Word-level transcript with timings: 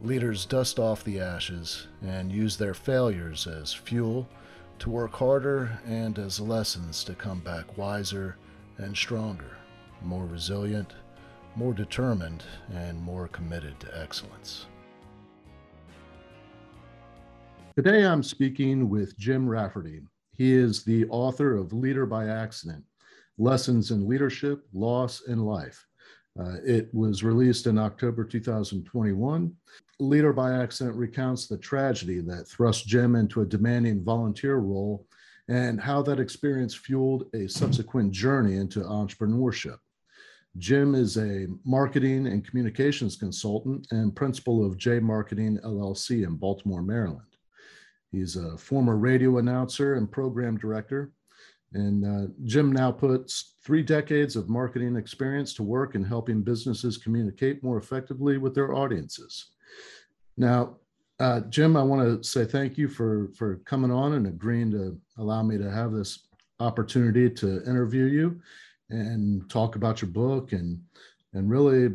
Leaders 0.00 0.46
dust 0.46 0.78
off 0.78 1.04
the 1.04 1.20
ashes 1.20 1.86
and 2.02 2.32
use 2.32 2.56
their 2.56 2.74
failures 2.74 3.46
as 3.46 3.72
fuel 3.72 4.28
to 4.78 4.90
work 4.90 5.12
harder 5.12 5.78
and 5.86 6.18
as 6.18 6.40
lessons 6.40 7.04
to 7.04 7.14
come 7.14 7.38
back 7.40 7.78
wiser 7.78 8.36
and 8.78 8.96
stronger, 8.96 9.56
more 10.02 10.26
resilient, 10.26 10.94
more 11.54 11.72
determined, 11.72 12.42
and 12.72 13.00
more 13.00 13.28
committed 13.28 13.78
to 13.78 14.00
excellence. 14.00 14.66
Today 17.76 18.04
I'm 18.04 18.22
speaking 18.22 18.88
with 18.88 19.16
Jim 19.16 19.48
Rafferty. 19.48 20.02
He 20.36 20.52
is 20.52 20.82
the 20.84 21.06
author 21.06 21.56
of 21.56 21.72
Leader 21.72 22.06
by 22.06 22.26
Accident 22.26 22.84
Lessons 23.38 23.90
in 23.92 24.08
Leadership, 24.08 24.66
Loss, 24.72 25.22
and 25.28 25.46
Life. 25.46 25.86
Uh, 26.38 26.56
it 26.64 26.92
was 26.94 27.22
released 27.22 27.66
in 27.66 27.78
October 27.78 28.24
2021. 28.24 29.52
Leader 30.02 30.32
by 30.32 30.52
Accident 30.52 30.96
recounts 30.96 31.46
the 31.46 31.58
tragedy 31.58 32.20
that 32.20 32.48
thrust 32.48 32.86
Jim 32.86 33.14
into 33.14 33.40
a 33.40 33.46
demanding 33.46 34.02
volunteer 34.02 34.56
role 34.56 35.06
and 35.48 35.80
how 35.80 36.02
that 36.02 36.20
experience 36.20 36.74
fueled 36.74 37.26
a 37.34 37.48
subsequent 37.48 38.12
journey 38.12 38.56
into 38.56 38.80
entrepreneurship. 38.80 39.78
Jim 40.58 40.94
is 40.94 41.16
a 41.16 41.46
marketing 41.64 42.26
and 42.26 42.46
communications 42.46 43.16
consultant 43.16 43.86
and 43.90 44.14
principal 44.14 44.64
of 44.64 44.76
J 44.76 44.98
Marketing 44.98 45.58
LLC 45.64 46.26
in 46.26 46.36
Baltimore, 46.36 46.82
Maryland. 46.82 47.22
He's 48.10 48.36
a 48.36 48.58
former 48.58 48.96
radio 48.96 49.38
announcer 49.38 49.94
and 49.94 50.10
program 50.10 50.58
director. 50.58 51.12
And 51.74 52.04
uh, 52.04 52.30
Jim 52.44 52.70
now 52.70 52.92
puts 52.92 53.54
three 53.64 53.82
decades 53.82 54.36
of 54.36 54.50
marketing 54.50 54.96
experience 54.96 55.54
to 55.54 55.62
work 55.62 55.94
in 55.94 56.04
helping 56.04 56.42
businesses 56.42 56.98
communicate 56.98 57.62
more 57.62 57.78
effectively 57.78 58.36
with 58.36 58.54
their 58.54 58.74
audiences. 58.74 59.52
Now, 60.36 60.76
uh, 61.20 61.40
Jim, 61.42 61.76
I 61.76 61.82
want 61.82 62.22
to 62.22 62.28
say 62.28 62.44
thank 62.44 62.76
you 62.76 62.88
for 62.88 63.28
for 63.36 63.56
coming 63.64 63.90
on 63.90 64.14
and 64.14 64.26
agreeing 64.26 64.70
to 64.72 64.98
allow 65.18 65.42
me 65.42 65.58
to 65.58 65.70
have 65.70 65.92
this 65.92 66.26
opportunity 66.60 67.28
to 67.28 67.62
interview 67.64 68.04
you 68.04 68.40
and 68.90 69.48
talk 69.50 69.76
about 69.76 70.02
your 70.02 70.10
book 70.10 70.52
and 70.52 70.80
and 71.32 71.50
really 71.50 71.94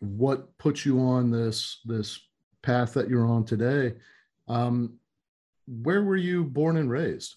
what 0.00 0.56
put 0.58 0.84
you 0.84 1.00
on 1.00 1.30
this 1.30 1.80
this 1.84 2.20
path 2.62 2.92
that 2.94 3.08
you're 3.08 3.26
on 3.26 3.44
today. 3.44 3.94
Um, 4.48 4.98
where 5.66 6.02
were 6.02 6.16
you 6.16 6.44
born 6.44 6.76
and 6.76 6.90
raised? 6.90 7.36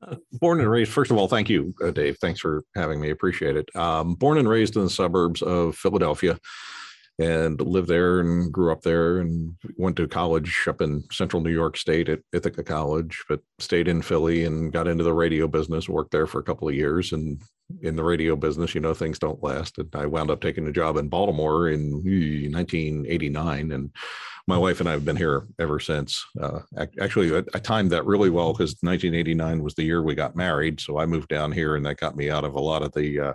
Uh, 0.00 0.14
born 0.32 0.60
and 0.60 0.70
raised, 0.70 0.92
first 0.92 1.10
of 1.10 1.16
all, 1.16 1.26
thank 1.26 1.50
you, 1.50 1.74
uh, 1.82 1.90
Dave. 1.90 2.16
Thanks 2.20 2.38
for 2.38 2.62
having 2.76 3.00
me. 3.00 3.10
Appreciate 3.10 3.56
it. 3.56 3.68
Um, 3.74 4.14
born 4.14 4.38
and 4.38 4.48
raised 4.48 4.76
in 4.76 4.84
the 4.84 4.90
suburbs 4.90 5.42
of 5.42 5.74
Philadelphia 5.74 6.38
and 7.18 7.60
lived 7.60 7.88
there 7.88 8.20
and 8.20 8.52
grew 8.52 8.70
up 8.70 8.82
there 8.82 9.18
and 9.18 9.56
went 9.76 9.96
to 9.96 10.06
college 10.06 10.64
up 10.68 10.80
in 10.80 11.02
central 11.10 11.42
New 11.42 11.50
York 11.50 11.76
State 11.76 12.08
at 12.08 12.20
Ithaca 12.32 12.62
College, 12.62 13.24
but 13.28 13.40
stayed 13.58 13.88
in 13.88 14.02
Philly 14.02 14.44
and 14.44 14.72
got 14.72 14.86
into 14.86 15.02
the 15.02 15.12
radio 15.12 15.48
business, 15.48 15.88
worked 15.88 16.12
there 16.12 16.28
for 16.28 16.38
a 16.38 16.44
couple 16.44 16.68
of 16.68 16.74
years. 16.74 17.12
And 17.12 17.42
in 17.82 17.96
the 17.96 18.04
radio 18.04 18.36
business, 18.36 18.74
you 18.74 18.80
know, 18.80 18.94
things 18.94 19.18
don't 19.18 19.42
last. 19.42 19.78
And 19.78 19.88
I 19.94 20.06
wound 20.06 20.30
up 20.30 20.40
taking 20.40 20.68
a 20.68 20.72
job 20.72 20.96
in 20.96 21.08
Baltimore 21.08 21.68
in 21.68 21.92
1989. 21.92 23.72
And 23.72 23.90
my 24.46 24.56
wife 24.56 24.78
and 24.80 24.88
I 24.88 24.92
have 24.92 25.04
been 25.04 25.16
here 25.16 25.46
ever 25.58 25.80
since. 25.80 26.24
Uh, 26.40 26.60
actually, 27.00 27.36
I, 27.36 27.42
I, 27.52 27.58
timed 27.58 27.90
that 27.90 28.06
really 28.06 28.30
well 28.30 28.52
because 28.52 28.76
1989 28.80 29.62
was 29.62 29.74
the 29.74 29.82
year 29.82 30.02
we 30.02 30.14
got 30.14 30.36
married. 30.36 30.80
So 30.80 30.98
I 30.98 31.04
moved 31.04 31.28
down 31.28 31.52
here, 31.52 31.76
and 31.76 31.84
that 31.84 31.98
got 31.98 32.16
me 32.16 32.30
out 32.30 32.44
of 32.44 32.54
a 32.54 32.60
lot 32.60 32.82
of 32.82 32.92
the 32.92 33.20
uh, 33.20 33.32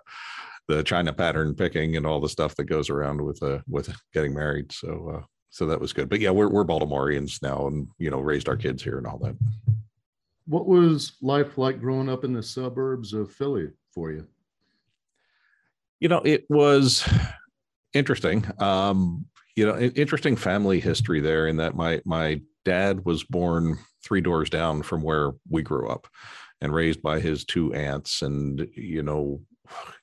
the 0.67 0.83
China 0.83 1.13
pattern 1.13 1.53
picking 1.55 1.97
and 1.97 2.05
all 2.05 2.19
the 2.19 2.29
stuff 2.29 2.55
that 2.55 2.65
goes 2.65 2.89
around 2.89 3.21
with 3.21 3.41
uh, 3.43 3.59
with 3.67 3.93
getting 4.13 4.33
married. 4.33 4.71
So 4.71 5.17
uh, 5.17 5.25
so 5.49 5.65
that 5.67 5.79
was 5.79 5.93
good. 5.93 6.09
But 6.09 6.19
yeah, 6.19 6.31
we're 6.31 6.49
we're 6.49 6.63
Baltimoreans 6.63 7.41
now, 7.41 7.67
and 7.67 7.87
you 7.97 8.09
know, 8.09 8.19
raised 8.19 8.49
our 8.49 8.57
kids 8.57 8.83
here 8.83 8.97
and 8.97 9.05
all 9.05 9.19
that. 9.19 9.35
What 10.45 10.65
was 10.65 11.13
life 11.21 11.57
like 11.57 11.79
growing 11.79 12.09
up 12.09 12.23
in 12.23 12.33
the 12.33 12.43
suburbs 12.43 13.13
of 13.13 13.31
Philly 13.31 13.69
for 13.93 14.11
you? 14.11 14.27
You 15.99 16.09
know, 16.09 16.21
it 16.25 16.45
was 16.49 17.07
interesting. 17.93 18.45
Um, 18.59 19.25
you 19.55 19.65
know, 19.65 19.77
interesting 19.79 20.35
family 20.35 20.79
history 20.79 21.21
there 21.21 21.47
in 21.47 21.57
that 21.57 21.75
my 21.75 22.01
my 22.05 22.41
dad 22.65 23.05
was 23.05 23.23
born 23.23 23.77
three 24.03 24.21
doors 24.21 24.49
down 24.49 24.81
from 24.81 25.01
where 25.01 25.31
we 25.49 25.61
grew 25.61 25.87
up 25.87 26.07
and 26.61 26.73
raised 26.73 27.01
by 27.01 27.19
his 27.19 27.45
two 27.45 27.73
aunts 27.73 28.21
and 28.21 28.67
you 28.73 29.03
know 29.03 29.41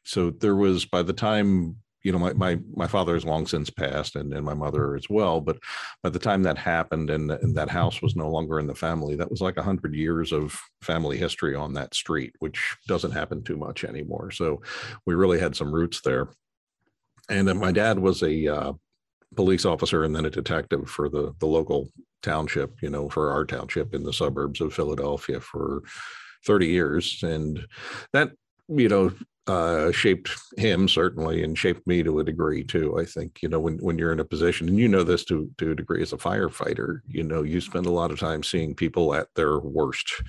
so 0.04 0.31
there 0.31 0.56
was 0.56 0.84
by 0.84 1.03
the 1.03 1.12
time 1.12 1.76
you 2.03 2.12
know 2.12 2.19
my 2.19 2.32
my, 2.32 2.59
my 2.75 2.87
father 2.87 3.15
has 3.15 3.25
long 3.25 3.47
since 3.47 3.69
passed 3.69 4.16
and, 4.16 4.32
and 4.32 4.44
my 4.44 4.54
mother 4.54 4.97
as 4.97 5.09
well 5.10 5.41
but 5.41 5.59
by 6.03 6.09
the 6.09 6.19
time 6.19 6.43
that 6.43 6.56
happened 6.56 7.10
and, 7.10 7.31
and 7.31 7.54
that 7.54 7.69
house 7.69 8.00
was 8.00 8.16
no 8.16 8.31
longer 8.31 8.59
in 8.59 8.66
the 8.66 8.75
family 8.75 9.16
that 9.16 9.31
was 9.31 9.41
like 9.41 9.56
a 9.56 9.62
hundred 9.62 9.94
years 9.94 10.32
of 10.32 10.59
family 10.82 11.19
history 11.19 11.54
on 11.54 11.75
that 11.75 11.94
street 11.94 12.32
which 12.38 12.76
doesn't 12.87 13.12
happen 13.12 13.43
too 13.43 13.56
much 13.56 13.84
anymore 13.84 14.31
so 14.31 14.60
we 15.06 15.15
really 15.15 15.38
had 15.38 15.54
some 15.54 15.72
roots 15.72 16.00
there 16.00 16.28
and 17.28 17.47
then 17.47 17.59
my 17.59 17.71
dad 17.71 17.98
was 17.98 18.22
a 18.22 18.48
uh, 18.48 18.72
police 19.37 19.65
officer 19.65 20.04
and 20.04 20.16
then 20.16 20.25
a 20.25 20.31
detective 20.31 20.88
for 20.88 21.09
the 21.09 21.32
the 21.38 21.47
local 21.47 21.91
township, 22.22 22.82
you 22.82 22.91
know, 22.91 23.09
for 23.09 23.31
our 23.31 23.44
township 23.44 23.94
in 23.94 24.03
the 24.03 24.12
suburbs 24.12 24.60
of 24.60 24.75
Philadelphia 24.75 25.41
for 25.41 25.82
30 26.47 26.66
years. 26.66 27.22
And 27.22 27.66
that, 28.12 28.32
you 28.69 28.88
know, 28.88 29.12
uh, 29.47 29.91
shaped 29.91 30.31
him 30.56 30.87
certainly 30.87 31.43
and 31.43 31.59
shaped 31.59 31.87
me 31.87 32.03
to 32.03 32.21
a 32.21 32.25
degree 32.25 32.62
too. 32.62 32.99
I 32.99 33.05
think, 33.05 33.43
you 33.43 33.49
know, 33.49 33.59
when, 33.59 33.78
when 33.78 33.99
you're 33.99 34.12
in 34.12 34.21
a 34.21 34.25
position 34.25 34.69
and 34.69 34.78
you 34.78 34.89
know 34.89 35.03
this 35.03 35.25
to, 35.27 35.51
to 35.59 35.73
a 35.73 35.75
degree 35.75 36.03
as 36.03 36.12
a 36.12 36.19
firefighter, 36.19 37.01
you 37.09 37.25
know, 37.25 37.43
you 37.43 37.61
spend 37.61 37.87
a 37.87 37.91
lot 37.91 38.11
of 38.11 38.21
time 38.21 38.43
seeing 38.43 38.75
people 38.75 39.15
at 39.15 39.28
their 39.34 39.59
worst 39.59 40.23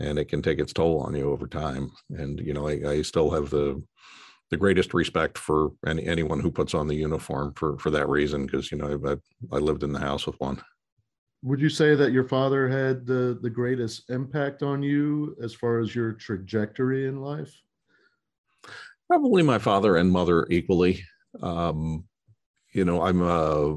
and 0.00 0.18
it 0.18 0.26
can 0.26 0.42
take 0.42 0.58
its 0.58 0.72
toll 0.72 1.00
on 1.00 1.14
you 1.14 1.30
over 1.30 1.46
time. 1.46 1.90
And, 2.10 2.40
you 2.40 2.52
know, 2.52 2.66
I, 2.68 2.90
I 2.90 3.02
still 3.02 3.30
have 3.30 3.50
the, 3.50 3.80
the 4.50 4.56
greatest 4.56 4.94
respect 4.94 5.38
for 5.38 5.72
any, 5.86 6.06
anyone 6.06 6.40
who 6.40 6.50
puts 6.50 6.74
on 6.74 6.86
the 6.86 6.94
uniform 6.94 7.52
for 7.56 7.78
for 7.78 7.90
that 7.90 8.08
reason 8.08 8.46
because 8.46 8.70
you 8.70 8.78
know 8.78 9.00
I, 9.04 9.56
I 9.56 9.58
lived 9.58 9.82
in 9.82 9.92
the 9.92 9.98
house 9.98 10.26
with 10.26 10.38
one 10.38 10.62
would 11.42 11.60
you 11.60 11.68
say 11.68 11.94
that 11.94 12.12
your 12.12 12.24
father 12.24 12.68
had 12.68 13.04
the 13.04 13.38
the 13.42 13.50
greatest 13.50 14.10
impact 14.10 14.62
on 14.62 14.82
you 14.82 15.36
as 15.42 15.54
far 15.54 15.80
as 15.80 15.94
your 15.94 16.12
trajectory 16.12 17.08
in 17.08 17.20
life 17.20 17.52
probably 19.08 19.42
my 19.42 19.58
father 19.58 19.96
and 19.96 20.10
mother 20.10 20.46
equally. 20.50 21.02
Um 21.42 22.04
you 22.72 22.84
know 22.84 23.02
i'm 23.02 23.22
a 23.22 23.76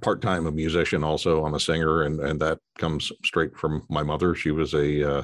part-time 0.00 0.46
a 0.46 0.52
musician 0.52 1.02
also. 1.02 1.44
I'm 1.44 1.54
a 1.54 1.60
singer 1.60 2.02
and 2.02 2.20
and 2.20 2.40
that 2.40 2.58
comes 2.78 3.10
straight 3.24 3.56
from 3.56 3.84
my 3.90 4.02
mother. 4.02 4.34
She 4.34 4.50
was 4.50 4.74
a 4.74 5.18
uh, 5.18 5.22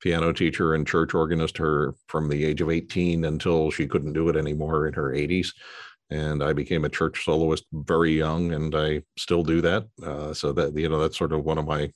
piano 0.00 0.32
teacher 0.32 0.74
and 0.74 0.86
church 0.86 1.14
organist 1.14 1.58
her 1.58 1.94
from 2.06 2.28
the 2.28 2.44
age 2.44 2.60
of 2.60 2.70
18 2.70 3.24
until 3.24 3.70
she 3.70 3.86
couldn't 3.86 4.14
do 4.14 4.28
it 4.28 4.36
anymore 4.36 4.86
in 4.86 4.94
her 4.94 5.10
80s 5.12 5.52
and 6.10 6.42
i 6.42 6.52
became 6.52 6.84
a 6.84 6.88
church 6.88 7.24
soloist 7.24 7.64
very 7.72 8.16
young 8.16 8.52
and 8.52 8.74
i 8.76 9.02
still 9.18 9.42
do 9.42 9.60
that. 9.60 9.86
Uh, 10.02 10.32
so 10.32 10.52
that 10.52 10.76
you 10.76 10.88
know 10.88 11.00
that's 11.00 11.18
sort 11.18 11.32
of 11.32 11.44
one 11.44 11.58
of 11.58 11.66
my 11.66 11.90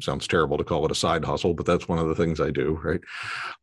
sounds 0.00 0.26
terrible 0.26 0.56
to 0.56 0.64
call 0.64 0.84
it 0.84 0.90
a 0.90 0.94
side 0.94 1.24
hustle 1.24 1.54
but 1.54 1.66
that's 1.66 1.88
one 1.88 1.98
of 1.98 2.08
the 2.08 2.14
things 2.14 2.40
i 2.40 2.50
do 2.50 2.80
right? 2.82 3.00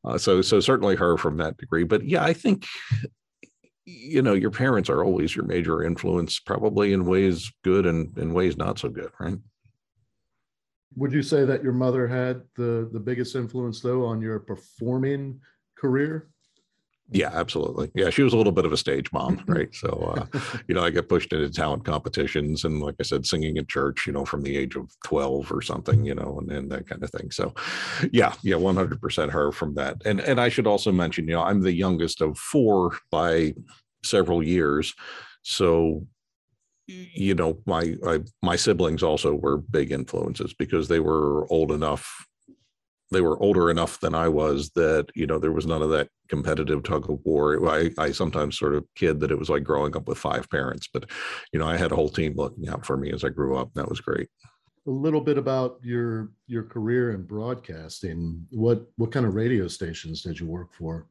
Uh, 0.03 0.17
so 0.17 0.41
so 0.41 0.59
certainly 0.59 0.95
her 0.95 1.17
from 1.17 1.37
that 1.37 1.57
degree. 1.57 1.83
But 1.83 2.05
yeah 2.05 2.23
i 2.23 2.33
think 2.33 2.65
you 3.85 4.21
know 4.21 4.33
your 4.33 4.51
parents 4.51 4.89
are 4.89 5.03
always 5.03 5.35
your 5.35 5.45
major 5.45 5.83
influence 5.83 6.39
probably 6.39 6.93
in 6.93 7.05
ways 7.05 7.51
good 7.63 7.85
and 7.85 8.15
in 8.17 8.33
ways 8.33 8.57
not 8.57 8.77
so 8.79 8.89
good 8.89 9.11
right? 9.19 9.37
Would 10.95 11.13
you 11.13 11.21
say 11.21 11.45
that 11.45 11.63
your 11.63 11.73
mother 11.73 12.07
had 12.07 12.41
the 12.55 12.89
the 12.91 12.99
biggest 12.99 13.35
influence 13.35 13.81
though 13.81 14.05
on 14.05 14.21
your 14.21 14.39
performing 14.39 15.39
career 15.77 16.29
yeah 17.11 17.29
absolutely. 17.33 17.91
Yeah 17.95 18.09
she 18.09 18.23
was 18.23 18.33
a 18.33 18.38
little 18.38 18.51
bit 18.51 18.65
of 18.65 18.73
a 18.73 18.77
stage 18.77 19.11
mom 19.11 19.44
right? 19.47 19.73
So 19.73 20.13
uh, 20.15 20.39
you 20.67 20.75
know 20.75 20.83
i 20.83 20.89
get 20.89 21.09
pushed 21.09 21.33
into 21.33 21.50
talent 21.50 21.85
competitions 21.85 22.63
and 22.63 22.81
like 22.81 22.95
i 23.00 23.03
said 23.03 23.25
singing 23.25 23.57
in 23.57 23.65
church 23.65 24.06
you 24.07 24.13
know 24.13 24.25
from 24.25 24.44
the 24.44 24.57
age 24.57 24.75
of 24.75 24.91
12 25.06 25.51
or 25.51 25.61
something 25.61 26.06
you 26.06 26.15
know 26.15 26.39
and, 26.39 26.51
and 26.51 26.71
that 26.71 26.88
kind 26.88 27.03
of 27.03 27.11
thing. 27.11 27.31
So 27.31 27.53
yeah 28.11 28.33
yeah 28.44 28.56
100% 28.56 29.29
her 29.31 29.51
from 29.51 29.75
that. 29.75 29.97
And 30.06 30.19
and 30.21 30.39
i 30.39 30.50
should 30.50 30.67
also 30.67 30.91
mention 30.91 31.27
you 31.27 31.33
know 31.35 31.44
i'm 31.44 31.61
the 31.61 31.73
youngest 31.73 32.21
of 32.21 32.38
four 32.38 32.97
by 33.12 33.53
several 34.03 34.44
years. 34.44 34.94
So 35.44 36.05
you 36.89 37.35
know, 37.35 37.59
my 37.65 37.95
I, 38.05 38.19
my 38.41 38.55
siblings 38.55 39.03
also 39.03 39.35
were 39.35 39.57
big 39.57 39.91
influences 39.91 40.53
because 40.53 40.88
they 40.88 41.00
were 41.00 41.51
old 41.51 41.71
enough. 41.71 42.25
They 43.11 43.21
were 43.21 43.41
older 43.41 43.69
enough 43.69 44.00
than 44.00 44.13
I 44.13 44.27
was 44.27 44.69
that 44.75 45.07
you 45.15 45.25
know 45.25 45.39
there 45.39 45.51
was 45.51 45.65
none 45.65 45.81
of 45.81 45.89
that 45.91 46.09
competitive 46.27 46.83
tug 46.83 47.09
of 47.09 47.19
war. 47.23 47.69
I, 47.69 47.91
I 47.97 48.11
sometimes 48.11 48.57
sort 48.57 48.75
of 48.75 48.85
kid 48.95 49.19
that 49.19 49.31
it 49.31 49.39
was 49.39 49.50
like 49.50 49.63
growing 49.63 49.95
up 49.95 50.07
with 50.07 50.17
five 50.17 50.50
parents, 50.50 50.88
but 50.94 51.09
you 51.51 51.59
know 51.59 51.67
I 51.67 51.77
had 51.77 51.91
a 51.91 51.95
whole 51.95 52.09
team 52.09 52.33
looking 52.35 52.69
out 52.69 52.85
for 52.85 52.97
me 52.97 53.11
as 53.11 53.23
I 53.23 53.29
grew 53.29 53.57
up. 53.57 53.73
That 53.73 53.89
was 53.89 54.01
great. 54.01 54.27
A 54.88 54.91
little 54.91 55.21
bit 55.21 55.38
about 55.38 55.79
your 55.83 56.31
your 56.47 56.63
career 56.63 57.11
in 57.11 57.23
broadcasting. 57.23 58.45
What 58.51 58.85
what 58.97 59.12
kind 59.12 59.25
of 59.25 59.35
radio 59.35 59.67
stations 59.67 60.21
did 60.21 60.39
you 60.39 60.47
work 60.47 60.73
for? 60.73 61.07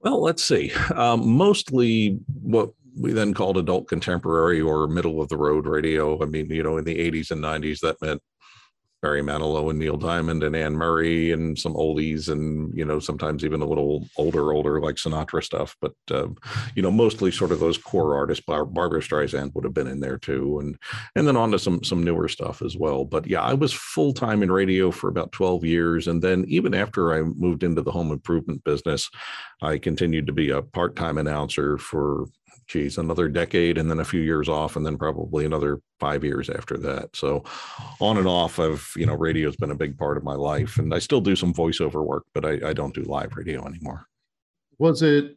Well, 0.00 0.20
let's 0.20 0.42
see. 0.42 0.72
Um, 0.94 1.28
mostly 1.28 2.18
what 2.26 2.72
we 2.96 3.12
then 3.12 3.34
called 3.34 3.56
adult 3.56 3.88
contemporary 3.88 4.60
or 4.60 4.86
middle 4.86 5.22
of 5.22 5.28
the 5.28 5.36
road 5.36 5.66
radio. 5.66 6.22
I 6.22 6.26
mean, 6.26 6.50
you 6.50 6.62
know, 6.62 6.76
in 6.76 6.84
the 6.84 7.10
80s 7.10 7.30
and 7.30 7.42
90s, 7.42 7.80
that 7.80 8.00
meant 8.02 8.20
Barry 9.02 9.20
Manilow 9.20 9.68
and 9.68 9.80
Neil 9.80 9.96
Diamond 9.96 10.44
and 10.44 10.54
Anne 10.54 10.74
Murray 10.74 11.32
and 11.32 11.58
some 11.58 11.74
oldies 11.74 12.28
and 12.28 12.72
you 12.72 12.84
know 12.84 13.00
sometimes 13.00 13.44
even 13.44 13.60
a 13.60 13.66
little 13.66 14.08
older 14.16 14.52
older 14.52 14.80
like 14.80 14.94
Sinatra 14.94 15.42
stuff. 15.42 15.76
But 15.80 15.94
uh, 16.10 16.28
you 16.76 16.82
know 16.82 16.90
mostly 16.90 17.32
sort 17.32 17.50
of 17.50 17.58
those 17.58 17.76
core 17.76 18.14
artists 18.16 18.44
Bar- 18.44 18.64
Barbra 18.64 19.00
Streisand 19.00 19.54
would 19.54 19.64
have 19.64 19.74
been 19.74 19.88
in 19.88 19.98
there 19.98 20.18
too. 20.18 20.60
And 20.60 20.78
and 21.16 21.26
then 21.26 21.36
on 21.36 21.50
to 21.50 21.58
some 21.58 21.82
some 21.82 22.04
newer 22.04 22.28
stuff 22.28 22.62
as 22.62 22.76
well. 22.76 23.04
But 23.04 23.26
yeah 23.26 23.42
I 23.42 23.54
was 23.54 23.72
full 23.72 24.14
time 24.14 24.42
in 24.42 24.52
radio 24.52 24.92
for 24.92 25.08
about 25.08 25.32
12 25.32 25.64
years. 25.64 26.06
And 26.06 26.22
then 26.22 26.44
even 26.46 26.72
after 26.72 27.12
I 27.12 27.22
moved 27.22 27.64
into 27.64 27.82
the 27.82 27.90
home 27.90 28.12
improvement 28.12 28.62
business 28.62 29.10
I 29.60 29.78
continued 29.78 30.26
to 30.28 30.32
be 30.32 30.50
a 30.50 30.62
part-time 30.62 31.18
announcer 31.18 31.76
for 31.76 32.26
geez, 32.72 32.96
another 32.96 33.28
decade 33.28 33.76
and 33.76 33.90
then 33.90 34.00
a 34.00 34.04
few 34.04 34.22
years 34.22 34.48
off, 34.48 34.76
and 34.76 34.86
then 34.86 34.96
probably 34.96 35.44
another 35.44 35.78
five 36.00 36.24
years 36.24 36.48
after 36.48 36.78
that. 36.78 37.14
So 37.14 37.44
on 38.00 38.16
and 38.16 38.26
off 38.26 38.58
of, 38.58 38.88
you 38.96 39.04
know, 39.04 39.14
radio 39.14 39.46
has 39.48 39.56
been 39.56 39.72
a 39.72 39.76
big 39.76 39.98
part 39.98 40.16
of 40.16 40.24
my 40.24 40.34
life. 40.34 40.78
And 40.78 40.94
I 40.94 40.98
still 40.98 41.20
do 41.20 41.36
some 41.36 41.52
voiceover 41.52 42.04
work, 42.04 42.24
but 42.32 42.46
I, 42.46 42.70
I 42.70 42.72
don't 42.72 42.94
do 42.94 43.02
live 43.02 43.36
radio 43.36 43.66
anymore. 43.66 44.06
Was 44.78 45.02
it 45.02 45.36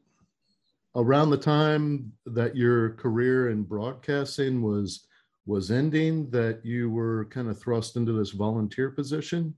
around 0.96 1.30
the 1.30 1.38
time 1.38 2.14
that 2.26 2.56
your 2.56 2.92
career 2.92 3.50
in 3.50 3.64
broadcasting 3.64 4.62
was 4.62 5.08
was 5.48 5.70
ending 5.70 6.28
that 6.31 6.66
you 6.66 6.90
were 6.90 7.26
kind 7.26 7.50
of 7.50 7.60
thrust 7.60 7.98
into 7.98 8.14
this 8.14 8.31
volunteer 8.31 8.90
position? 8.90 9.54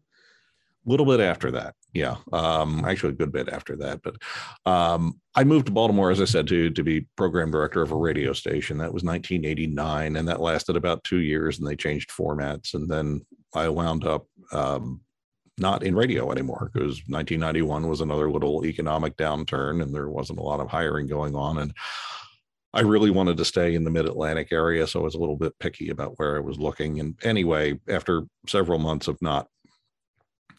A 0.86 0.90
little 0.90 1.06
bit 1.06 1.22
after 1.22 1.52
that 1.52 1.76
yeah 1.94 2.16
um, 2.34 2.84
actually 2.86 3.10
a 3.10 3.16
good 3.16 3.32
bit 3.32 3.50
after 3.50 3.76
that 3.76 4.02
but 4.04 4.16
um, 4.72 5.20
i 5.36 5.44
moved 5.44 5.66
to 5.66 5.72
baltimore 5.72 6.12
as 6.12 6.22
i 6.22 6.26
said 6.26 6.48
to 6.48 6.70
to 6.70 6.84
be 6.84 7.08
program 7.16 7.52
director 7.52 7.82
of 7.82 7.92
a 7.92 7.96
radio 7.96 8.34
station 8.34 8.78
that 8.78 8.94
was 8.94 9.04
1989 9.04 10.16
and 10.16 10.28
that 10.28 10.42
lasted 10.42 10.76
about 10.76 11.04
two 11.04 11.20
years 11.20 11.60
and 11.60 11.68
they 11.68 11.76
changed 11.76 12.10
formats 12.10 12.74
and 12.74 12.90
then 12.90 13.26
i 13.54 13.68
wound 13.70 14.06
up 14.06 14.26
um, 14.52 15.02
not 15.60 15.84
in 15.84 15.96
radio 15.96 16.32
anymore 16.32 16.70
because 16.72 17.02
1991 17.08 17.88
was 17.88 18.02
another 18.02 18.30
little 18.30 18.66
economic 18.66 19.16
downturn 19.18 19.82
and 19.82 19.94
there 19.94 20.10
wasn't 20.10 20.38
a 20.38 20.44
lot 20.44 20.60
of 20.60 20.70
hiring 20.70 21.08
going 21.08 21.36
on 21.36 21.60
and 21.60 21.74
I 22.74 22.82
really 22.82 23.10
wanted 23.10 23.38
to 23.38 23.46
stay 23.46 23.74
in 23.74 23.84
the 23.84 23.90
mid 23.90 24.06
Atlantic 24.06 24.50
area, 24.52 24.86
so 24.86 25.00
I 25.00 25.04
was 25.04 25.16
a 25.16 25.20
little 25.20 25.36
bit 25.36 25.58
picky 25.60 25.90
about 25.90 26.14
where 26.18 26.38
I 26.38 26.42
was 26.42 26.60
looking. 26.60 27.00
And 27.00 27.16
anyway, 27.24 27.80
after 27.88 28.24
several 28.48 28.78
months 28.78 29.08
of 29.08 29.20
not 29.20 29.48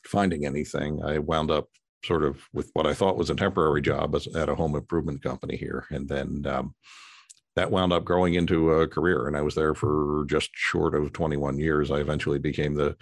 finding 0.08 0.44
anything, 0.44 1.02
I 1.05 1.19
wound 1.19 1.50
up 1.50 1.69
sort 2.05 2.25
of 2.25 2.43
with 2.52 2.70
what 2.75 2.87
I 2.87 2.94
thought 2.94 3.16
was 3.16 3.31
a 3.31 3.34
temporary 3.34 3.82
job 3.82 4.16
at 4.34 4.49
a 4.49 4.55
home 4.55 4.75
improvement 4.75 5.22
company 5.22 5.56
here. 5.56 5.84
And 5.90 6.08
then 6.08 6.44
um, 6.46 6.75
that 7.56 7.70
wound 7.70 7.93
up 7.93 8.05
growing 8.05 8.34
into 8.34 8.70
a 8.70 8.87
career. 8.87 9.26
And 9.26 9.37
I 9.37 9.43
was 9.43 9.55
there 9.55 9.75
for 9.75 10.25
just 10.28 10.50
short 10.55 10.94
of 10.94 11.12
21 11.12 11.58
years. 11.58 11.90
I 11.90 11.99
eventually 11.99 12.38
became 12.38 12.75
the 12.75 12.96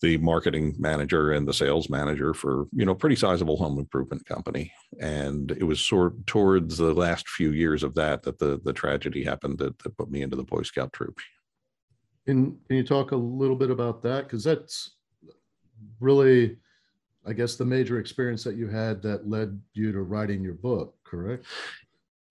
the 0.00 0.16
marketing 0.16 0.74
manager 0.78 1.32
and 1.32 1.46
the 1.46 1.52
sales 1.52 1.90
manager 1.90 2.32
for 2.32 2.66
you 2.72 2.86
know 2.86 2.94
pretty 2.94 3.16
sizable 3.16 3.58
home 3.58 3.78
improvement 3.78 4.24
company 4.24 4.72
and 4.98 5.50
it 5.52 5.64
was 5.64 5.78
sort 5.86 6.26
towards 6.26 6.78
the 6.78 6.94
last 6.94 7.28
few 7.28 7.52
years 7.52 7.82
of 7.82 7.94
that 7.94 8.22
that 8.22 8.38
the 8.38 8.58
the 8.64 8.72
tragedy 8.72 9.22
happened 9.22 9.58
that, 9.58 9.78
that 9.80 9.96
put 9.98 10.10
me 10.10 10.22
into 10.22 10.36
the 10.36 10.42
boy 10.42 10.62
scout 10.62 10.90
troop 10.94 11.18
can, 12.26 12.56
can 12.66 12.76
you 12.76 12.82
talk 12.82 13.12
a 13.12 13.16
little 13.16 13.56
bit 13.56 13.70
about 13.70 14.02
that 14.02 14.24
because 14.24 14.42
that's 14.42 14.96
really, 15.98 16.56
I 17.26 17.32
guess, 17.32 17.56
the 17.56 17.64
major 17.64 17.98
experience 17.98 18.44
that 18.44 18.56
you 18.56 18.68
had 18.68 19.02
that 19.02 19.28
led 19.28 19.60
you 19.74 19.92
to 19.92 20.02
writing 20.02 20.42
your 20.42 20.54
book, 20.54 20.94
correct? 21.04 21.46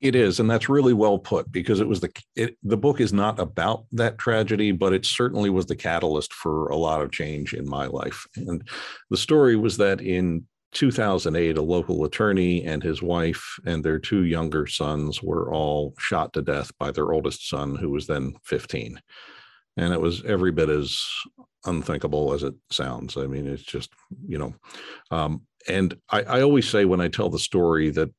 It 0.01 0.15
is, 0.15 0.39
and 0.39 0.49
that's 0.49 0.69
really 0.69 0.93
well 0.93 1.19
put 1.19 1.51
because 1.51 1.81
it 1.81 1.87
was 1.87 1.99
the 1.99 2.09
it, 2.33 2.57
the 2.63 2.77
book 2.77 3.01
is 3.01 3.11
not 3.11 3.37
about 3.37 3.83
that 3.91 4.17
tragedy, 4.17 4.71
but 4.71 4.93
it 4.93 5.05
certainly 5.05 5.49
was 5.49 5.65
the 5.65 5.75
catalyst 5.75 6.33
for 6.33 6.69
a 6.69 6.77
lot 6.77 7.01
of 7.01 7.11
change 7.11 7.53
in 7.53 7.67
my 7.67 7.85
life. 7.87 8.25
And 8.37 8.65
the 9.09 9.17
story 9.17 9.57
was 9.57 9.75
that 9.75 9.99
in 9.99 10.47
2008, 10.71 11.57
a 11.57 11.61
local 11.61 12.05
attorney 12.05 12.63
and 12.63 12.81
his 12.81 13.01
wife 13.01 13.59
and 13.65 13.83
their 13.83 13.99
two 13.99 14.23
younger 14.23 14.67
sons 14.67 15.21
were 15.21 15.51
all 15.51 15.93
shot 15.97 16.31
to 16.33 16.41
death 16.41 16.71
by 16.77 16.91
their 16.91 17.11
oldest 17.11 17.49
son, 17.49 17.75
who 17.75 17.89
was 17.89 18.07
then 18.07 18.35
15. 18.43 19.01
And 19.75 19.93
it 19.93 19.99
was 19.99 20.23
every 20.25 20.51
bit 20.51 20.69
as 20.69 21.01
unthinkable 21.65 22.33
as 22.33 22.43
it 22.43 22.53
sounds. 22.71 23.17
I 23.17 23.27
mean, 23.27 23.47
it's 23.47 23.63
just, 23.63 23.91
you 24.27 24.37
know, 24.37 24.53
um, 25.11 25.41
and 25.67 25.95
I, 26.09 26.23
I 26.23 26.41
always 26.41 26.69
say 26.69 26.85
when 26.85 27.01
I 27.01 27.07
tell 27.07 27.29
the 27.29 27.39
story 27.39 27.89
that, 27.91 28.09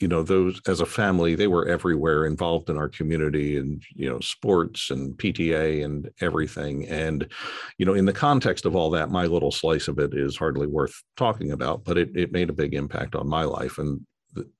you 0.00 0.08
know, 0.08 0.22
those 0.22 0.60
as 0.66 0.80
a 0.80 0.86
family, 0.86 1.34
they 1.34 1.46
were 1.46 1.68
everywhere 1.68 2.26
involved 2.26 2.68
in 2.68 2.76
our 2.76 2.88
community 2.88 3.56
and, 3.56 3.82
you 3.94 4.10
know, 4.10 4.18
sports 4.20 4.90
and 4.90 5.16
PTA 5.16 5.84
and 5.84 6.10
everything. 6.20 6.86
And, 6.88 7.30
you 7.78 7.86
know, 7.86 7.94
in 7.94 8.04
the 8.04 8.12
context 8.12 8.66
of 8.66 8.74
all 8.74 8.90
that, 8.90 9.10
my 9.10 9.26
little 9.26 9.52
slice 9.52 9.88
of 9.88 9.98
it 9.98 10.12
is 10.12 10.36
hardly 10.36 10.66
worth 10.66 10.94
talking 11.16 11.52
about, 11.52 11.84
but 11.84 11.96
it, 11.96 12.10
it 12.16 12.32
made 12.32 12.50
a 12.50 12.54
big 12.54 12.74
impact 12.74 13.14
on 13.14 13.28
my 13.28 13.44
life. 13.44 13.78
And 13.78 14.04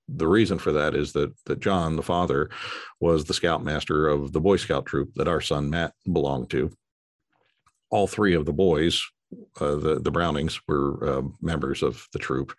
the, 0.08 0.28
reason 0.28 0.58
for 0.58 0.72
that 0.72 0.94
is 0.94 1.12
that 1.12 1.32
that 1.46 1.60
John, 1.60 1.96
the 1.96 2.02
father, 2.02 2.48
was 3.00 3.24
the 3.24 3.34
scoutmaster 3.34 4.06
of 4.06 4.32
the 4.32 4.40
Boy 4.40 4.56
Scout 4.56 4.86
troop 4.86 5.10
that 5.16 5.28
our 5.28 5.40
son 5.40 5.68
Matt 5.68 5.92
belonged 6.12 6.50
to 6.50 6.70
all 7.94 8.08
three 8.08 8.34
of 8.34 8.44
the 8.44 8.52
boys, 8.52 9.00
uh, 9.60 9.76
the 9.76 10.00
the 10.00 10.10
Brownings, 10.10 10.60
were 10.66 11.08
uh, 11.08 11.22
members 11.40 11.80
of 11.82 12.08
the 12.12 12.18
troop. 12.18 12.52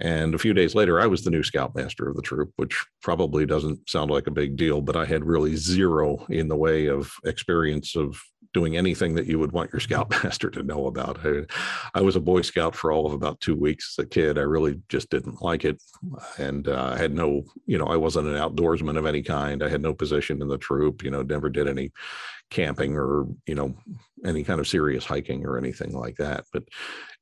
And 0.00 0.34
a 0.34 0.38
few 0.38 0.54
days 0.54 0.74
later, 0.74 1.00
I 1.00 1.06
was 1.06 1.22
the 1.22 1.30
new 1.30 1.42
scoutmaster 1.42 2.08
of 2.08 2.16
the 2.16 2.22
troop, 2.22 2.52
which 2.56 2.86
probably 3.02 3.44
doesn't 3.44 3.90
sound 3.90 4.10
like 4.10 4.28
a 4.28 4.38
big 4.42 4.56
deal, 4.56 4.80
but 4.80 4.96
I 4.96 5.04
had 5.04 5.24
really 5.24 5.56
zero 5.56 6.24
in 6.28 6.46
the 6.48 6.56
way 6.56 6.86
of 6.86 7.12
experience 7.24 7.96
of 7.96 8.20
doing 8.52 8.76
anything 8.76 9.14
that 9.14 9.26
you 9.26 9.38
would 9.38 9.52
want 9.52 9.72
your 9.72 9.80
scoutmaster 9.80 10.50
to 10.50 10.62
know 10.62 10.86
about. 10.86 11.18
I, 11.24 11.44
I, 11.94 12.02
was 12.02 12.16
a 12.16 12.20
Boy 12.20 12.42
Scout 12.42 12.74
for 12.74 12.92
all 12.92 13.06
of 13.06 13.12
about 13.12 13.40
two 13.40 13.56
weeks 13.56 13.94
as 13.98 14.04
a 14.04 14.08
kid. 14.08 14.38
I 14.38 14.42
really 14.42 14.80
just 14.88 15.10
didn't 15.10 15.42
like 15.42 15.64
it. 15.64 15.82
And 16.38 16.68
uh, 16.68 16.92
I 16.94 16.98
had 16.98 17.14
no, 17.14 17.44
you 17.66 17.78
know, 17.78 17.86
I 17.86 17.96
wasn't 17.96 18.28
an 18.28 18.34
outdoorsman 18.34 18.98
of 18.98 19.06
any 19.06 19.22
kind. 19.22 19.62
I 19.62 19.68
had 19.68 19.82
no 19.82 19.94
position 19.94 20.42
in 20.42 20.48
the 20.48 20.58
troop, 20.58 21.02
you 21.02 21.10
know, 21.10 21.22
never 21.22 21.48
did 21.48 21.68
any 21.68 21.92
camping 22.52 22.98
or 22.98 23.26
you 23.46 23.54
know 23.54 23.74
any 24.26 24.44
kind 24.44 24.60
of 24.60 24.68
serious 24.68 25.06
hiking 25.06 25.46
or 25.46 25.56
anything 25.56 25.92
like 25.94 26.16
that 26.16 26.44
but 26.52 26.62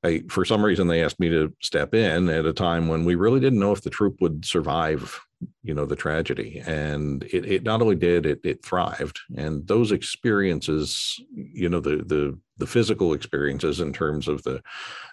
I, 0.03 0.25
for 0.29 0.45
some 0.45 0.65
reason 0.65 0.89
they 0.89 1.05
asked 1.05 1.21
me 1.21 1.29
to 1.29 1.55
step 1.63 1.95
in 1.95 2.29
at 2.29 2.47
a 2.47 2.53
time 2.53 2.89
when 2.89 3.05
we 3.05 3.15
really 3.15 3.39
didn't 3.39 3.61
know 3.61 3.71
if 3.71 3.83
the 3.83 3.91
troop 3.91 4.21
would 4.21 4.45
survive 4.45 5.21
you 5.63 5.75
know 5.75 5.87
the 5.87 5.97
tragedy 5.97 6.63
and 6.67 7.25
it, 7.25 7.45
it 7.47 7.63
not 7.63 7.81
only 7.81 7.97
did 7.97 8.27
it 8.27 8.41
it 8.45 8.65
thrived 8.65 9.19
and 9.37 9.67
those 9.67 9.93
experiences 9.93 11.19
you 11.35 11.69
know 11.69 11.81
the 11.81 11.97
the 11.97 12.39
the 12.59 12.67
physical 12.67 13.15
experiences 13.15 13.81
in 13.81 13.93
terms 13.93 14.29
of 14.29 14.43
the 14.43 14.63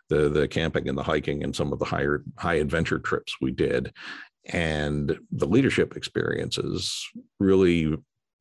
the 0.09 0.29
the 0.29 0.47
camping 0.47 0.89
and 0.89 0.97
the 0.97 1.03
hiking 1.03 1.43
and 1.43 1.55
some 1.55 1.71
of 1.71 1.79
the 1.79 1.85
higher 1.85 2.23
high 2.37 2.55
adventure 2.55 2.99
trips 2.99 3.35
we 3.41 3.51
did 3.51 3.93
and 4.47 5.17
the 5.31 5.47
leadership 5.47 5.95
experiences 5.95 7.05
really 7.39 7.95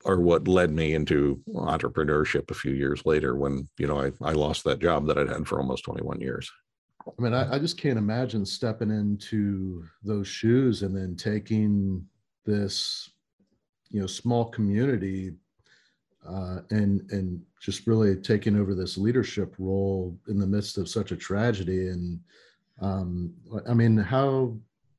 are 0.05 0.21
what 0.21 0.47
led 0.47 0.71
me 0.71 0.95
into 0.95 1.41
entrepreneurship 1.55 2.51
a 2.51 2.55
few 2.55 2.73
years 2.73 3.03
later 3.05 3.35
when 3.35 3.69
you 3.79 3.87
know 3.87 4.01
I, 4.01 4.13
I 4.23 4.33
lost 4.33 4.65
that 4.65 4.79
job 4.79 5.07
that 5.07 5.19
I'd 5.19 5.29
had 5.29 5.49
for 5.49 5.59
almost 5.59 5.85
21 5.85 6.21
years. 6.21 6.51
I 7.07 7.23
mean, 7.23 7.35
I, 7.35 7.55
I 7.55 7.59
just 7.59 7.79
can't 7.79 7.99
imagine 7.99 8.45
stepping 8.45 8.91
into 8.91 9.85
those 10.03 10.27
shoes 10.27 10.83
and 10.83 10.97
then 10.97 11.15
taking 11.17 12.07
this, 12.45 13.11
you 13.91 14.01
know, 14.01 14.07
small 14.07 14.47
community 14.47 15.33
uh, 16.29 16.61
and 16.71 17.09
and 17.13 17.41
just 17.61 17.87
really 17.87 18.17
taking 18.17 18.57
over 18.57 18.75
this 18.75 18.99
leadership 18.99 19.55
role 19.59 20.19
in 20.29 20.39
the 20.39 20.47
midst 20.47 20.79
of 20.79 20.89
such 20.89 21.13
a 21.13 21.17
tragedy. 21.17 21.89
And 21.89 22.21
um, 22.81 23.33
I 23.69 23.75
mean, 23.75 23.97
how 23.97 24.57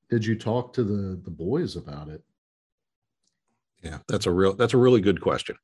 did 0.10 0.26
you 0.26 0.36
talk 0.36 0.74
to 0.74 0.84
the 0.84 1.20
the 1.24 1.32
boys 1.32 1.76
about 1.76 2.08
it? 2.08 2.24
Yeah, 3.84 4.00
that's 4.08 4.26
a 4.26 4.32
real 4.32 4.54
that's 4.54 4.74
a 4.74 4.78
really 4.78 5.02
good 5.02 5.22
question. 5.22 5.56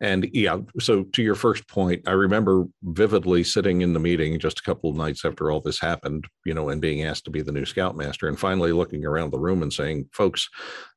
And 0.00 0.28
yeah, 0.32 0.58
so 0.78 1.02
to 1.02 1.22
your 1.22 1.34
first 1.34 1.66
point, 1.68 2.06
I 2.06 2.12
remember 2.12 2.66
vividly 2.82 3.42
sitting 3.42 3.82
in 3.82 3.92
the 3.92 4.00
meeting 4.00 4.38
just 4.38 4.60
a 4.60 4.62
couple 4.62 4.88
of 4.88 4.96
nights 4.96 5.24
after 5.24 5.50
all 5.50 5.60
this 5.60 5.80
happened, 5.80 6.26
you 6.44 6.54
know, 6.54 6.68
and 6.68 6.80
being 6.80 7.02
asked 7.02 7.24
to 7.24 7.30
be 7.30 7.42
the 7.42 7.52
new 7.52 7.64
scoutmaster 7.64 8.28
and 8.28 8.38
finally 8.38 8.72
looking 8.72 9.04
around 9.04 9.32
the 9.32 9.38
room 9.38 9.62
and 9.62 9.72
saying, 9.72 10.08
"Folks, 10.12 10.48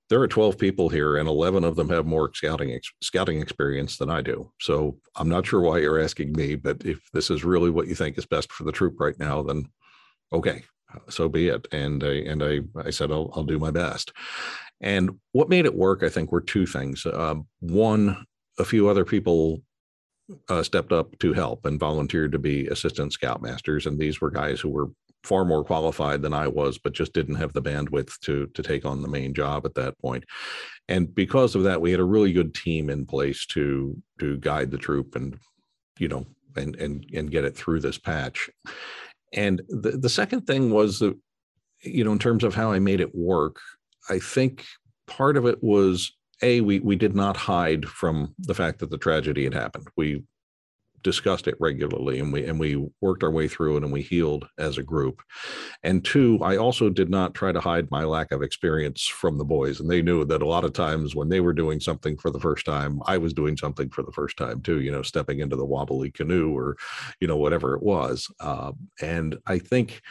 there 0.09 0.21
are 0.21 0.27
12 0.27 0.57
people 0.57 0.89
here 0.89 1.17
and 1.17 1.29
11 1.29 1.63
of 1.63 1.75
them 1.75 1.89
have 1.89 2.05
more 2.05 2.31
scouting 2.33 2.71
ex- 2.71 2.91
scouting 3.01 3.41
experience 3.41 3.97
than 3.97 4.09
I 4.09 4.21
do. 4.21 4.51
So 4.59 4.97
I'm 5.15 5.29
not 5.29 5.45
sure 5.45 5.61
why 5.61 5.77
you're 5.79 5.99
asking 6.01 6.33
me, 6.33 6.55
but 6.55 6.83
if 6.83 6.99
this 7.13 7.29
is 7.29 7.43
really 7.43 7.69
what 7.69 7.87
you 7.87 7.95
think 7.95 8.17
is 8.17 8.25
best 8.25 8.51
for 8.51 8.63
the 8.63 8.71
troop 8.71 8.99
right 8.99 9.17
now, 9.19 9.43
then 9.43 9.69
okay, 10.33 10.63
so 11.09 11.29
be 11.29 11.49
it. 11.49 11.67
And 11.71 12.03
I, 12.03 12.13
and 12.25 12.43
I, 12.43 12.59
I 12.75 12.89
said, 12.89 13.11
I'll, 13.11 13.31
I'll 13.35 13.43
do 13.43 13.59
my 13.59 13.71
best. 13.71 14.11
And 14.81 15.19
what 15.33 15.49
made 15.49 15.65
it 15.65 15.75
work, 15.75 16.03
I 16.03 16.09
think, 16.09 16.31
were 16.31 16.41
two 16.41 16.65
things. 16.65 17.05
Um, 17.05 17.47
one, 17.59 18.25
a 18.57 18.65
few 18.65 18.87
other 18.87 19.05
people 19.05 19.61
uh, 20.47 20.63
stepped 20.63 20.91
up 20.91 21.17
to 21.19 21.33
help 21.33 21.65
and 21.65 21.79
volunteered 21.79 22.31
to 22.31 22.39
be 22.39 22.67
assistant 22.67 23.13
scoutmasters, 23.13 23.85
and 23.85 23.99
these 23.99 24.21
were 24.21 24.31
guys 24.31 24.59
who 24.59 24.69
were 24.69 24.89
far 25.23 25.43
more 25.43 25.63
qualified 25.63 26.21
than 26.21 26.33
I 26.33 26.47
was, 26.47 26.77
but 26.77 26.93
just 26.93 27.13
didn't 27.13 27.35
have 27.35 27.53
the 27.53 27.61
bandwidth 27.61 28.19
to 28.21 28.47
to 28.47 28.63
take 28.63 28.85
on 28.85 29.01
the 29.01 29.07
main 29.07 29.33
job 29.33 29.65
at 29.65 29.75
that 29.75 29.99
point. 29.99 30.23
And 30.87 31.13
because 31.13 31.55
of 31.55 31.63
that, 31.63 31.81
we 31.81 31.91
had 31.91 31.99
a 31.99 32.05
really 32.05 32.33
good 32.33 32.53
team 32.53 32.89
in 32.89 33.05
place 33.05 33.45
to 33.47 34.01
to 34.19 34.37
guide 34.37 34.71
the 34.71 34.77
troop 34.77 35.15
and 35.15 35.37
you 35.97 36.07
know 36.07 36.25
and 36.55 36.75
and 36.75 37.05
and 37.13 37.31
get 37.31 37.45
it 37.45 37.55
through 37.55 37.81
this 37.81 37.97
patch. 37.97 38.49
And 39.33 39.61
the 39.67 39.91
the 39.91 40.09
second 40.09 40.47
thing 40.47 40.71
was 40.71 40.99
that 40.99 41.17
you 41.81 42.03
know 42.03 42.11
in 42.11 42.19
terms 42.19 42.43
of 42.43 42.55
how 42.55 42.71
I 42.71 42.79
made 42.79 43.01
it 43.01 43.13
work, 43.13 43.59
I 44.09 44.19
think 44.19 44.65
part 45.07 45.37
of 45.37 45.45
it 45.45 45.63
was 45.63 46.11
a 46.41 46.61
we 46.61 46.79
we 46.79 46.95
did 46.95 47.15
not 47.15 47.37
hide 47.37 47.85
from 47.85 48.33
the 48.39 48.53
fact 48.53 48.79
that 48.79 48.89
the 48.89 48.97
tragedy 48.97 49.43
had 49.43 49.53
happened. 49.53 49.87
We 49.97 50.23
discussed 51.01 51.47
it 51.47 51.55
regularly 51.59 52.19
and 52.19 52.33
we 52.33 52.45
and 52.45 52.59
we 52.59 52.85
worked 53.01 53.23
our 53.23 53.31
way 53.31 53.47
through 53.47 53.77
it 53.77 53.83
and 53.83 53.91
we 53.91 54.01
healed 54.01 54.45
as 54.57 54.77
a 54.77 54.83
group. 54.83 55.21
And 55.83 56.03
two 56.03 56.39
i 56.41 56.57
also 56.57 56.89
did 56.89 57.09
not 57.09 57.33
try 57.33 57.51
to 57.51 57.59
hide 57.59 57.89
my 57.91 58.03
lack 58.03 58.31
of 58.31 58.41
experience 58.41 59.05
from 59.05 59.37
the 59.37 59.45
boys. 59.45 59.79
And 59.79 59.89
they 59.89 60.01
knew 60.01 60.25
that 60.25 60.41
a 60.41 60.47
lot 60.47 60.65
of 60.65 60.73
times 60.73 61.15
when 61.15 61.29
they 61.29 61.39
were 61.39 61.53
doing 61.53 61.79
something 61.79 62.17
for 62.17 62.31
the 62.31 62.39
first 62.39 62.65
time 62.65 62.99
i 63.05 63.17
was 63.17 63.33
doing 63.33 63.57
something 63.57 63.89
for 63.89 64.03
the 64.03 64.11
first 64.11 64.37
time 64.37 64.61
too 64.61 64.81
you 64.81 64.91
know 64.91 65.01
stepping 65.01 65.39
into 65.39 65.55
the 65.55 65.65
wobbly 65.65 66.11
canoe 66.11 66.55
or 66.55 66.77
you 67.19 67.27
know 67.27 67.37
whatever 67.37 67.75
it 67.75 67.83
was. 67.83 68.27
Uh, 68.39 68.71
and 69.01 69.37
i 69.47 69.57
think 69.57 70.01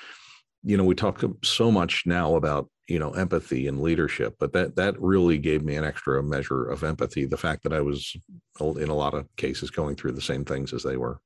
you 0.64 0.76
know 0.76 0.85
we 0.85 0.95
talk 0.95 1.23
so 1.45 1.71
much 1.71 2.05
now 2.07 2.35
about 2.35 2.69
you 2.88 2.99
know 2.99 3.11
empathy 3.11 3.68
and 3.68 3.83
leadership 3.83 4.35
but 4.40 4.52
that 4.52 4.75
that 4.75 4.99
really 5.00 5.38
gave 5.38 5.62
me 5.62 5.76
an 5.76 5.85
extra 5.85 6.23
measure 6.23 6.64
of 6.64 6.83
empathy 6.83 7.26
the 7.26 7.37
fact 7.37 7.62
that 7.62 7.73
i 7.73 7.80
was 7.80 8.16
in 8.61 8.88
a 8.88 8.95
lot 8.95 9.14
of 9.14 9.25
cases 9.37 9.71
going 9.71 9.97
through 9.97 10.12
the 10.12 10.21
same 10.21 10.45
things 10.45 10.73
as 10.73 10.83
they 10.83 10.97
were. 10.97 11.21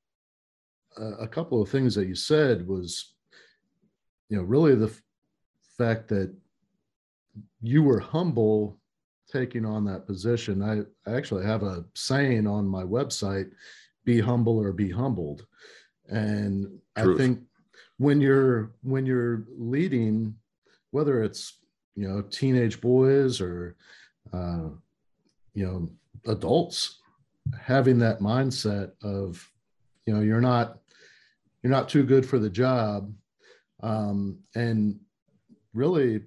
A 1.19 1.27
couple 1.27 1.61
of 1.61 1.69
things 1.69 1.95
that 1.95 2.07
you 2.07 2.15
said 2.15 2.67
was 2.67 3.13
you 4.29 4.37
know 4.37 4.43
really 4.43 4.75
the 4.75 4.87
f- 4.87 5.01
fact 5.77 6.07
that 6.09 6.33
you 7.61 7.81
were 7.81 7.99
humble 7.99 8.79
taking 9.31 9.65
on 9.65 9.85
that 9.85 10.05
position. 10.05 10.61
I, 10.61 10.81
I 11.09 11.15
actually 11.15 11.45
have 11.45 11.63
a 11.63 11.83
saying 11.95 12.45
on 12.45 12.67
my 12.67 12.83
website 12.83 13.49
be 14.05 14.19
humble 14.19 14.59
or 14.59 14.71
be 14.71 14.91
humbled. 14.91 15.47
And 16.09 16.79
Truth. 16.95 17.15
i 17.15 17.23
think 17.23 17.39
when 17.97 18.21
you're 18.21 18.73
when 18.83 19.07
you're 19.07 19.45
leading 19.57 20.35
whether 20.93 21.23
it's 21.23 21.59
you 21.95 22.07
know 22.07 22.21
teenage 22.21 22.79
boys 22.79 23.41
or 23.41 23.75
uh, 24.31 24.69
you 25.53 25.65
know 25.65 25.89
adults 26.31 26.99
having 27.59 27.99
that 27.99 28.19
mindset 28.19 28.91
of 29.03 29.49
you 30.05 30.13
know 30.13 30.21
you're 30.21 30.41
not 30.41 30.79
you're 31.61 31.71
not 31.71 31.89
too 31.89 32.03
good 32.03 32.25
for 32.25 32.39
the 32.39 32.49
job 32.49 33.11
um, 33.81 34.37
and 34.55 34.99
really 35.73 36.21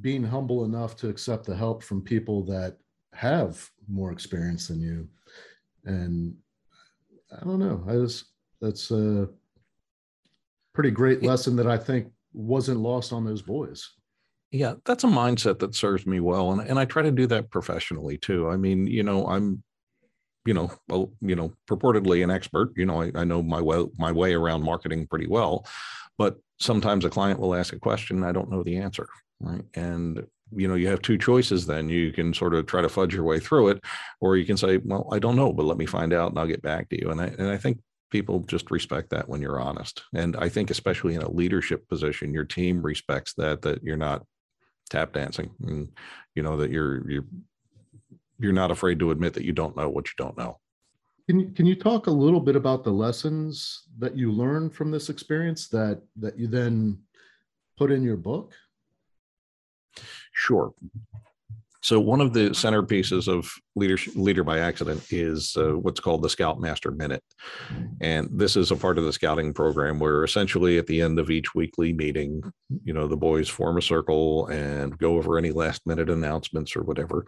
being 0.00 0.24
humble 0.24 0.64
enough 0.64 0.96
to 0.96 1.08
accept 1.08 1.46
the 1.46 1.56
help 1.56 1.82
from 1.82 2.02
people 2.02 2.44
that 2.44 2.76
have 3.14 3.68
more 3.88 4.12
experience 4.12 4.68
than 4.68 4.80
you. 4.80 5.08
And 5.84 6.36
i 7.32 7.44
don't 7.44 7.60
know 7.60 7.84
i 7.88 7.92
just 7.92 8.24
that's 8.60 8.90
a 8.90 9.28
pretty 10.72 10.90
great 10.90 11.22
lesson 11.22 11.56
that 11.56 11.66
i 11.66 11.76
think 11.76 12.08
wasn't 12.32 12.78
lost 12.78 13.12
on 13.12 13.24
those 13.24 13.42
boys 13.42 13.90
yeah, 14.52 14.74
that's 14.84 15.04
a 15.04 15.08
mindset 15.08 15.60
that 15.60 15.74
serves 15.74 16.06
me 16.06 16.18
well, 16.20 16.50
and 16.52 16.60
and 16.60 16.78
I 16.78 16.84
try 16.84 17.02
to 17.02 17.12
do 17.12 17.26
that 17.28 17.50
professionally 17.50 18.18
too. 18.18 18.48
I 18.48 18.56
mean, 18.56 18.86
you 18.86 19.02
know, 19.02 19.26
I'm, 19.26 19.62
you 20.44 20.54
know, 20.54 20.72
well, 20.88 21.12
you 21.20 21.36
know, 21.36 21.52
purportedly 21.68 22.24
an 22.24 22.30
expert. 22.30 22.72
You 22.76 22.86
know, 22.86 23.00
I, 23.00 23.12
I 23.14 23.24
know 23.24 23.42
my 23.42 23.60
way 23.60 23.86
my 23.96 24.10
way 24.10 24.34
around 24.34 24.64
marketing 24.64 25.06
pretty 25.06 25.28
well, 25.28 25.66
but 26.18 26.38
sometimes 26.58 27.04
a 27.04 27.10
client 27.10 27.38
will 27.38 27.54
ask 27.54 27.72
a 27.72 27.78
question, 27.78 28.24
I 28.24 28.32
don't 28.32 28.50
know 28.50 28.62
the 28.64 28.78
answer, 28.78 29.06
right? 29.40 29.62
And 29.74 30.26
you 30.52 30.66
know, 30.66 30.74
you 30.74 30.88
have 30.88 31.00
two 31.00 31.16
choices. 31.16 31.66
Then 31.66 31.88
you 31.88 32.12
can 32.12 32.34
sort 32.34 32.54
of 32.54 32.66
try 32.66 32.82
to 32.82 32.88
fudge 32.88 33.14
your 33.14 33.22
way 33.22 33.38
through 33.38 33.68
it, 33.68 33.84
or 34.20 34.36
you 34.36 34.44
can 34.44 34.56
say, 34.56 34.78
well, 34.78 35.08
I 35.12 35.20
don't 35.20 35.36
know, 35.36 35.52
but 35.52 35.66
let 35.66 35.78
me 35.78 35.86
find 35.86 36.12
out, 36.12 36.30
and 36.30 36.38
I'll 36.40 36.46
get 36.46 36.62
back 36.62 36.88
to 36.88 37.00
you. 37.00 37.10
And 37.10 37.20
I 37.20 37.26
and 37.26 37.48
I 37.48 37.56
think 37.56 37.78
people 38.10 38.40
just 38.40 38.70
respect 38.72 39.10
that 39.10 39.28
when 39.28 39.40
you're 39.40 39.60
honest 39.60 40.02
and 40.14 40.36
i 40.36 40.48
think 40.48 40.68
especially 40.70 41.14
in 41.14 41.22
a 41.22 41.30
leadership 41.30 41.88
position 41.88 42.34
your 42.34 42.44
team 42.44 42.82
respects 42.82 43.34
that 43.34 43.62
that 43.62 43.80
you're 43.84 43.96
not 43.96 44.24
tap 44.90 45.12
dancing 45.12 45.50
and 45.66 45.88
you 46.34 46.42
know 46.42 46.56
that 46.56 46.70
you're 46.70 47.08
you're 47.10 47.24
you're 48.38 48.52
not 48.52 48.70
afraid 48.70 48.98
to 48.98 49.10
admit 49.10 49.34
that 49.34 49.44
you 49.44 49.52
don't 49.52 49.76
know 49.76 49.88
what 49.88 50.06
you 50.06 50.14
don't 50.16 50.36
know. 50.36 50.58
Can 51.28 51.38
you, 51.38 51.50
can 51.50 51.66
you 51.66 51.76
talk 51.76 52.06
a 52.06 52.10
little 52.10 52.40
bit 52.40 52.56
about 52.56 52.82
the 52.82 52.90
lessons 52.90 53.82
that 53.98 54.16
you 54.16 54.32
learned 54.32 54.74
from 54.74 54.90
this 54.90 55.08
experience 55.10 55.68
that 55.68 56.02
that 56.16 56.38
you 56.38 56.48
then 56.48 56.98
put 57.76 57.92
in 57.92 58.02
your 58.02 58.16
book? 58.16 58.52
Sure 60.32 60.72
so 61.82 61.98
one 61.98 62.20
of 62.20 62.34
the 62.34 62.50
centerpieces 62.50 63.26
of 63.26 63.50
leadership 63.74 64.14
leader 64.14 64.44
by 64.44 64.58
accident 64.58 65.02
is 65.10 65.56
uh, 65.56 65.72
what's 65.72 66.00
called 66.00 66.22
the 66.22 66.28
Scoutmaster 66.28 66.90
Minute, 66.90 67.24
and 68.00 68.28
this 68.32 68.56
is 68.56 68.70
a 68.70 68.76
part 68.76 68.98
of 68.98 69.04
the 69.04 69.12
scouting 69.12 69.54
program 69.54 69.98
where 69.98 70.22
essentially 70.22 70.78
at 70.78 70.86
the 70.86 71.00
end 71.00 71.18
of 71.18 71.30
each 71.30 71.54
weekly 71.54 71.92
meeting, 71.92 72.42
you 72.84 72.92
know, 72.92 73.06
the 73.06 73.16
boys 73.16 73.48
form 73.48 73.78
a 73.78 73.82
circle 73.82 74.46
and 74.48 74.98
go 74.98 75.16
over 75.16 75.38
any 75.38 75.52
last 75.52 75.86
minute 75.86 76.10
announcements 76.10 76.76
or 76.76 76.82
whatever, 76.82 77.24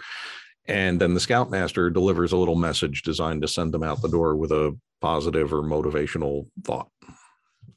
and 0.67 1.01
then 1.01 1.15
the 1.15 1.21
Scoutmaster 1.21 1.89
delivers 1.89 2.33
a 2.33 2.37
little 2.37 2.57
message 2.57 3.03
designed 3.03 3.43
to 3.43 3.49
send 3.49 3.73
them 3.73 3.83
out 3.83 4.03
the 4.03 4.09
door 4.09 4.37
with 4.37 4.53
a 4.53 4.77
positive 5.01 5.53
or 5.55 5.63
motivational 5.63 6.47
thought, 6.65 6.89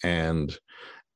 and 0.03 0.58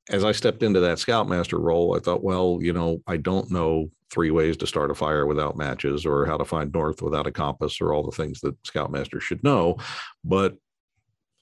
as 0.09 0.23
I 0.23 0.31
stepped 0.31 0.63
into 0.63 0.79
that 0.79 0.97
scoutmaster 0.97 1.59
role, 1.59 1.95
I 1.95 1.99
thought, 1.99 2.23
well, 2.23 2.57
you 2.59 2.73
know, 2.73 3.03
I 3.05 3.17
don't 3.17 3.51
know 3.51 3.91
three 4.11 4.31
ways 4.31 4.57
to 4.57 4.67
start 4.67 4.91
a 4.91 4.95
fire 4.95 5.25
without 5.25 5.57
matches 5.57 6.05
or 6.05 6.25
how 6.25 6.37
to 6.37 6.45
find 6.45 6.73
north 6.73 7.01
without 7.01 7.27
a 7.27 7.31
compass 7.31 7.79
or 7.79 7.93
all 7.93 8.03
the 8.03 8.15
things 8.15 8.41
that 8.41 8.61
scoutmasters 8.63 9.21
should 9.21 9.43
know, 9.43 9.77
but 10.23 10.55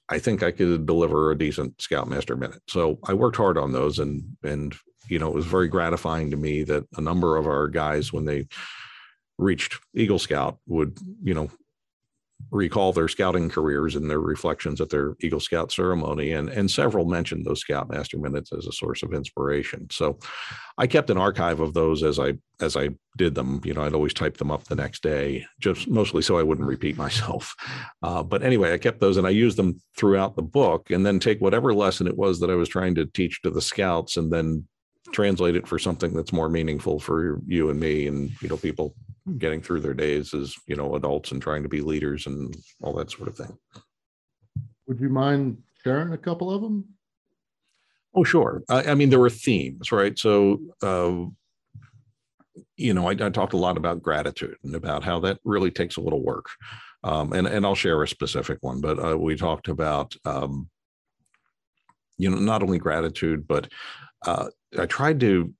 I 0.09 0.19
think 0.19 0.41
I 0.41 0.51
could 0.51 0.86
deliver 0.86 1.31
a 1.31 1.38
decent 1.38 1.81
scoutmaster 1.81 2.36
minute. 2.36 2.62
So 2.69 3.00
I 3.03 3.13
worked 3.13 3.38
hard 3.38 3.57
on 3.57 3.71
those 3.74 4.00
and 4.00 4.24
and 4.43 4.75
you 5.09 5.19
know, 5.19 5.29
it 5.29 5.36
was 5.36 5.45
very 5.45 5.67
gratifying 5.67 6.31
to 6.31 6.38
me 6.38 6.63
that 6.63 6.86
a 6.97 7.01
number 7.01 7.38
of 7.38 7.47
our 7.47 7.67
guys 7.67 8.12
when 8.12 8.25
they 8.25 8.47
reached 9.38 9.79
Eagle 9.95 10.19
Scout 10.19 10.57
would, 10.67 10.97
you 11.24 11.33
know, 11.33 11.50
recall 12.51 12.94
their 12.94 13.08
scouting 13.08 13.50
careers 13.50 13.96
and 13.96 14.10
their 14.10 14.20
reflections 14.20 14.79
at 14.79 14.89
their 14.89 15.15
Eagle 15.22 15.39
Scout 15.39 15.72
ceremony, 15.72 16.32
and 16.32 16.50
and 16.50 16.70
several 16.70 17.06
mentioned 17.06 17.46
those 17.46 17.62
Scoutmaster 17.62 18.17
minutes 18.17 18.51
as 18.53 18.67
a 18.67 18.72
source 18.72 19.03
of 19.03 19.13
inspiration. 19.13 19.88
So, 19.91 20.20
I 20.77 20.88
kept 20.88 21.10
an 21.10 21.17
archive 21.17 21.60
of 21.60 21.74
those 21.74 22.03
as 22.03 22.20
I 22.20 22.34
as 22.60 22.77
I 22.77 22.89
did 23.17 23.36
them. 23.36 23.62
You 23.63 23.74
know, 23.74 23.84
I'd 23.84 23.94
always 23.94 24.13
type 24.13 24.38
them 24.38 24.51
up 24.51 24.63
the 24.65 24.75
next 24.75 25.03
day, 25.03 25.46
just 25.60 25.88
mostly 25.88 26.22
so 26.22 26.38
I 26.38 26.44
wouldn't 26.44 26.67
repeat 26.67 26.98
myself. 26.98 27.56
Uh, 28.03 28.22
but 28.22 28.44
anyway, 28.44 28.72
I 28.72 28.77
kept 28.77 29.00
those 29.00 29.17
and 29.17 29.25
I 29.25 29.32
used 29.32 29.58
them 29.58 29.82
throughout 29.98 30.36
the 30.36 30.44
book, 30.44 30.91
and 30.91 31.06
then 31.06 31.20
take 31.20 31.41
whatever 31.41 31.74
lesson 31.74 32.08
it 32.08 32.15
was 32.15 32.39
that 32.39 32.50
I 32.50 32.56
was 32.56 32.70
trying 32.70 32.96
to 32.96 33.06
teach 33.06 33.41
to 33.41 33.50
the 33.50 33.62
scouts, 33.62 34.17
and 34.17 34.32
then 34.32 34.65
translate 35.12 35.56
it 35.56 35.67
for 35.67 35.79
something 35.79 36.13
that's 36.13 36.34
more 36.34 36.50
meaningful 36.50 37.00
for 37.00 37.41
you 37.46 37.70
and 37.70 37.79
me 37.79 38.08
and 38.08 38.32
you 38.41 38.48
know 38.48 38.58
people 38.58 38.96
getting 39.38 39.62
through 39.62 39.81
their 39.81 39.93
days 39.93 40.34
as 40.34 40.55
you 40.67 40.75
know 40.75 40.96
adults 40.96 41.31
and 41.31 41.41
trying 41.41 41.63
to 41.63 41.69
be 41.69 41.81
leaders 41.81 42.27
and 42.27 42.55
all 42.81 42.93
that 42.93 43.12
sort 43.12 43.27
of 43.27 43.38
thing. 43.38 43.57
Would 44.88 45.00
you 45.00 45.10
mind 45.10 45.57
sharing 45.84 46.13
a 46.13 46.17
couple 46.17 46.51
of 46.51 46.62
them 46.62 46.86
oh 48.15 48.24
sure. 48.24 48.63
I, 48.69 48.91
I 48.91 48.96
mean 48.96 49.10
there 49.10 49.19
were 49.19 49.29
themes 49.29 49.91
right? 49.91 50.17
So 50.17 50.60
uh, 50.81 51.25
you 52.75 52.93
know 52.93 53.07
I, 53.07 53.12
I, 53.12 53.29
talked 53.29 53.53
a 53.53 53.57
lot 53.57 53.77
about 53.77 54.01
gratitude 54.01 54.55
and 54.63 54.75
about 54.75 55.03
how 55.03 55.19
that 55.22 55.39
really 55.43 55.72
takes 55.72 55.98
a 55.98 56.01
little 56.01 56.24
work. 56.24 56.48
Um, 57.03 57.31
and 57.31 57.46
and 57.48 57.63
i'll 57.65 57.75
share 57.75 58.01
a 58.01 58.07
specific 58.07 58.57
one 58.62 58.81
but 58.81 58.98
uh, 58.98 59.17
we 59.17 59.36
talked 59.36 59.67
about 59.67 60.15
um, 60.25 60.67
you 62.17 62.29
know 62.29 62.38
not 62.38 62.63
only 62.63 62.79
gratitude 62.79 63.48
but 63.48 63.69
uh, 64.25 64.48
i 64.79 64.88
tried 64.88 65.19
to 65.19 65.53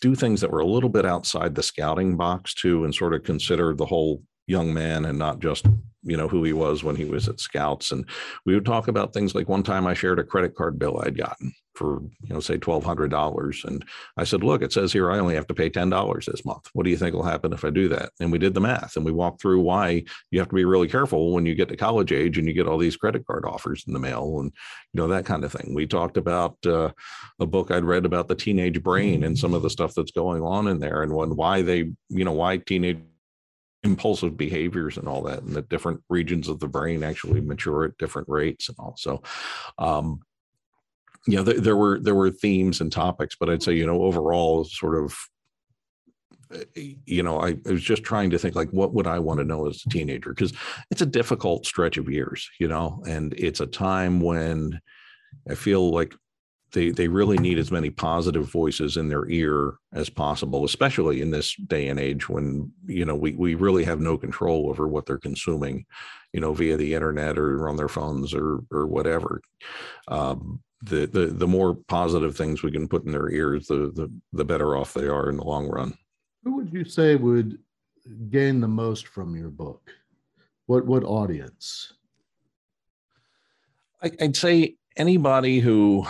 do 0.00 0.14
things 0.14 0.40
that 0.40 0.50
were 0.50 0.60
a 0.60 0.66
little 0.66 0.90
bit 0.90 1.06
outside 1.06 1.54
the 1.54 1.62
scouting 1.62 2.16
box 2.16 2.54
too, 2.54 2.84
and 2.84 2.94
sort 2.94 3.14
of 3.14 3.22
consider 3.22 3.74
the 3.74 3.86
whole 3.86 4.22
young 4.46 4.72
man 4.72 5.04
and 5.04 5.18
not 5.18 5.40
just 5.40 5.66
you 6.02 6.16
know 6.16 6.28
who 6.28 6.44
he 6.44 6.52
was 6.52 6.84
when 6.84 6.96
he 6.96 7.04
was 7.04 7.28
at 7.28 7.40
scouts. 7.40 7.90
And 7.90 8.04
we 8.44 8.54
would 8.54 8.66
talk 8.66 8.88
about 8.88 9.12
things 9.12 9.34
like 9.34 9.48
one 9.48 9.62
time 9.62 9.86
i 9.86 9.94
shared 9.94 10.18
a 10.18 10.24
credit 10.24 10.54
card 10.54 10.78
bill 10.78 11.02
i'd 11.04 11.18
gotten 11.18 11.52
for 11.76 12.00
you 12.22 12.34
know 12.34 12.40
say 12.40 12.56
twelve 12.56 12.84
hundred 12.84 13.10
dollars. 13.10 13.64
And 13.64 13.84
I 14.16 14.24
said, 14.24 14.42
look, 14.42 14.62
it 14.62 14.72
says 14.72 14.92
here 14.92 15.10
I 15.10 15.18
only 15.18 15.34
have 15.34 15.46
to 15.48 15.54
pay 15.54 15.68
ten 15.68 15.90
dollars 15.90 16.26
this 16.26 16.44
month. 16.44 16.68
What 16.72 16.84
do 16.84 16.90
you 16.90 16.96
think 16.96 17.14
will 17.14 17.22
happen 17.22 17.52
if 17.52 17.64
I 17.64 17.70
do 17.70 17.88
that? 17.88 18.10
And 18.20 18.32
we 18.32 18.38
did 18.38 18.54
the 18.54 18.60
math 18.60 18.96
and 18.96 19.04
we 19.04 19.12
walked 19.12 19.40
through 19.40 19.60
why 19.60 20.04
you 20.30 20.38
have 20.38 20.48
to 20.48 20.54
be 20.54 20.64
really 20.64 20.88
careful 20.88 21.32
when 21.32 21.46
you 21.46 21.54
get 21.54 21.68
to 21.68 21.76
college 21.76 22.12
age 22.12 22.38
and 22.38 22.46
you 22.46 22.54
get 22.54 22.66
all 22.66 22.78
these 22.78 22.96
credit 22.96 23.26
card 23.26 23.44
offers 23.44 23.84
in 23.86 23.92
the 23.92 23.98
mail 23.98 24.40
and 24.40 24.52
you 24.92 25.00
know 25.00 25.08
that 25.08 25.26
kind 25.26 25.44
of 25.44 25.52
thing. 25.52 25.74
We 25.74 25.86
talked 25.86 26.16
about 26.16 26.56
uh, 26.66 26.90
a 27.38 27.46
book 27.46 27.70
I'd 27.70 27.84
read 27.84 28.06
about 28.06 28.28
the 28.28 28.34
teenage 28.34 28.82
brain 28.82 29.24
and 29.24 29.38
some 29.38 29.54
of 29.54 29.62
the 29.62 29.70
stuff 29.70 29.94
that's 29.94 30.12
going 30.12 30.42
on 30.42 30.68
in 30.68 30.80
there 30.80 31.02
and 31.02 31.14
when 31.14 31.36
why 31.36 31.62
they 31.62 31.90
you 32.08 32.24
know 32.24 32.32
why 32.32 32.56
teenage 32.56 32.98
impulsive 33.82 34.36
behaviors 34.36 34.96
and 34.96 35.06
all 35.08 35.22
that 35.22 35.42
and 35.42 35.54
the 35.54 35.62
different 35.62 36.02
regions 36.08 36.48
of 36.48 36.58
the 36.58 36.68
brain 36.68 37.04
actually 37.04 37.40
mature 37.40 37.84
at 37.84 37.96
different 37.98 38.28
rates 38.28 38.68
and 38.68 38.76
all 38.80 38.96
so 38.98 39.22
um, 39.78 40.20
you 41.26 41.36
know, 41.36 41.42
there, 41.42 41.60
there 41.60 41.76
were 41.76 41.98
there 42.00 42.14
were 42.14 42.30
themes 42.30 42.80
and 42.80 42.90
topics, 42.90 43.36
but 43.38 43.50
I'd 43.50 43.62
say 43.62 43.74
you 43.74 43.86
know 43.86 44.02
overall, 44.02 44.64
sort 44.64 44.96
of, 44.96 45.16
eh, 46.76 46.94
you 47.04 47.22
know, 47.22 47.40
I, 47.40 47.56
I 47.66 47.72
was 47.72 47.82
just 47.82 48.04
trying 48.04 48.30
to 48.30 48.38
think 48.38 48.54
like, 48.54 48.70
what 48.70 48.94
would 48.94 49.06
I 49.06 49.18
want 49.18 49.38
to 49.38 49.44
know 49.44 49.66
as 49.66 49.82
a 49.84 49.90
teenager? 49.90 50.30
Because 50.30 50.52
it's 50.90 51.02
a 51.02 51.06
difficult 51.06 51.66
stretch 51.66 51.96
of 51.96 52.08
years, 52.08 52.48
you 52.60 52.68
know, 52.68 53.02
and 53.08 53.34
it's 53.34 53.60
a 53.60 53.66
time 53.66 54.20
when 54.20 54.80
I 55.48 55.54
feel 55.54 55.90
like 55.90 56.14
they 56.72 56.90
they 56.90 57.08
really 57.08 57.38
need 57.38 57.58
as 57.58 57.70
many 57.70 57.90
positive 57.90 58.50
voices 58.50 58.96
in 58.96 59.08
their 59.08 59.28
ear 59.30 59.74
as 59.92 60.08
possible, 60.08 60.64
especially 60.64 61.22
in 61.22 61.30
this 61.30 61.54
day 61.56 61.88
and 61.88 61.98
age 61.98 62.28
when 62.28 62.70
you 62.86 63.04
know 63.04 63.14
we 63.14 63.32
we 63.32 63.54
really 63.54 63.84
have 63.84 64.00
no 64.00 64.16
control 64.16 64.68
over 64.68 64.86
what 64.86 65.06
they're 65.06 65.18
consuming, 65.18 65.86
you 66.32 66.40
know, 66.40 66.52
via 66.52 66.76
the 66.76 66.94
internet 66.94 67.38
or 67.38 67.68
on 67.68 67.76
their 67.76 67.88
phones 67.88 68.34
or 68.34 68.60
or 68.70 68.86
whatever. 68.86 69.40
Um, 70.08 70.60
the 70.82 71.06
the 71.06 71.26
the 71.26 71.46
more 71.46 71.74
positive 71.88 72.36
things 72.36 72.62
we 72.62 72.70
can 72.70 72.88
put 72.88 73.04
in 73.04 73.12
their 73.12 73.30
ears, 73.30 73.66
the 73.66 73.92
the 73.94 74.12
the 74.32 74.44
better 74.44 74.76
off 74.76 74.94
they 74.94 75.06
are 75.06 75.30
in 75.30 75.36
the 75.36 75.44
long 75.44 75.68
run. 75.68 75.96
Who 76.44 76.56
would 76.56 76.72
you 76.72 76.84
say 76.84 77.16
would 77.16 77.58
gain 78.30 78.60
the 78.60 78.68
most 78.68 79.08
from 79.08 79.34
your 79.34 79.50
book? 79.50 79.90
What 80.66 80.86
what 80.86 81.04
audience? 81.04 81.92
I, 84.02 84.10
I'd 84.20 84.36
say 84.36 84.76
anybody 84.96 85.60
who 85.60 86.06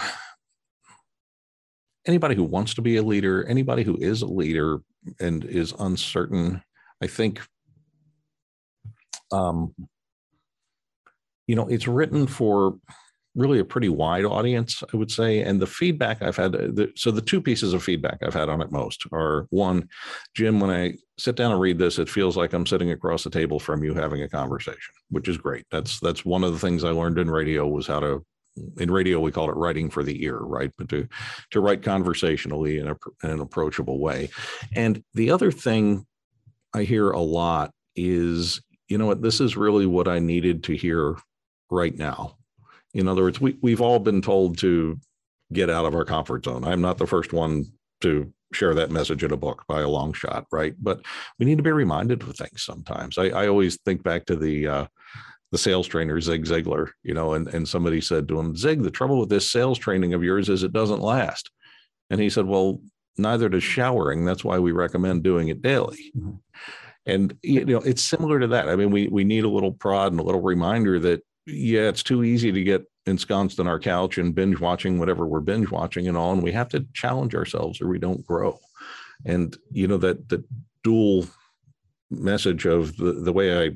anybody 2.07 2.35
who 2.35 2.45
wants 2.45 2.75
to 2.75 2.83
be 2.83 2.97
a 2.97 3.03
leader, 3.03 3.45
anybody 3.45 3.83
who 3.83 3.97
is 4.01 4.23
a 4.23 4.27
leader 4.27 4.81
and 5.21 5.45
is 5.45 5.73
uncertain. 5.79 6.63
I 7.03 7.07
think 7.07 7.41
um, 9.33 9.75
you 11.47 11.55
know, 11.55 11.69
it's 11.69 11.87
written 11.87 12.27
for 12.27 12.79
really 13.37 13.59
a 13.59 13.65
pretty 13.65 13.91
wide 13.91 14.25
audience, 14.25 14.83
I 14.93 14.97
would 14.97 15.11
say. 15.11 15.43
And 15.43 15.61
the 15.61 15.67
feedback 15.67 16.23
I've 16.23 16.37
had, 16.37 16.57
uh, 16.57 16.69
the, 16.73 16.93
so 16.97 17.11
the 17.11 17.21
two 17.21 17.41
pieces 17.41 17.75
of 17.75 17.85
feedback 17.85 18.19
I've 18.23 18.35
had 18.35 18.49
on 18.49 18.63
it 18.63 18.73
most 18.73 19.05
are 19.13 19.47
one, 19.51 19.89
Jim, 20.35 20.59
when 20.59 20.71
I 20.71 20.95
sit 21.19 21.37
down 21.37 21.53
and 21.53 21.61
read 21.61 21.79
this, 21.79 21.99
it 21.99 22.09
feels 22.09 22.37
like 22.37 22.55
I'm 22.55 22.67
sitting 22.67 22.91
across 22.91 23.23
the 23.23 23.31
table 23.31 23.61
from 23.61 23.85
you 23.85 23.95
having 23.95 24.23
a 24.23 24.29
conversation, 24.29 24.95
which 25.11 25.29
is 25.29 25.37
great. 25.37 25.67
That's 25.71 26.01
that's 26.01 26.25
one 26.25 26.43
of 26.45 26.53
the 26.53 26.59
things 26.59 26.83
I 26.83 26.91
learned 26.91 27.19
in 27.19 27.31
radio 27.31 27.67
was 27.69 27.87
how 27.87 28.01
to. 28.01 28.25
In 28.79 28.91
radio, 28.91 29.21
we 29.21 29.33
call 29.33 29.51
it 29.51 29.57
writing 29.57 29.91
for 29.91 30.03
the 30.03 30.25
ear, 30.25 30.39
right? 30.39 30.71
But 30.79 30.89
to 30.89 31.07
to 31.51 31.61
write 31.61 31.83
conversationally 31.83 32.79
in, 32.79 32.89
a, 32.89 32.97
in 33.23 33.31
an 33.31 33.41
approachable 33.41 34.01
way. 34.01 34.31
And 34.75 35.05
the 35.13 35.31
other 35.31 35.53
thing 35.53 36.07
I 36.73 36.85
hear 36.85 37.11
a 37.11 37.21
lot 37.21 37.73
is, 37.97 38.63
you 38.89 38.97
know 38.97 39.05
what, 39.05 39.21
this 39.21 39.43
is 39.43 39.59
really 39.59 39.85
what 39.85 40.09
I 40.09 40.21
needed 40.21 40.65
to 40.65 40.75
hear 40.75 41.19
right 41.71 41.95
now 41.95 42.36
in 42.97 43.09
other 43.09 43.23
words, 43.23 43.41
we, 43.41 43.57
we've 43.61 43.81
all 43.81 43.99
been 43.99 44.23
told 44.23 44.59
to 44.59 44.99
get 45.53 45.71
out 45.71 45.85
of 45.85 45.95
our 45.95 46.05
comfort 46.05 46.45
zone. 46.45 46.65
I'm 46.65 46.81
not 46.81 46.99
the 46.99 47.07
first 47.07 47.33
one 47.33 47.65
to 48.01 48.33
share 48.53 48.75
that 48.75 48.91
message 48.91 49.23
in 49.23 49.33
a 49.33 49.37
book 49.37 49.65
by 49.69 49.81
a 49.81 49.89
long 49.89 50.13
shot, 50.13 50.47
right? 50.51 50.75
But 50.79 51.03
we 51.39 51.47
need 51.47 51.59
to 51.59 51.65
be 51.65 51.73
reminded 51.73 52.23
of 52.23 52.37
things 52.37 52.63
sometimes. 52.63 53.19
I, 53.19 53.27
I 53.27 53.49
always 53.49 53.77
think 53.83 54.03
back 54.03 54.25
to 54.27 54.37
the 54.37 54.67
uh, 54.67 54.87
the 55.53 55.59
sales 55.59 55.87
trainer 55.87 56.21
Zig 56.21 56.45
Ziglar, 56.45 56.91
you 57.03 57.15
know, 57.15 57.35
and 57.35 57.49
and 57.49 57.69
somebody 57.69 58.01
said 58.01 58.29
to 58.29 58.39
him, 58.39 58.57
Zig, 58.57 58.83
the 58.83 58.91
trouble 58.91 59.21
with 59.21 59.29
this 59.29 59.51
sales 59.51 59.79
training 59.79 60.15
of 60.15 60.25
yours 60.25 60.49
is 60.49 60.63
it 60.63 60.73
doesn't 60.73 61.01
last. 61.01 61.51
And 62.11 62.21
he 62.21 62.31
said, 62.31 62.47
Well, 62.47 62.81
neither 63.17 63.49
does 63.49 63.63
showering. 63.63 64.25
That's 64.25 64.45
why 64.45 64.59
we 64.59 64.73
recommend 64.73 65.23
doing 65.23 65.49
it 65.49 65.63
daily. 65.63 66.13
Mm-hmm. 66.17 66.37
And 67.07 67.37
you 67.43 67.65
know, 67.65 67.79
it's 67.79 68.03
similar 68.03 68.41
to 68.41 68.49
that. 68.49 68.69
I 68.69 68.77
mean, 68.77 68.91
we 68.91 69.09
we 69.09 69.25
need 69.25 69.45
a 69.45 69.49
little 69.49 69.73
prod 69.73 70.13
and 70.13 70.21
a 70.21 70.25
little 70.25 70.43
reminder 70.43 70.99
that 71.01 71.23
yeah, 71.47 71.89
it's 71.89 72.03
too 72.03 72.25
easy 72.25 72.53
to 72.53 72.63
get 72.63 72.85
ensconced 73.07 73.61
on 73.61 73.69
our 73.69 73.79
couch 73.79 74.19
and 74.19 74.35
binge 74.35 74.59
watching 74.59 74.99
whatever 74.99 75.27
we're 75.27 75.41
binge 75.41 75.71
watching 75.71 76.09
and 76.09 76.17
all. 76.17 76.33
And 76.33 76.43
we 76.43 76.53
have 76.53 76.69
to 76.71 76.87
challenge 76.93 77.35
ourselves 77.35 77.81
or 77.81 77.89
we 77.89 77.99
don't 77.99 78.27
grow. 78.27 78.59
And, 79.25 79.57
you 79.71 79.87
know, 79.87 79.97
that 79.99 80.29
the 80.29 80.45
dual 80.83 81.27
message 82.11 82.67
of 82.67 82.97
the, 82.97 83.13
the 83.13 83.33
way 83.33 83.67
I 83.67 83.71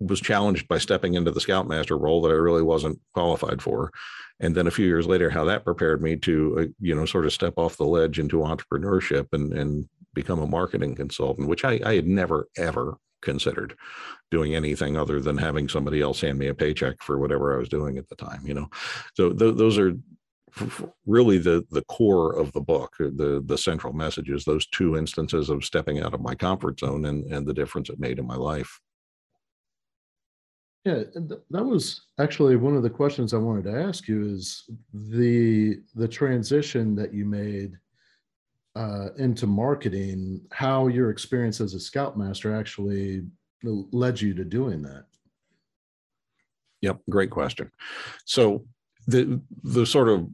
was 0.00 0.20
challenged 0.20 0.68
by 0.68 0.78
stepping 0.78 1.14
into 1.14 1.30
the 1.30 1.40
scoutmaster 1.40 1.96
role 1.96 2.22
that 2.22 2.30
I 2.30 2.34
really 2.34 2.62
wasn't 2.62 3.00
qualified 3.14 3.62
for. 3.62 3.92
And 4.40 4.54
then 4.54 4.68
a 4.68 4.72
few 4.72 4.86
years 4.86 5.06
later, 5.06 5.30
how 5.30 5.44
that 5.46 5.64
prepared 5.64 6.00
me 6.02 6.16
to, 6.16 6.58
uh, 6.58 6.64
you 6.80 6.94
know, 6.94 7.04
sort 7.04 7.26
of 7.26 7.32
step 7.32 7.54
off 7.56 7.76
the 7.76 7.84
ledge 7.84 8.18
into 8.18 8.38
entrepreneurship 8.38 9.28
and, 9.32 9.52
and 9.52 9.88
become 10.14 10.40
a 10.40 10.46
marketing 10.46 10.94
consultant, 10.94 11.48
which 11.48 11.64
I, 11.64 11.80
I 11.84 11.94
had 11.96 12.06
never, 12.06 12.48
ever 12.56 12.98
considered 13.22 13.74
doing 14.30 14.54
anything 14.54 14.96
other 14.96 15.20
than 15.20 15.38
having 15.38 15.68
somebody 15.68 16.00
else 16.00 16.20
hand 16.20 16.38
me 16.38 16.48
a 16.48 16.54
paycheck 16.54 17.02
for 17.02 17.18
whatever 17.18 17.54
I 17.54 17.58
was 17.58 17.68
doing 17.68 17.98
at 17.98 18.08
the 18.08 18.16
time, 18.16 18.46
you 18.46 18.54
know. 18.54 18.68
So 19.14 19.32
th- 19.32 19.56
those 19.56 19.78
are 19.78 19.94
really 21.06 21.38
the 21.38 21.64
the 21.70 21.84
core 21.84 22.34
of 22.34 22.52
the 22.52 22.60
book, 22.60 22.94
uh, 23.00 23.10
the 23.14 23.42
the 23.44 23.58
central 23.58 23.92
messages, 23.92 24.44
those 24.44 24.66
two 24.68 24.96
instances 24.96 25.50
of 25.50 25.64
stepping 25.64 26.00
out 26.00 26.14
of 26.14 26.20
my 26.20 26.34
comfort 26.34 26.80
zone 26.80 27.06
and 27.06 27.30
and 27.32 27.46
the 27.46 27.54
difference 27.54 27.90
it 27.90 28.00
made 28.00 28.18
in 28.18 28.26
my 28.26 28.36
life. 28.36 28.80
Yeah, 30.84 31.02
that 31.50 31.64
was 31.64 32.06
actually 32.18 32.56
one 32.56 32.76
of 32.76 32.82
the 32.82 32.90
questions 32.90 33.34
I 33.34 33.38
wanted 33.38 33.64
to 33.64 33.78
ask 33.78 34.08
you 34.08 34.24
is 34.24 34.64
the 34.92 35.80
the 35.94 36.08
transition 36.08 36.94
that 36.96 37.12
you 37.12 37.24
made 37.24 37.78
uh, 38.74 39.08
into 39.18 39.46
marketing, 39.46 40.40
how 40.52 40.86
your 40.86 41.10
experience 41.10 41.60
as 41.60 41.74
a 41.74 41.80
scoutmaster 41.80 42.54
actually 42.54 43.22
led 43.62 44.20
you 44.20 44.34
to 44.34 44.44
doing 44.44 44.82
that. 44.82 45.04
Yep, 46.80 47.00
great 47.10 47.30
question. 47.30 47.70
So 48.24 48.64
the 49.06 49.40
the 49.64 49.86
sort 49.86 50.08
of 50.08 50.28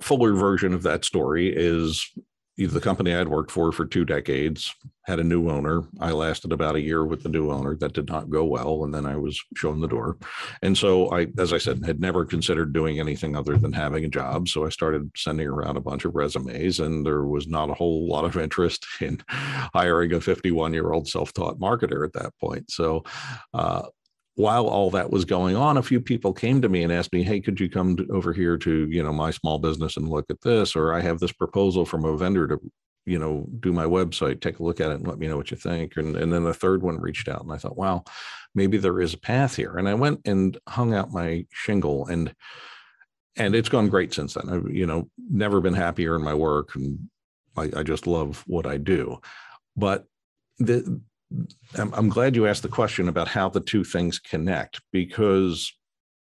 fuller 0.00 0.34
version 0.34 0.74
of 0.74 0.82
that 0.82 1.04
story 1.04 1.52
is 1.54 2.10
the 2.56 2.80
company 2.80 3.14
I'd 3.14 3.28
worked 3.28 3.50
for 3.50 3.72
for 3.72 3.84
two 3.84 4.04
decades 4.04 4.72
had 5.02 5.18
a 5.18 5.24
new 5.24 5.50
owner. 5.50 5.82
I 6.00 6.12
lasted 6.12 6.52
about 6.52 6.76
a 6.76 6.80
year 6.80 7.04
with 7.04 7.22
the 7.22 7.28
new 7.28 7.50
owner. 7.50 7.76
That 7.76 7.92
did 7.92 8.08
not 8.08 8.30
go 8.30 8.44
well, 8.44 8.84
and 8.84 8.94
then 8.94 9.04
I 9.04 9.16
was 9.16 9.42
shown 9.56 9.80
the 9.80 9.88
door. 9.88 10.16
And 10.62 10.78
so 10.78 11.12
I, 11.12 11.26
as 11.36 11.52
I 11.52 11.58
said, 11.58 11.84
had 11.84 12.00
never 12.00 12.24
considered 12.24 12.72
doing 12.72 13.00
anything 13.00 13.36
other 13.36 13.56
than 13.56 13.72
having 13.72 14.04
a 14.04 14.08
job. 14.08 14.48
So 14.48 14.64
I 14.64 14.70
started 14.70 15.10
sending 15.16 15.48
around 15.48 15.76
a 15.76 15.82
bunch 15.82 16.04
of 16.04 16.14
resumes, 16.14 16.80
and 16.80 17.04
there 17.04 17.24
was 17.24 17.48
not 17.48 17.70
a 17.70 17.74
whole 17.74 18.08
lot 18.08 18.24
of 18.24 18.36
interest 18.36 18.86
in 19.00 19.20
hiring 19.28 20.12
a 20.12 20.20
51 20.20 20.72
year 20.72 20.92
old 20.92 21.08
self 21.08 21.32
taught 21.32 21.58
marketer 21.58 22.06
at 22.06 22.12
that 22.14 22.32
point. 22.40 22.70
So 22.70 23.02
uh, 23.52 23.82
while 24.36 24.66
all 24.66 24.90
that 24.90 25.10
was 25.10 25.24
going 25.24 25.56
on, 25.56 25.76
a 25.76 25.82
few 25.82 26.00
people 26.00 26.32
came 26.32 26.60
to 26.62 26.68
me 26.68 26.82
and 26.82 26.92
asked 26.92 27.12
me, 27.12 27.22
"Hey, 27.22 27.40
could 27.40 27.60
you 27.60 27.68
come 27.70 27.96
over 28.10 28.32
here 28.32 28.56
to 28.58 28.88
you 28.90 29.02
know 29.02 29.12
my 29.12 29.30
small 29.30 29.58
business 29.58 29.96
and 29.96 30.08
look 30.08 30.26
at 30.30 30.40
this?" 30.42 30.74
Or 30.74 30.92
I 30.92 31.00
have 31.00 31.20
this 31.20 31.32
proposal 31.32 31.84
from 31.84 32.04
a 32.04 32.16
vendor 32.16 32.48
to 32.48 32.60
you 33.06 33.18
know 33.18 33.46
do 33.60 33.72
my 33.72 33.84
website, 33.84 34.40
take 34.40 34.58
a 34.58 34.62
look 34.62 34.80
at 34.80 34.90
it, 34.90 34.96
and 34.96 35.06
let 35.06 35.18
me 35.18 35.28
know 35.28 35.36
what 35.36 35.50
you 35.50 35.56
think. 35.56 35.96
And 35.96 36.16
and 36.16 36.32
then 36.32 36.44
the 36.44 36.54
third 36.54 36.82
one 36.82 37.00
reached 37.00 37.28
out, 37.28 37.42
and 37.42 37.52
I 37.52 37.58
thought, 37.58 37.76
"Wow, 37.76 38.04
maybe 38.54 38.76
there 38.78 39.00
is 39.00 39.14
a 39.14 39.18
path 39.18 39.56
here." 39.56 39.76
And 39.76 39.88
I 39.88 39.94
went 39.94 40.20
and 40.24 40.58
hung 40.68 40.94
out 40.94 41.12
my 41.12 41.46
shingle, 41.52 42.06
and 42.06 42.34
and 43.36 43.54
it's 43.54 43.68
gone 43.68 43.88
great 43.88 44.14
since 44.14 44.34
then. 44.34 44.48
I've 44.48 44.70
you 44.70 44.86
know 44.86 45.08
never 45.30 45.60
been 45.60 45.74
happier 45.74 46.16
in 46.16 46.22
my 46.22 46.34
work, 46.34 46.74
and 46.74 46.98
I, 47.56 47.70
I 47.76 47.82
just 47.82 48.06
love 48.06 48.44
what 48.46 48.66
I 48.66 48.78
do. 48.78 49.18
But 49.76 50.06
the 50.58 51.00
I'm, 51.76 52.08
glad 52.08 52.36
you 52.36 52.46
asked 52.46 52.62
the 52.62 52.68
question 52.68 53.08
about 53.08 53.28
how 53.28 53.48
the 53.48 53.60
two 53.60 53.84
things 53.84 54.18
connect 54.18 54.80
because 54.92 55.72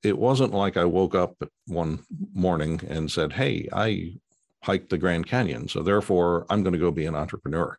it 0.03 0.17
wasn't 0.17 0.53
like 0.53 0.77
I 0.77 0.85
woke 0.85 1.15
up 1.15 1.35
one 1.67 1.99
morning 2.33 2.81
and 2.87 3.11
said, 3.11 3.33
Hey, 3.33 3.67
I 3.71 4.15
hiked 4.63 4.89
the 4.89 4.97
Grand 4.97 5.27
Canyon. 5.27 5.67
So 5.67 5.83
therefore, 5.83 6.47
I'm 6.49 6.63
going 6.63 6.73
to 6.73 6.79
go 6.79 6.89
be 6.89 7.05
an 7.05 7.15
entrepreneur. 7.15 7.77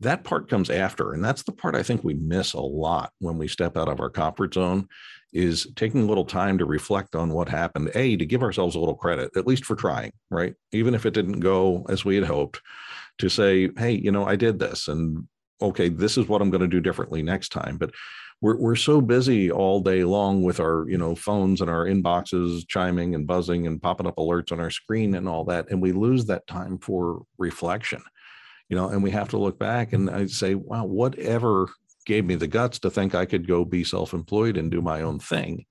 That 0.00 0.22
part 0.22 0.48
comes 0.48 0.70
after. 0.70 1.12
And 1.12 1.24
that's 1.24 1.42
the 1.42 1.52
part 1.52 1.74
I 1.74 1.82
think 1.82 2.04
we 2.04 2.14
miss 2.14 2.52
a 2.52 2.60
lot 2.60 3.12
when 3.18 3.38
we 3.38 3.48
step 3.48 3.76
out 3.76 3.88
of 3.88 4.00
our 4.00 4.10
comfort 4.10 4.54
zone 4.54 4.88
is 5.32 5.66
taking 5.74 6.02
a 6.02 6.06
little 6.06 6.24
time 6.24 6.56
to 6.58 6.64
reflect 6.64 7.16
on 7.16 7.30
what 7.30 7.48
happened. 7.48 7.90
A, 7.96 8.16
to 8.16 8.24
give 8.24 8.42
ourselves 8.42 8.76
a 8.76 8.78
little 8.78 8.94
credit, 8.94 9.36
at 9.36 9.46
least 9.46 9.64
for 9.64 9.74
trying, 9.74 10.12
right? 10.30 10.54
Even 10.72 10.94
if 10.94 11.04
it 11.06 11.14
didn't 11.14 11.40
go 11.40 11.84
as 11.88 12.04
we 12.04 12.14
had 12.14 12.24
hoped, 12.24 12.62
to 13.18 13.28
say, 13.28 13.68
hey, 13.76 13.92
you 13.92 14.12
know, 14.12 14.24
I 14.24 14.36
did 14.36 14.60
this 14.60 14.86
and 14.86 15.26
okay, 15.60 15.88
this 15.88 16.16
is 16.16 16.28
what 16.28 16.42
I'm 16.42 16.50
going 16.50 16.60
to 16.60 16.68
do 16.68 16.80
differently 16.80 17.22
next 17.22 17.50
time. 17.50 17.76
But 17.76 17.90
we're, 18.40 18.56
we're 18.56 18.76
so 18.76 19.00
busy 19.00 19.50
all 19.50 19.80
day 19.80 20.04
long 20.04 20.42
with 20.42 20.60
our 20.60 20.88
you 20.88 20.98
know 20.98 21.14
phones 21.14 21.60
and 21.60 21.70
our 21.70 21.86
inboxes 21.86 22.66
chiming 22.68 23.14
and 23.14 23.26
buzzing 23.26 23.66
and 23.66 23.82
popping 23.82 24.06
up 24.06 24.16
alerts 24.16 24.52
on 24.52 24.60
our 24.60 24.70
screen 24.70 25.14
and 25.14 25.28
all 25.28 25.44
that 25.44 25.70
and 25.70 25.82
we 25.82 25.92
lose 25.92 26.26
that 26.26 26.46
time 26.46 26.78
for 26.78 27.22
reflection 27.38 28.02
you 28.68 28.76
know 28.76 28.88
and 28.88 29.02
we 29.02 29.10
have 29.10 29.28
to 29.28 29.38
look 29.38 29.58
back 29.58 29.92
and 29.92 30.08
i 30.10 30.26
say 30.26 30.54
wow 30.54 30.84
whatever 30.84 31.68
gave 32.06 32.24
me 32.24 32.34
the 32.34 32.46
guts 32.46 32.78
to 32.78 32.90
think 32.90 33.14
i 33.14 33.24
could 33.24 33.46
go 33.46 33.64
be 33.64 33.82
self-employed 33.82 34.56
and 34.56 34.70
do 34.70 34.80
my 34.80 35.02
own 35.02 35.18
thing 35.18 35.64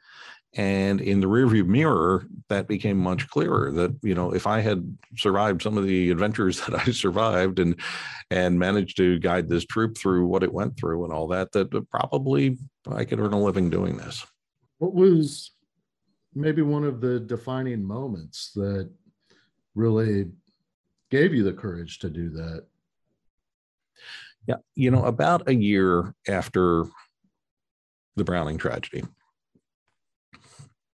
and 0.56 1.02
in 1.02 1.20
the 1.20 1.28
rearview 1.28 1.66
mirror 1.66 2.26
that 2.48 2.68
became 2.68 2.98
much 2.98 3.28
clearer 3.28 3.72
that 3.72 3.96
you 4.02 4.16
know 4.16 4.34
if 4.34 4.48
i 4.48 4.62
had 4.62 4.98
survived 5.18 5.62
some 5.62 5.78
of 5.78 5.86
the 5.86 6.10
adventures 6.10 6.62
that 6.66 6.88
i 6.88 6.92
survived 6.92 7.60
and 7.60 7.80
and 8.32 8.58
managed 8.58 8.98
to 8.98 9.20
guide 9.20 9.50
this 9.50 9.66
troop 9.66 9.98
through 9.98 10.26
what 10.26 10.44
it 10.44 10.54
went 10.54 10.78
through 10.78 11.04
and 11.04 11.14
all 11.14 11.28
that 11.28 11.52
that 11.52 11.70
probably 11.90 12.58
i 12.92 13.04
could 13.04 13.20
earn 13.20 13.34
a 13.34 13.40
living 13.40 13.70
doing 13.70 13.98
this. 13.98 14.26
What 14.80 14.94
was 14.94 15.52
maybe 16.34 16.62
one 16.62 16.84
of 16.84 17.02
the 17.02 17.20
defining 17.20 17.84
moments 17.84 18.52
that 18.56 18.90
really 19.76 20.28
gave 21.10 21.34
you 21.34 21.44
the 21.44 21.54
courage 21.54 22.00
to 22.00 22.10
do 22.10 22.30
that? 22.30 22.66
Yeah 24.46 24.58
you 24.76 24.92
know 24.92 25.04
about 25.04 25.50
a 25.50 25.56
year 25.56 26.14
after 26.28 26.86
the 28.16 28.24
browning 28.24 28.58
tragedy 28.58 29.04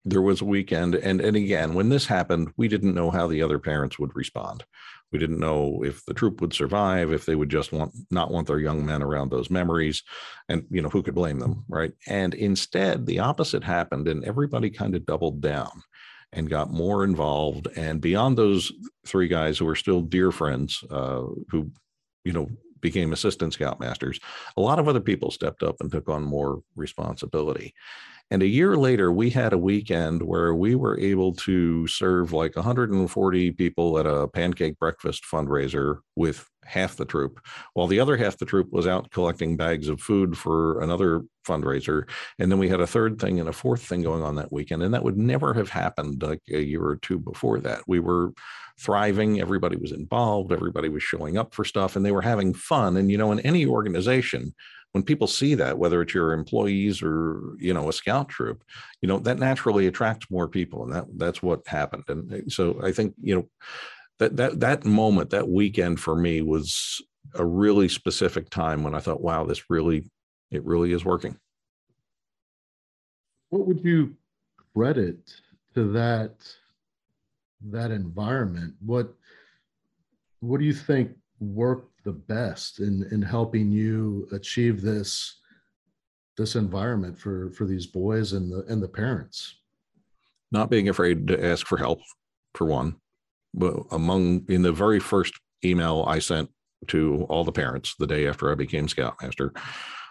there 0.04 0.22
was 0.22 0.40
a 0.40 0.46
weekend 0.46 0.94
and 0.94 1.20
and 1.20 1.36
again 1.36 1.74
when 1.74 1.88
this 1.88 2.06
happened 2.06 2.50
we 2.56 2.68
didn't 2.68 2.94
know 2.94 3.10
how 3.10 3.26
the 3.26 3.42
other 3.42 3.58
parents 3.58 3.98
would 3.98 4.14
respond. 4.14 4.64
We 5.12 5.18
didn't 5.18 5.40
know 5.40 5.82
if 5.84 6.04
the 6.04 6.14
troop 6.14 6.40
would 6.40 6.54
survive 6.54 7.12
if 7.12 7.26
they 7.26 7.34
would 7.34 7.50
just 7.50 7.72
want 7.72 7.92
not 8.10 8.30
want 8.30 8.46
their 8.46 8.60
young 8.60 8.86
men 8.86 9.02
around 9.02 9.30
those 9.30 9.50
memories 9.50 10.02
and 10.48 10.64
you 10.70 10.80
know 10.80 10.88
who 10.88 11.02
could 11.02 11.14
blame 11.14 11.38
them 11.38 11.64
right? 11.68 11.92
And 12.06 12.34
instead 12.34 13.06
the 13.06 13.18
opposite 13.18 13.64
happened 13.64 14.08
and 14.08 14.24
everybody 14.24 14.70
kind 14.70 14.94
of 14.94 15.06
doubled 15.06 15.40
down 15.40 15.82
and 16.32 16.48
got 16.48 16.70
more 16.70 17.04
involved 17.04 17.68
and 17.76 18.00
beyond 18.00 18.38
those 18.38 18.72
three 19.06 19.28
guys 19.28 19.58
who 19.58 19.68
are 19.68 19.76
still 19.76 20.00
dear 20.00 20.30
friends 20.30 20.82
uh, 20.90 21.24
who 21.50 21.70
you 22.24 22.32
know 22.32 22.48
became 22.80 23.12
assistant 23.12 23.56
scoutmasters 23.56 24.18
a 24.56 24.60
lot 24.60 24.78
of 24.78 24.88
other 24.88 25.00
people 25.00 25.30
stepped 25.30 25.62
up 25.62 25.76
and 25.80 25.90
took 25.90 26.08
on 26.08 26.22
more 26.22 26.62
responsibility 26.76 27.74
and 28.32 28.42
a 28.42 28.46
year 28.46 28.76
later, 28.76 29.10
we 29.10 29.30
had 29.30 29.52
a 29.52 29.58
weekend 29.58 30.22
where 30.22 30.54
we 30.54 30.76
were 30.76 30.98
able 31.00 31.32
to 31.34 31.86
serve 31.88 32.32
like 32.32 32.54
140 32.54 33.50
people 33.52 33.98
at 33.98 34.06
a 34.06 34.28
pancake 34.28 34.78
breakfast 34.78 35.24
fundraiser 35.30 35.98
with 36.14 36.48
half 36.64 36.94
the 36.94 37.04
troop, 37.04 37.40
while 37.74 37.88
the 37.88 37.98
other 37.98 38.16
half 38.16 38.38
the 38.38 38.46
troop 38.46 38.68
was 38.70 38.86
out 38.86 39.10
collecting 39.10 39.56
bags 39.56 39.88
of 39.88 40.00
food 40.00 40.38
for 40.38 40.80
another 40.80 41.22
fundraiser. 41.44 42.08
And 42.38 42.52
then 42.52 42.60
we 42.60 42.68
had 42.68 42.80
a 42.80 42.86
third 42.86 43.20
thing 43.20 43.40
and 43.40 43.48
a 43.48 43.52
fourth 43.52 43.82
thing 43.82 44.02
going 44.02 44.22
on 44.22 44.36
that 44.36 44.52
weekend. 44.52 44.84
And 44.84 44.94
that 44.94 45.02
would 45.02 45.16
never 45.16 45.52
have 45.54 45.70
happened 45.70 46.22
like 46.22 46.42
a 46.52 46.60
year 46.60 46.84
or 46.84 46.96
two 46.96 47.18
before 47.18 47.58
that. 47.60 47.82
We 47.88 47.98
were 47.98 48.32
thriving, 48.80 49.40
everybody 49.40 49.76
was 49.76 49.92
involved, 49.92 50.52
everybody 50.52 50.88
was 50.88 51.02
showing 51.02 51.36
up 51.36 51.54
for 51.54 51.64
stuff, 51.64 51.96
and 51.96 52.04
they 52.04 52.12
were 52.12 52.22
having 52.22 52.54
fun. 52.54 52.96
And, 52.96 53.10
you 53.10 53.18
know, 53.18 53.30
in 53.32 53.40
any 53.40 53.66
organization, 53.66 54.54
when 54.92 55.04
people 55.04 55.26
see 55.26 55.54
that 55.54 55.78
whether 55.78 56.02
it's 56.02 56.14
your 56.14 56.32
employees 56.32 57.02
or 57.02 57.54
you 57.58 57.72
know 57.72 57.88
a 57.88 57.92
scout 57.92 58.28
troop 58.28 58.64
you 59.00 59.08
know 59.08 59.18
that 59.18 59.38
naturally 59.38 59.86
attracts 59.86 60.30
more 60.30 60.48
people 60.48 60.82
and 60.82 60.92
that 60.92 61.04
that's 61.16 61.42
what 61.42 61.66
happened 61.66 62.04
and 62.08 62.32
eh, 62.32 62.40
so 62.48 62.78
i 62.82 62.90
think 62.90 63.14
you 63.22 63.34
know 63.34 63.48
that 64.18 64.36
that 64.36 64.60
that 64.60 64.84
moment 64.84 65.30
that 65.30 65.48
weekend 65.48 66.00
for 66.00 66.16
me 66.16 66.42
was 66.42 67.00
a 67.36 67.44
really 67.44 67.88
specific 67.88 68.50
time 68.50 68.82
when 68.82 68.94
i 68.94 68.98
thought 68.98 69.20
wow 69.20 69.44
this 69.44 69.70
really 69.70 70.10
it 70.50 70.64
really 70.64 70.92
is 70.92 71.04
working 71.04 71.36
what 73.50 73.66
would 73.66 73.84
you 73.84 74.14
credit 74.74 75.18
to 75.74 75.92
that 75.92 76.34
that 77.68 77.90
environment 77.90 78.74
what 78.80 79.14
what 80.40 80.58
do 80.58 80.66
you 80.66 80.72
think 80.72 81.12
worked 81.38 82.02
the 82.04 82.12
best 82.12 82.80
in 82.80 83.06
in 83.10 83.22
helping 83.22 83.70
you 83.70 84.26
achieve 84.32 84.80
this 84.80 85.40
this 86.36 86.56
environment 86.56 87.18
for 87.18 87.50
for 87.52 87.66
these 87.66 87.86
boys 87.86 88.32
and 88.32 88.50
the 88.50 88.64
and 88.68 88.82
the 88.82 88.88
parents? 88.88 89.56
Not 90.52 90.70
being 90.70 90.88
afraid 90.88 91.28
to 91.28 91.44
ask 91.44 91.66
for 91.66 91.76
help 91.76 92.00
for 92.54 92.66
one 92.66 92.96
but 93.54 93.74
among 93.90 94.44
in 94.48 94.62
the 94.62 94.72
very 94.72 95.00
first 95.00 95.34
email 95.64 96.04
i 96.06 96.18
sent 96.18 96.48
to 96.86 97.26
all 97.28 97.44
the 97.44 97.52
parents 97.52 97.94
the 97.98 98.06
day 98.06 98.26
after 98.26 98.50
i 98.50 98.54
became 98.54 98.88
scoutmaster 98.88 99.52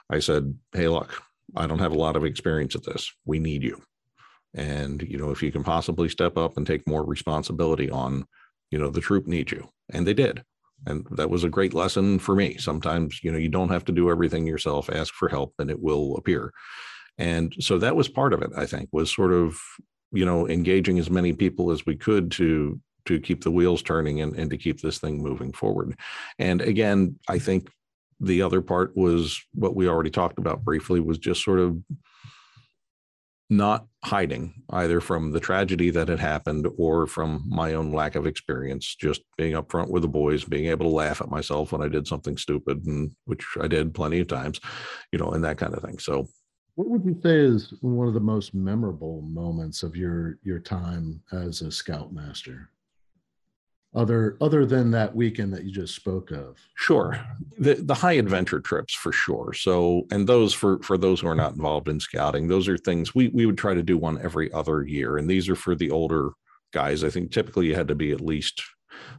i 0.10 0.20
said 0.20 0.54
hey 0.74 0.88
look 0.88 1.22
i 1.56 1.66
don't 1.66 1.80
have 1.80 1.92
a 1.92 1.98
lot 1.98 2.16
of 2.16 2.24
experience 2.24 2.76
at 2.76 2.84
this. 2.84 3.12
We 3.26 3.40
need 3.40 3.64
you 3.64 3.82
and 4.54 5.02
you 5.02 5.18
know 5.18 5.32
if 5.32 5.44
you 5.44 5.52
can 5.52 5.64
possibly 5.64 6.10
step 6.10 6.38
up 6.38 6.58
and 6.58 6.66
take 6.66 6.88
more 6.88 7.06
responsibility 7.06 7.90
on 7.90 8.26
you 8.72 8.80
know 8.80 8.90
the 8.90 9.02
troop 9.02 9.28
needs 9.28 9.52
you. 9.52 9.70
And 9.92 10.06
they 10.06 10.14
did. 10.14 10.44
And 10.86 11.06
that 11.12 11.30
was 11.30 11.44
a 11.44 11.50
great 11.50 11.74
lesson 11.74 12.20
for 12.20 12.36
me. 12.36 12.58
Sometimes 12.58 13.24
you 13.24 13.32
know 13.32 13.38
you 13.38 13.50
don't 13.50 13.70
have 13.70 13.86
to 13.86 13.92
do 13.92 14.10
everything 14.10 14.48
yourself 14.48 14.90
ask 14.90 15.14
for 15.14 15.30
help 15.30 15.54
and 15.60 15.70
it 15.70 15.82
will 15.82 16.16
appear. 16.18 16.52
And 17.18 17.54
so 17.60 17.78
that 17.80 17.96
was 17.98 18.08
part 18.08 18.34
of 18.34 18.42
it 18.42 18.52
i 18.56 18.66
think 18.66 18.88
was 18.94 19.12
sort 19.14 19.34
of 19.34 19.60
you 20.12 20.26
know 20.26 20.48
engaging 20.48 21.00
as 21.00 21.10
many 21.10 21.34
people 21.34 21.72
as 21.72 21.86
we 21.86 21.96
could 21.96 22.32
to 22.32 22.80
to 23.06 23.20
keep 23.20 23.44
the 23.44 23.52
wheels 23.52 23.82
turning 23.82 24.22
and, 24.22 24.36
and 24.36 24.52
to 24.52 24.58
keep 24.58 24.82
this 24.82 25.00
thing 25.00 25.24
moving 25.24 25.52
forward. 25.52 25.98
And 26.38 26.62
again 26.62 27.20
i 27.28 27.40
think 27.40 27.70
the 28.20 28.42
other 28.42 28.62
part 28.62 28.96
was 28.96 29.42
what 29.54 29.76
we 29.76 29.88
already 29.88 30.10
talked 30.10 30.40
about 30.40 30.64
briefly 30.64 31.00
was 31.00 31.18
just 31.18 31.44
sort 31.44 31.60
of 31.60 31.78
not 33.50 33.88
hiding 34.04 34.54
either 34.72 35.02
from 35.02 35.32
the 35.32 35.40
tragedy 35.40 35.90
that 35.90 36.08
had 36.08 36.20
happened 36.20 36.68
or 36.78 37.08
from 37.08 37.44
my 37.48 37.74
own 37.74 37.92
lack 37.92 38.16
of 38.16 38.28
experience 38.28 38.96
just 38.96 39.22
being 39.38 39.54
upfront 39.54 39.90
with 39.90 40.04
the 40.04 40.08
boys 40.08 40.44
being 40.46 40.68
able 40.68 40.86
to 40.86 40.96
laugh 40.96 41.20
at 41.20 41.32
myself 41.32 41.72
when 41.72 41.82
i 41.82 41.88
did 41.88 42.08
something 42.08 42.38
stupid 42.38 42.86
and 42.86 43.12
which 43.26 43.44
i 43.60 43.68
did 43.68 43.94
plenty 43.94 44.20
of 44.20 44.28
times 44.28 44.60
you 45.12 45.18
know 45.18 45.32
and 45.32 45.44
that 45.44 45.58
kind 45.58 45.74
of 45.74 45.82
thing. 45.82 46.00
So 46.00 46.28
what 46.76 46.90
would 46.90 47.06
you 47.06 47.20
say 47.22 47.36
is 47.38 47.74
one 47.82 48.08
of 48.08 48.14
the 48.14 48.20
most 48.20 48.54
memorable 48.54 49.22
moments 49.22 49.84
of 49.84 49.96
your 49.96 50.38
your 50.44 50.60
time 50.60 51.22
as 51.34 51.62
a 51.62 51.72
scoutmaster 51.72 52.70
other 53.96 54.38
other 54.40 54.66
than 54.66 54.92
that 54.92 55.16
weekend 55.16 55.54
that 55.54 55.64
you 55.64 55.72
just 55.72 55.96
spoke 55.96 56.32
of? 56.32 56.58
Sure. 56.76 57.20
The 57.58 57.76
the 57.76 57.96
high 57.96 58.14
adventure 58.14 58.60
trips 58.60 58.94
for 58.94 59.12
sure. 59.12 59.54
So 59.54 60.06
and 60.12 60.28
those 60.28 60.54
for 60.54 60.80
for 60.84 60.98
those 60.98 61.22
who 61.22 61.28
are 61.28 61.36
not 61.36 61.54
involved 61.54 61.88
in 61.88 62.00
scouting 62.00 62.48
those 62.48 62.68
are 62.68 62.78
things 62.78 63.16
we 63.16 63.30
we 63.30 63.46
would 63.46 63.58
try 63.58 63.74
to 63.74 63.84
do 63.84 63.98
one 63.98 64.22
every 64.22 64.52
other 64.54 64.84
year. 64.84 65.18
And 65.18 65.30
these 65.30 65.50
are 65.50 65.56
for 65.56 65.76
the 65.76 65.90
older 65.90 66.32
guys. 66.72 67.04
I 67.04 67.10
think 67.10 67.32
typically 67.32 67.68
you 67.68 67.76
had 67.76 67.88
to 67.88 67.96
be 67.96 68.12
at 68.12 68.22
least 68.22 68.62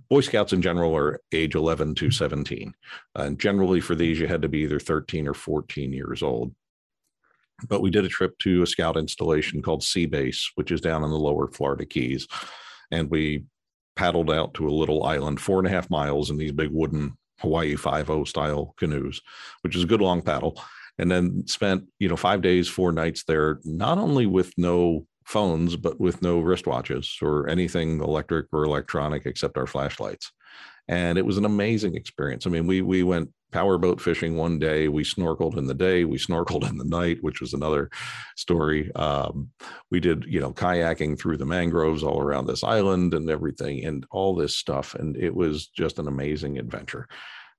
boy 0.08 0.20
scouts 0.20 0.52
in 0.52 0.62
general 0.62 0.96
are 0.96 1.20
age 1.32 1.54
11 1.54 1.94
to 1.94 2.10
17 2.10 2.74
and 3.14 3.40
generally 3.40 3.80
for 3.80 3.94
these 3.94 4.20
you 4.20 4.26
had 4.26 4.42
to 4.42 4.48
be 4.48 4.60
either 4.60 4.80
13 4.80 5.26
or 5.26 5.34
14 5.34 5.92
years 5.92 6.22
old. 6.22 6.54
But 7.68 7.80
we 7.82 7.90
did 7.90 8.04
a 8.04 8.08
trip 8.08 8.38
to 8.40 8.62
a 8.62 8.66
scout 8.66 8.96
installation 8.96 9.62
called 9.62 9.82
sea 9.82 10.06
base 10.06 10.50
which 10.54 10.70
is 10.70 10.80
down 10.80 11.02
in 11.02 11.10
the 11.10 11.16
lower 11.16 11.48
florida 11.48 11.86
keys. 11.86 12.28
And 12.92 13.10
we 13.10 13.44
paddled 14.00 14.30
out 14.30 14.54
to 14.54 14.66
a 14.66 14.70
little 14.72 15.04
island, 15.04 15.38
four 15.38 15.58
and 15.58 15.66
a 15.66 15.70
half 15.70 15.90
miles 15.90 16.30
in 16.30 16.38
these 16.38 16.52
big 16.52 16.70
wooden 16.70 17.18
Hawaii 17.40 17.76
5 17.76 18.26
style 18.26 18.74
canoes, 18.78 19.20
which 19.60 19.76
is 19.76 19.82
a 19.82 19.86
good 19.86 20.00
long 20.00 20.22
paddle. 20.22 20.58
And 20.96 21.10
then 21.10 21.46
spent, 21.46 21.84
you 21.98 22.08
know, 22.08 22.16
five 22.16 22.40
days, 22.40 22.66
four 22.66 22.92
nights 22.92 23.24
there, 23.24 23.60
not 23.62 23.98
only 23.98 24.24
with 24.24 24.54
no 24.56 25.06
phones, 25.26 25.76
but 25.76 26.00
with 26.00 26.22
no 26.22 26.40
wristwatches 26.40 27.20
or 27.20 27.46
anything 27.46 28.00
electric 28.00 28.46
or 28.54 28.64
electronic 28.64 29.26
except 29.26 29.58
our 29.58 29.66
flashlights. 29.66 30.32
And 30.90 31.18
it 31.18 31.24
was 31.24 31.38
an 31.38 31.44
amazing 31.44 31.94
experience. 31.94 32.46
I 32.46 32.50
mean, 32.50 32.66
we 32.66 32.82
we 32.82 33.04
went 33.04 33.30
powerboat 33.52 34.00
fishing 34.00 34.36
one 34.36 34.58
day. 34.58 34.88
We 34.88 35.04
snorkeled 35.04 35.56
in 35.56 35.66
the 35.66 35.74
day. 35.74 36.04
We 36.04 36.18
snorkeled 36.18 36.68
in 36.68 36.78
the 36.78 36.84
night, 36.84 37.18
which 37.20 37.40
was 37.40 37.54
another 37.54 37.90
story. 38.36 38.92
Um, 38.96 39.50
we 39.92 40.00
did, 40.00 40.24
you 40.26 40.40
know, 40.40 40.52
kayaking 40.52 41.16
through 41.16 41.36
the 41.36 41.46
mangroves 41.46 42.02
all 42.02 42.20
around 42.20 42.46
this 42.46 42.64
island 42.64 43.14
and 43.14 43.30
everything, 43.30 43.84
and 43.84 44.04
all 44.10 44.34
this 44.34 44.56
stuff. 44.56 44.96
And 44.96 45.16
it 45.16 45.32
was 45.32 45.68
just 45.68 46.00
an 46.00 46.08
amazing 46.08 46.58
adventure. 46.58 47.06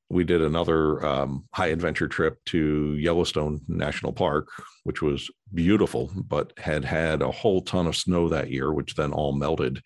We 0.09 0.25
did 0.25 0.41
another 0.41 1.05
um, 1.05 1.45
high 1.53 1.67
adventure 1.67 2.09
trip 2.09 2.37
to 2.47 2.97
Yellowstone 2.97 3.61
National 3.69 4.11
Park, 4.11 4.49
which 4.83 5.01
was 5.01 5.31
beautiful, 5.53 6.11
but 6.27 6.51
had 6.57 6.83
had 6.83 7.21
a 7.21 7.31
whole 7.31 7.61
ton 7.61 7.87
of 7.87 7.95
snow 7.95 8.27
that 8.27 8.51
year, 8.51 8.73
which 8.73 8.95
then 8.95 9.13
all 9.13 9.31
melted 9.31 9.81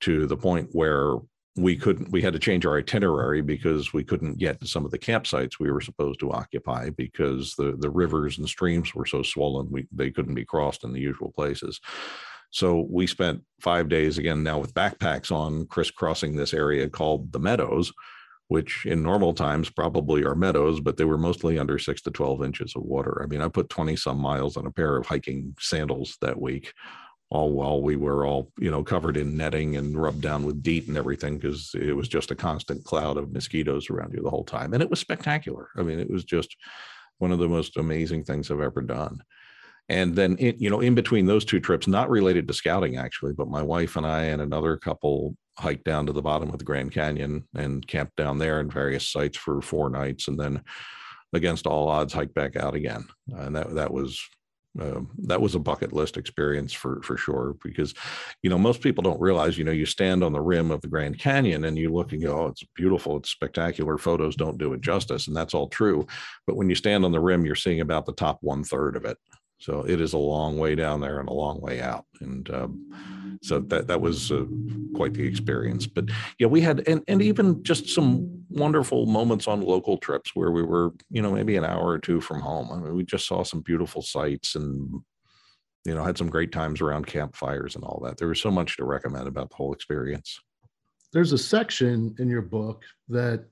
to 0.00 0.26
the 0.26 0.38
point 0.38 0.70
where 0.72 1.16
we 1.58 1.76
couldn't 1.76 2.10
we 2.10 2.22
had 2.22 2.32
to 2.32 2.38
change 2.38 2.64
our 2.64 2.78
itinerary 2.78 3.42
because 3.42 3.92
we 3.92 4.04
couldn't 4.04 4.38
get 4.38 4.60
to 4.60 4.66
some 4.66 4.84
of 4.84 4.90
the 4.90 4.98
campsites 4.98 5.58
we 5.58 5.70
were 5.70 5.80
supposed 5.80 6.20
to 6.20 6.30
occupy 6.30 6.90
because 6.90 7.54
the 7.56 7.76
the 7.78 7.90
rivers 7.90 8.38
and 8.38 8.48
streams 8.48 8.94
were 8.94 9.06
so 9.06 9.22
swollen 9.22 9.68
we 9.70 9.86
they 9.92 10.10
couldn't 10.10 10.34
be 10.34 10.44
crossed 10.44 10.84
in 10.84 10.92
the 10.92 11.00
usual 11.00 11.32
places 11.32 11.80
so 12.50 12.86
we 12.88 13.06
spent 13.06 13.42
five 13.60 13.88
days 13.88 14.18
again 14.18 14.42
now 14.42 14.58
with 14.58 14.74
backpacks 14.74 15.32
on 15.32 15.66
crisscrossing 15.66 16.36
this 16.36 16.54
area 16.54 16.88
called 16.88 17.32
the 17.32 17.40
meadows 17.40 17.92
which 18.48 18.86
in 18.86 19.02
normal 19.02 19.34
times 19.34 19.68
probably 19.68 20.24
are 20.24 20.34
meadows, 20.34 20.80
but 20.80 20.96
they 20.96 21.04
were 21.04 21.18
mostly 21.18 21.58
under 21.58 21.78
six 21.78 22.00
to 22.00 22.10
12 22.10 22.42
inches 22.42 22.74
of 22.74 22.82
water. 22.82 23.20
I 23.22 23.26
mean, 23.26 23.42
I 23.42 23.48
put 23.48 23.68
20 23.68 23.94
some 23.96 24.18
miles 24.18 24.56
on 24.56 24.66
a 24.66 24.70
pair 24.70 24.96
of 24.96 25.06
hiking 25.06 25.54
sandals 25.60 26.16
that 26.22 26.40
week, 26.40 26.72
all 27.30 27.52
while 27.52 27.82
we 27.82 27.96
were 27.96 28.24
all, 28.24 28.50
you 28.58 28.70
know, 28.70 28.82
covered 28.82 29.16
in 29.16 29.36
netting 29.36 29.76
and 29.76 30.00
rubbed 30.00 30.22
down 30.22 30.44
with 30.44 30.62
DEET 30.62 30.88
and 30.88 30.96
everything 30.96 31.38
because 31.38 31.72
it 31.74 31.94
was 31.94 32.08
just 32.08 32.30
a 32.30 32.34
constant 32.34 32.82
cloud 32.84 33.18
of 33.18 33.32
mosquitoes 33.32 33.90
around 33.90 34.14
you 34.14 34.22
the 34.22 34.30
whole 34.30 34.44
time. 34.44 34.72
And 34.72 34.82
it 34.82 34.88
was 34.88 35.00
spectacular. 35.00 35.68
I 35.76 35.82
mean, 35.82 36.00
it 36.00 36.10
was 36.10 36.24
just 36.24 36.56
one 37.18 37.32
of 37.32 37.38
the 37.38 37.48
most 37.48 37.76
amazing 37.76 38.24
things 38.24 38.50
I've 38.50 38.60
ever 38.60 38.80
done. 38.80 39.22
And 39.90 40.14
then, 40.14 40.36
you 40.38 40.70
know, 40.70 40.80
in 40.80 40.94
between 40.94 41.26
those 41.26 41.44
two 41.44 41.60
trips, 41.60 41.86
not 41.86 42.10
related 42.10 42.46
to 42.48 42.54
scouting 42.54 42.96
actually, 42.96 43.32
but 43.32 43.48
my 43.48 43.62
wife 43.62 43.96
and 43.96 44.06
I 44.06 44.24
and 44.24 44.42
another 44.42 44.76
couple 44.76 45.36
hiked 45.58 45.84
down 45.84 46.06
to 46.06 46.12
the 46.12 46.22
bottom 46.22 46.50
of 46.50 46.58
the 46.58 46.64
Grand 46.64 46.92
Canyon 46.92 47.46
and 47.54 47.86
camped 47.86 48.16
down 48.16 48.38
there 48.38 48.60
in 48.60 48.70
various 48.70 49.08
sites 49.08 49.36
for 49.36 49.60
four 49.60 49.90
nights, 49.90 50.28
and 50.28 50.38
then 50.38 50.62
against 51.32 51.66
all 51.66 51.88
odds 51.88 52.12
hiked 52.12 52.34
back 52.34 52.56
out 52.56 52.74
again. 52.74 53.06
And 53.34 53.56
that 53.56 53.74
that 53.74 53.92
was 53.92 54.20
uh, 54.80 55.00
that 55.24 55.40
was 55.40 55.54
a 55.54 55.58
bucket 55.58 55.92
list 55.92 56.16
experience 56.16 56.72
for 56.72 57.02
for 57.02 57.16
sure 57.16 57.56
because 57.62 57.94
you 58.42 58.50
know 58.50 58.58
most 58.58 58.80
people 58.80 59.02
don't 59.02 59.20
realize 59.20 59.58
you 59.58 59.64
know 59.64 59.72
you 59.72 59.86
stand 59.86 60.22
on 60.22 60.32
the 60.32 60.40
rim 60.40 60.70
of 60.70 60.80
the 60.80 60.88
grand 60.88 61.18
canyon 61.18 61.64
and 61.64 61.76
you 61.78 61.92
look 61.92 62.12
and 62.12 62.22
go 62.22 62.44
oh 62.44 62.46
it's 62.46 62.64
beautiful 62.74 63.16
it's 63.16 63.30
spectacular 63.30 63.98
photos 63.98 64.36
don't 64.36 64.58
do 64.58 64.72
it 64.72 64.80
justice 64.80 65.26
and 65.26 65.36
that's 65.36 65.54
all 65.54 65.68
true 65.68 66.06
but 66.46 66.56
when 66.56 66.68
you 66.68 66.74
stand 66.74 67.04
on 67.04 67.12
the 67.12 67.20
rim 67.20 67.44
you're 67.44 67.54
seeing 67.54 67.80
about 67.80 68.06
the 68.06 68.12
top 68.12 68.38
one 68.40 68.62
third 68.62 68.96
of 68.96 69.04
it 69.04 69.18
so 69.60 69.84
it 69.86 70.00
is 70.00 70.12
a 70.12 70.18
long 70.18 70.56
way 70.56 70.74
down 70.74 71.00
there 71.00 71.18
and 71.18 71.28
a 71.28 71.32
long 71.32 71.60
way 71.60 71.80
out. 71.80 72.06
And 72.20 72.48
um, 72.50 73.38
so 73.42 73.58
that 73.60 73.88
that 73.88 74.00
was 74.00 74.30
uh, 74.30 74.44
quite 74.94 75.14
the 75.14 75.26
experience. 75.26 75.86
But 75.86 76.06
yeah, 76.38 76.46
we 76.46 76.60
had 76.60 76.86
and 76.86 77.02
and 77.08 77.20
even 77.20 77.62
just 77.64 77.88
some 77.88 78.37
wonderful 78.58 79.06
moments 79.06 79.46
on 79.48 79.60
local 79.60 79.96
trips 79.98 80.34
where 80.34 80.50
we 80.50 80.62
were, 80.62 80.92
you 81.10 81.22
know, 81.22 81.32
maybe 81.32 81.56
an 81.56 81.64
hour 81.64 81.86
or 81.86 81.98
two 81.98 82.20
from 82.20 82.40
home. 82.40 82.70
I 82.72 82.76
mean, 82.76 82.94
we 82.94 83.04
just 83.04 83.26
saw 83.26 83.42
some 83.42 83.60
beautiful 83.60 84.02
sights 84.02 84.54
and 84.54 85.00
you 85.84 85.94
know 85.94 86.04
had 86.04 86.18
some 86.18 86.28
great 86.28 86.52
times 86.52 86.80
around 86.80 87.06
campfires 87.06 87.74
and 87.74 87.84
all 87.84 88.00
that. 88.04 88.18
There 88.18 88.28
was 88.28 88.40
so 88.40 88.50
much 88.50 88.76
to 88.76 88.84
recommend 88.84 89.26
about 89.26 89.50
the 89.50 89.56
whole 89.56 89.72
experience. 89.72 90.40
There's 91.12 91.32
a 91.32 91.38
section 91.38 92.14
in 92.18 92.28
your 92.28 92.42
book 92.42 92.82
that 93.08 93.44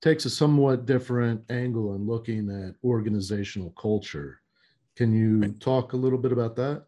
takes 0.00 0.24
a 0.24 0.30
somewhat 0.30 0.86
different 0.86 1.42
angle 1.50 1.90
on 1.92 2.06
looking 2.06 2.48
at 2.50 2.74
organizational 2.84 3.70
culture 3.70 4.40
can 5.00 5.14
you 5.14 5.40
right. 5.40 5.60
talk 5.60 5.94
a 5.94 5.96
little 5.96 6.18
bit 6.18 6.30
about 6.30 6.56
that? 6.56 6.84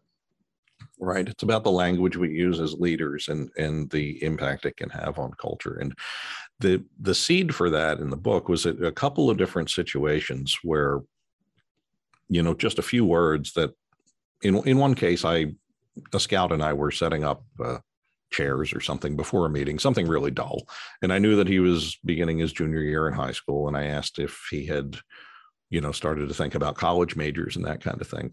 Right. 0.99 1.27
It's 1.27 1.41
about 1.41 1.63
the 1.63 1.71
language 1.71 2.15
we 2.15 2.29
use 2.29 2.59
as 2.59 2.73
leaders 2.73 3.27
and 3.27 3.49
and 3.57 3.89
the 3.89 4.21
impact 4.23 4.67
it 4.67 4.77
can 4.77 4.91
have 4.91 5.17
on 5.17 5.31
culture. 5.33 5.79
And 5.79 5.95
the 6.59 6.83
the 6.99 7.15
seed 7.15 7.53
for 7.53 7.69
that 7.69 7.99
in 7.99 8.09
the 8.09 8.17
book 8.17 8.47
was 8.47 8.65
a, 8.65 8.71
a 8.71 8.91
couple 8.91 9.29
of 9.29 9.37
different 9.37 9.69
situations 9.69 10.57
where, 10.63 11.01
you 12.29 12.41
know, 12.41 12.53
just 12.53 12.79
a 12.79 12.83
few 12.83 13.05
words 13.05 13.53
that 13.53 13.71
in 14.41 14.55
in 14.67 14.77
one 14.77 14.95
case 14.95 15.25
I 15.25 15.53
a 16.13 16.19
scout 16.19 16.51
and 16.51 16.63
I 16.63 16.73
were 16.73 16.91
setting 16.91 17.23
up 17.23 17.43
uh, 17.63 17.77
chairs 18.31 18.73
or 18.73 18.81
something 18.81 19.15
before 19.15 19.45
a 19.45 19.49
meeting, 19.49 19.77
something 19.77 20.07
really 20.07 20.31
dull. 20.31 20.67
And 21.01 21.13
I 21.13 21.19
knew 21.19 21.35
that 21.35 21.47
he 21.47 21.59
was 21.59 21.97
beginning 22.03 22.39
his 22.39 22.51
junior 22.51 22.81
year 22.81 23.07
in 23.07 23.13
high 23.13 23.31
school. 23.31 23.67
And 23.67 23.77
I 23.77 23.85
asked 23.85 24.17
if 24.17 24.47
he 24.49 24.65
had 24.65 24.97
you 25.73 25.81
know, 25.81 25.91
started 25.91 26.27
to 26.27 26.35
think 26.35 26.53
about 26.53 26.75
college 26.75 27.15
majors 27.15 27.55
and 27.55 27.65
that 27.65 27.81
kind 27.81 27.99
of 27.99 28.07
thing. 28.07 28.31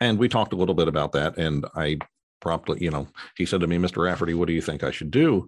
And 0.00 0.18
we 0.18 0.28
talked 0.28 0.52
a 0.52 0.56
little 0.56 0.74
bit 0.74 0.88
about 0.88 1.12
that. 1.12 1.38
And 1.38 1.64
I 1.76 1.98
promptly, 2.40 2.82
you 2.82 2.90
know, 2.90 3.06
he 3.36 3.46
said 3.46 3.60
to 3.60 3.68
me, 3.68 3.78
Mr. 3.78 4.02
Rafferty, 4.02 4.34
what 4.34 4.48
do 4.48 4.54
you 4.54 4.60
think 4.60 4.82
I 4.82 4.90
should 4.90 5.12
do? 5.12 5.46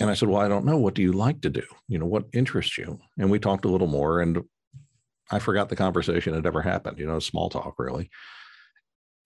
And 0.00 0.10
I 0.10 0.14
said, 0.14 0.28
Well, 0.28 0.40
I 0.40 0.48
don't 0.48 0.64
know. 0.64 0.76
What 0.76 0.94
do 0.94 1.02
you 1.02 1.12
like 1.12 1.40
to 1.42 1.50
do? 1.50 1.62
You 1.88 1.98
know, 1.98 2.06
what 2.06 2.24
interests 2.32 2.76
you? 2.78 2.98
And 3.18 3.30
we 3.30 3.38
talked 3.38 3.64
a 3.64 3.68
little 3.68 3.86
more. 3.86 4.20
And 4.20 4.42
I 5.30 5.38
forgot 5.38 5.68
the 5.68 5.76
conversation 5.76 6.34
had 6.34 6.46
ever 6.46 6.62
happened, 6.62 6.98
you 6.98 7.06
know, 7.06 7.18
small 7.18 7.48
talk, 7.48 7.74
really. 7.78 8.10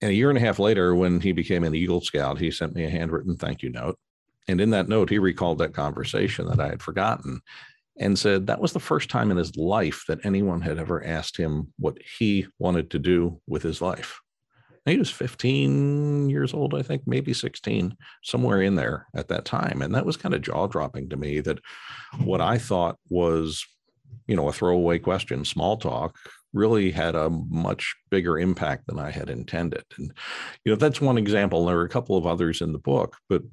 And 0.01 0.11
a 0.11 0.13
year 0.13 0.29
and 0.29 0.37
a 0.37 0.41
half 0.41 0.59
later, 0.59 0.95
when 0.95 1.19
he 1.19 1.31
became 1.33 1.63
an 1.63 1.75
Eagle 1.75 2.01
Scout, 2.01 2.39
he 2.39 2.51
sent 2.51 2.73
me 2.73 2.85
a 2.85 2.89
handwritten 2.89 3.35
thank 3.35 3.61
you 3.61 3.69
note. 3.69 3.97
And 4.47 4.61
in 4.61 4.69
that 4.69 4.87
note, 4.87 5.09
he 5.09 5.19
recalled 5.19 5.59
that 5.59 5.73
conversation 5.73 6.47
that 6.47 6.59
I 6.59 6.69
had 6.69 6.81
forgotten 6.81 7.41
and 7.99 8.17
said 8.17 8.47
that 8.47 8.61
was 8.61 8.71
the 8.71 8.79
first 8.79 9.09
time 9.09 9.29
in 9.29 9.37
his 9.37 9.55
life 9.57 10.05
that 10.07 10.25
anyone 10.25 10.61
had 10.61 10.79
ever 10.79 11.03
asked 11.03 11.35
him 11.35 11.73
what 11.77 11.97
he 12.17 12.47
wanted 12.57 12.89
to 12.91 12.99
do 12.99 13.41
with 13.45 13.61
his 13.61 13.81
life. 13.81 14.19
He 14.89 14.97
was 14.97 15.09
15 15.09 16.29
years 16.29 16.53
old, 16.53 16.73
I 16.73 16.81
think, 16.81 17.03
maybe 17.05 17.33
16, 17.33 17.95
somewhere 18.23 18.61
in 18.61 18.75
there 18.75 19.07
at 19.15 19.27
that 19.29 19.45
time. 19.45 19.81
And 19.81 19.93
that 19.95 20.05
was 20.05 20.17
kind 20.17 20.33
of 20.33 20.41
jaw 20.41 20.67
dropping 20.67 21.09
to 21.09 21.17
me 21.17 21.39
that 21.41 21.59
what 22.23 22.41
I 22.41 22.57
thought 22.57 22.97
was, 23.09 23.65
you 24.27 24.35
know, 24.35 24.47
a 24.47 24.53
throwaway 24.53 24.99
question, 24.99 25.45
small 25.45 25.77
talk, 25.77 26.17
really 26.53 26.91
had 26.91 27.15
a 27.15 27.29
much 27.29 27.95
bigger 28.09 28.39
impact 28.39 28.87
than 28.87 28.99
I 28.99 29.11
had 29.11 29.29
intended. 29.29 29.83
And, 29.97 30.11
you 30.65 30.71
know, 30.71 30.75
that's 30.75 31.01
one 31.01 31.17
example. 31.17 31.65
There 31.65 31.77
are 31.77 31.85
a 31.85 31.89
couple 31.89 32.17
of 32.17 32.25
others 32.25 32.61
in 32.61 32.73
the 32.73 32.79
book, 32.79 33.17
but 33.27 33.43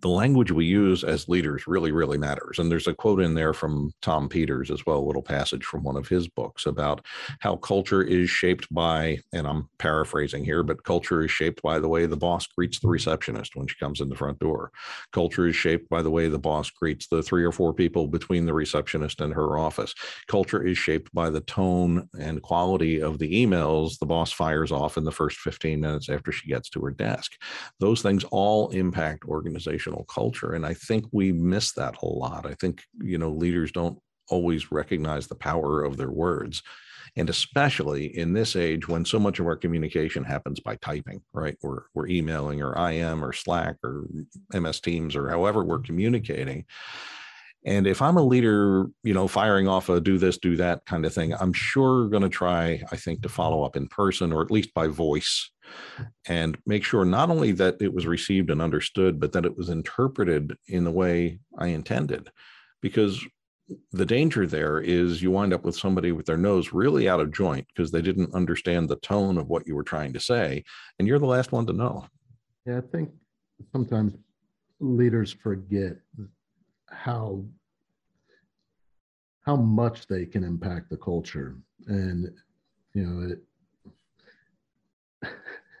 the 0.00 0.08
language 0.08 0.52
we 0.52 0.66
use 0.66 1.04
as 1.04 1.28
leaders 1.28 1.66
really, 1.66 1.92
really 1.92 2.18
matters. 2.18 2.58
And 2.58 2.70
there's 2.70 2.86
a 2.86 2.94
quote 2.94 3.20
in 3.20 3.34
there 3.34 3.52
from 3.52 3.92
Tom 4.02 4.28
Peters 4.28 4.70
as 4.70 4.84
well, 4.86 4.98
a 4.98 5.00
little 5.06 5.22
passage 5.22 5.64
from 5.64 5.82
one 5.82 5.96
of 5.96 6.08
his 6.08 6.28
books 6.28 6.66
about 6.66 7.04
how 7.40 7.56
culture 7.56 8.02
is 8.02 8.30
shaped 8.30 8.66
by, 8.72 9.18
and 9.32 9.46
I'm 9.46 9.68
paraphrasing 9.78 10.44
here, 10.44 10.62
but 10.62 10.84
culture 10.84 11.24
is 11.24 11.30
shaped 11.30 11.62
by 11.62 11.78
the 11.78 11.88
way 11.88 12.06
the 12.06 12.16
boss 12.16 12.46
greets 12.46 12.80
the 12.80 12.88
receptionist 12.88 13.56
when 13.56 13.66
she 13.66 13.76
comes 13.76 14.00
in 14.00 14.08
the 14.08 14.16
front 14.16 14.38
door. 14.38 14.72
Culture 15.12 15.46
is 15.46 15.56
shaped 15.56 15.88
by 15.88 16.02
the 16.02 16.10
way 16.10 16.28
the 16.28 16.38
boss 16.38 16.70
greets 16.70 17.08
the 17.08 17.22
three 17.22 17.44
or 17.44 17.52
four 17.52 17.72
people 17.72 18.06
between 18.06 18.46
the 18.46 18.54
receptionist 18.54 19.20
and 19.20 19.34
her 19.34 19.58
office. 19.58 19.94
Culture 20.28 20.62
is 20.62 20.78
shaped 20.78 21.12
by 21.12 21.30
the 21.30 21.40
tone 21.42 22.08
and 22.18 22.42
quality 22.42 23.00
of 23.00 23.18
the 23.18 23.46
emails 23.46 23.98
the 23.98 24.06
boss 24.06 24.32
fires 24.32 24.72
off 24.72 24.96
in 24.96 25.04
the 25.04 25.12
first 25.12 25.38
15 25.38 25.80
minutes 25.80 26.08
after 26.08 26.32
she 26.32 26.48
gets 26.48 26.68
to 26.70 26.80
her 26.80 26.90
desk. 26.90 27.32
Those 27.80 28.02
things 28.02 28.24
all 28.24 28.68
impact 28.70 29.24
culture. 30.08 30.52
And 30.52 30.66
I 30.66 30.74
think 30.74 31.06
we 31.12 31.32
miss 31.32 31.72
that 31.72 31.96
a 32.02 32.06
lot. 32.06 32.46
I 32.46 32.54
think, 32.54 32.82
you 33.00 33.18
know, 33.18 33.30
leaders 33.30 33.72
don't 33.72 33.98
always 34.28 34.70
recognize 34.70 35.26
the 35.26 35.34
power 35.34 35.82
of 35.82 35.96
their 35.96 36.10
words. 36.10 36.62
And 37.16 37.30
especially 37.30 38.16
in 38.16 38.32
this 38.34 38.54
age 38.54 38.86
when 38.86 39.04
so 39.04 39.18
much 39.18 39.40
of 39.40 39.46
our 39.46 39.56
communication 39.56 40.24
happens 40.24 40.60
by 40.60 40.76
typing, 40.76 41.22
right? 41.32 41.56
We're, 41.62 41.82
we're 41.94 42.08
emailing 42.08 42.62
or 42.62 42.76
IM 42.90 43.24
or 43.24 43.32
Slack 43.32 43.76
or 43.82 44.06
MS 44.52 44.80
Teams 44.80 45.16
or 45.16 45.28
however 45.28 45.64
we're 45.64 45.78
communicating. 45.78 46.66
And 47.64 47.86
if 47.86 48.00
I'm 48.00 48.16
a 48.16 48.22
leader, 48.22 48.86
you 49.02 49.14
know, 49.14 49.26
firing 49.26 49.66
off 49.66 49.88
a 49.88 50.00
do 50.00 50.16
this, 50.16 50.38
do 50.38 50.56
that 50.56 50.84
kind 50.86 51.04
of 51.04 51.12
thing, 51.12 51.34
I'm 51.34 51.52
sure 51.52 52.08
going 52.08 52.22
to 52.22 52.28
try, 52.28 52.82
I 52.92 52.96
think, 52.96 53.22
to 53.22 53.28
follow 53.28 53.64
up 53.64 53.76
in 53.76 53.88
person 53.88 54.32
or 54.32 54.42
at 54.42 54.50
least 54.50 54.72
by 54.74 54.86
voice 54.86 55.50
and 56.26 56.58
make 56.66 56.84
sure 56.84 57.04
not 57.04 57.30
only 57.30 57.52
that 57.52 57.76
it 57.80 57.92
was 57.92 58.06
received 58.06 58.50
and 58.50 58.62
understood, 58.62 59.20
but 59.20 59.32
that 59.32 59.44
it 59.44 59.56
was 59.56 59.68
interpreted 59.68 60.56
in 60.66 60.84
the 60.84 60.90
way 60.90 61.40
I 61.58 61.68
intended. 61.68 62.30
Because 62.80 63.24
the 63.92 64.06
danger 64.06 64.46
there 64.46 64.80
is 64.80 65.22
you 65.22 65.30
wind 65.30 65.52
up 65.52 65.64
with 65.64 65.76
somebody 65.76 66.12
with 66.12 66.26
their 66.26 66.36
nose 66.36 66.72
really 66.72 67.08
out 67.08 67.20
of 67.20 67.32
joint 67.32 67.66
because 67.68 67.90
they 67.90 68.02
didn't 68.02 68.34
understand 68.34 68.88
the 68.88 68.96
tone 68.96 69.36
of 69.36 69.48
what 69.48 69.66
you 69.66 69.74
were 69.74 69.82
trying 69.82 70.12
to 70.12 70.20
say. 70.20 70.64
And 70.98 71.06
you're 71.06 71.18
the 71.18 71.26
last 71.26 71.52
one 71.52 71.66
to 71.66 71.72
know. 71.72 72.06
Yeah, 72.66 72.78
I 72.78 72.80
think 72.80 73.10
sometimes 73.72 74.14
leaders 74.80 75.32
forget 75.32 75.96
how 76.90 77.44
how 79.42 79.56
much 79.56 80.06
they 80.06 80.26
can 80.26 80.44
impact 80.44 80.90
the 80.90 80.96
culture 80.96 81.56
and 81.86 82.30
you 82.94 83.04
know 83.04 83.28
it 83.32 83.42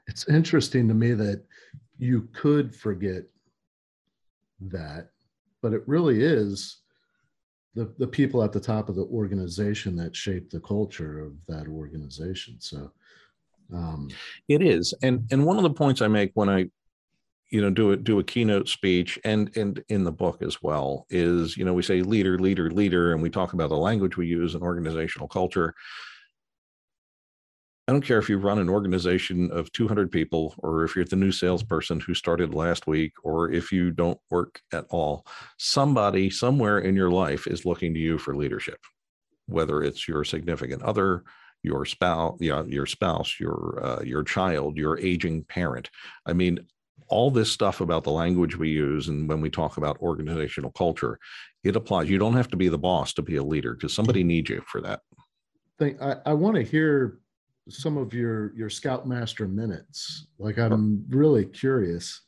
it's 0.08 0.26
interesting 0.28 0.88
to 0.88 0.94
me 0.94 1.12
that 1.12 1.44
you 1.98 2.28
could 2.32 2.74
forget 2.74 3.24
that, 4.60 5.10
but 5.62 5.72
it 5.72 5.82
really 5.86 6.24
is 6.24 6.78
the, 7.74 7.92
the 7.98 8.06
people 8.06 8.42
at 8.42 8.52
the 8.52 8.60
top 8.60 8.88
of 8.88 8.96
the 8.96 9.04
organization 9.04 9.94
that 9.96 10.16
shape 10.16 10.50
the 10.50 10.60
culture 10.60 11.20
of 11.20 11.34
that 11.46 11.68
organization. 11.68 12.56
So 12.58 12.90
um, 13.72 14.08
it 14.48 14.62
is. 14.62 14.94
And 15.02 15.28
and 15.30 15.44
one 15.44 15.58
of 15.58 15.62
the 15.62 15.70
points 15.70 16.00
I 16.00 16.08
make 16.08 16.30
when 16.34 16.48
I 16.48 16.70
you 17.50 17.60
know 17.60 17.70
do 17.70 17.92
a 17.92 17.96
do 17.96 18.18
a 18.18 18.24
keynote 18.24 18.68
speech 18.68 19.18
and 19.24 19.54
and 19.56 19.82
in 19.88 20.04
the 20.04 20.12
book 20.12 20.42
as 20.42 20.62
well 20.62 21.06
is 21.10 21.56
you 21.56 21.64
know 21.64 21.72
we 21.72 21.82
say 21.82 22.02
leader 22.02 22.38
leader 22.38 22.70
leader 22.70 23.12
and 23.12 23.22
we 23.22 23.30
talk 23.30 23.52
about 23.52 23.70
the 23.70 23.76
language 23.76 24.16
we 24.16 24.26
use 24.26 24.54
in 24.54 24.62
organizational 24.62 25.28
culture 25.28 25.74
I 27.88 27.90
don't 27.90 28.02
care 28.02 28.18
if 28.18 28.28
you 28.28 28.36
run 28.36 28.58
an 28.58 28.68
organization 28.68 29.50
of 29.50 29.72
200 29.72 30.12
people 30.12 30.54
or 30.58 30.84
if 30.84 30.94
you're 30.94 31.06
the 31.06 31.16
new 31.16 31.32
salesperson 31.32 32.00
who 32.00 32.12
started 32.12 32.52
last 32.52 32.86
week 32.86 33.14
or 33.24 33.50
if 33.50 33.72
you 33.72 33.90
don't 33.90 34.20
work 34.28 34.60
at 34.74 34.84
all. 34.90 35.26
Somebody 35.56 36.28
somewhere 36.28 36.80
in 36.80 36.94
your 36.94 37.10
life 37.10 37.46
is 37.46 37.64
looking 37.64 37.94
to 37.94 37.98
you 37.98 38.18
for 38.18 38.36
leadership, 38.36 38.78
whether 39.46 39.82
it's 39.82 40.06
your 40.06 40.22
significant 40.22 40.82
other, 40.82 41.24
your 41.62 41.86
spouse, 41.86 42.36
you 42.40 42.50
know, 42.50 42.66
your 42.68 42.84
spouse, 42.84 43.40
your 43.40 43.80
uh, 43.82 44.02
your 44.02 44.22
child, 44.22 44.76
your 44.76 44.98
aging 44.98 45.44
parent. 45.44 45.88
I 46.26 46.34
mean, 46.34 46.58
all 47.06 47.30
this 47.30 47.50
stuff 47.50 47.80
about 47.80 48.04
the 48.04 48.10
language 48.10 48.54
we 48.54 48.68
use 48.68 49.08
and 49.08 49.26
when 49.26 49.40
we 49.40 49.48
talk 49.48 49.78
about 49.78 49.96
organizational 50.02 50.72
culture, 50.72 51.18
it 51.64 51.74
applies. 51.74 52.10
You 52.10 52.18
don't 52.18 52.36
have 52.36 52.48
to 52.48 52.56
be 52.58 52.68
the 52.68 52.76
boss 52.76 53.14
to 53.14 53.22
be 53.22 53.36
a 53.36 53.42
leader 53.42 53.72
because 53.72 53.94
somebody 53.94 54.24
needs 54.24 54.50
you 54.50 54.62
for 54.66 54.82
that. 54.82 55.00
I, 56.02 56.16
I 56.26 56.34
want 56.34 56.56
to 56.56 56.62
hear 56.62 57.20
some 57.68 57.96
of 57.96 58.14
your 58.14 58.54
your 58.54 58.70
Scoutmaster 58.70 59.46
minutes. 59.46 60.26
Like 60.38 60.58
I'm 60.58 61.04
really 61.08 61.44
curious. 61.44 62.22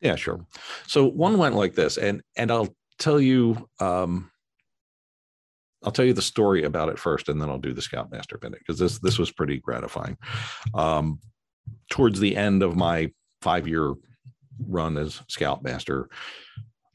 Yeah, 0.00 0.16
sure. 0.16 0.44
So 0.86 1.06
one 1.06 1.38
went 1.38 1.54
like 1.54 1.74
this, 1.74 1.96
and 1.96 2.22
and 2.36 2.50
I'll 2.50 2.74
tell 2.98 3.20
you 3.20 3.68
um, 3.80 4.30
I'll 5.84 5.92
tell 5.92 6.04
you 6.04 6.12
the 6.12 6.22
story 6.22 6.64
about 6.64 6.88
it 6.88 6.98
first, 6.98 7.28
and 7.28 7.40
then 7.40 7.48
I'll 7.48 7.58
do 7.58 7.72
the 7.72 7.82
Scoutmaster 7.82 8.38
minute 8.42 8.60
because 8.60 8.78
this 8.78 8.98
this 8.98 9.18
was 9.18 9.30
pretty 9.30 9.58
gratifying. 9.58 10.16
Um, 10.74 11.20
towards 11.90 12.20
the 12.20 12.36
end 12.36 12.62
of 12.62 12.76
my 12.76 13.10
five 13.42 13.68
year 13.68 13.94
run 14.66 14.96
as 14.96 15.22
Scoutmaster, 15.28 16.08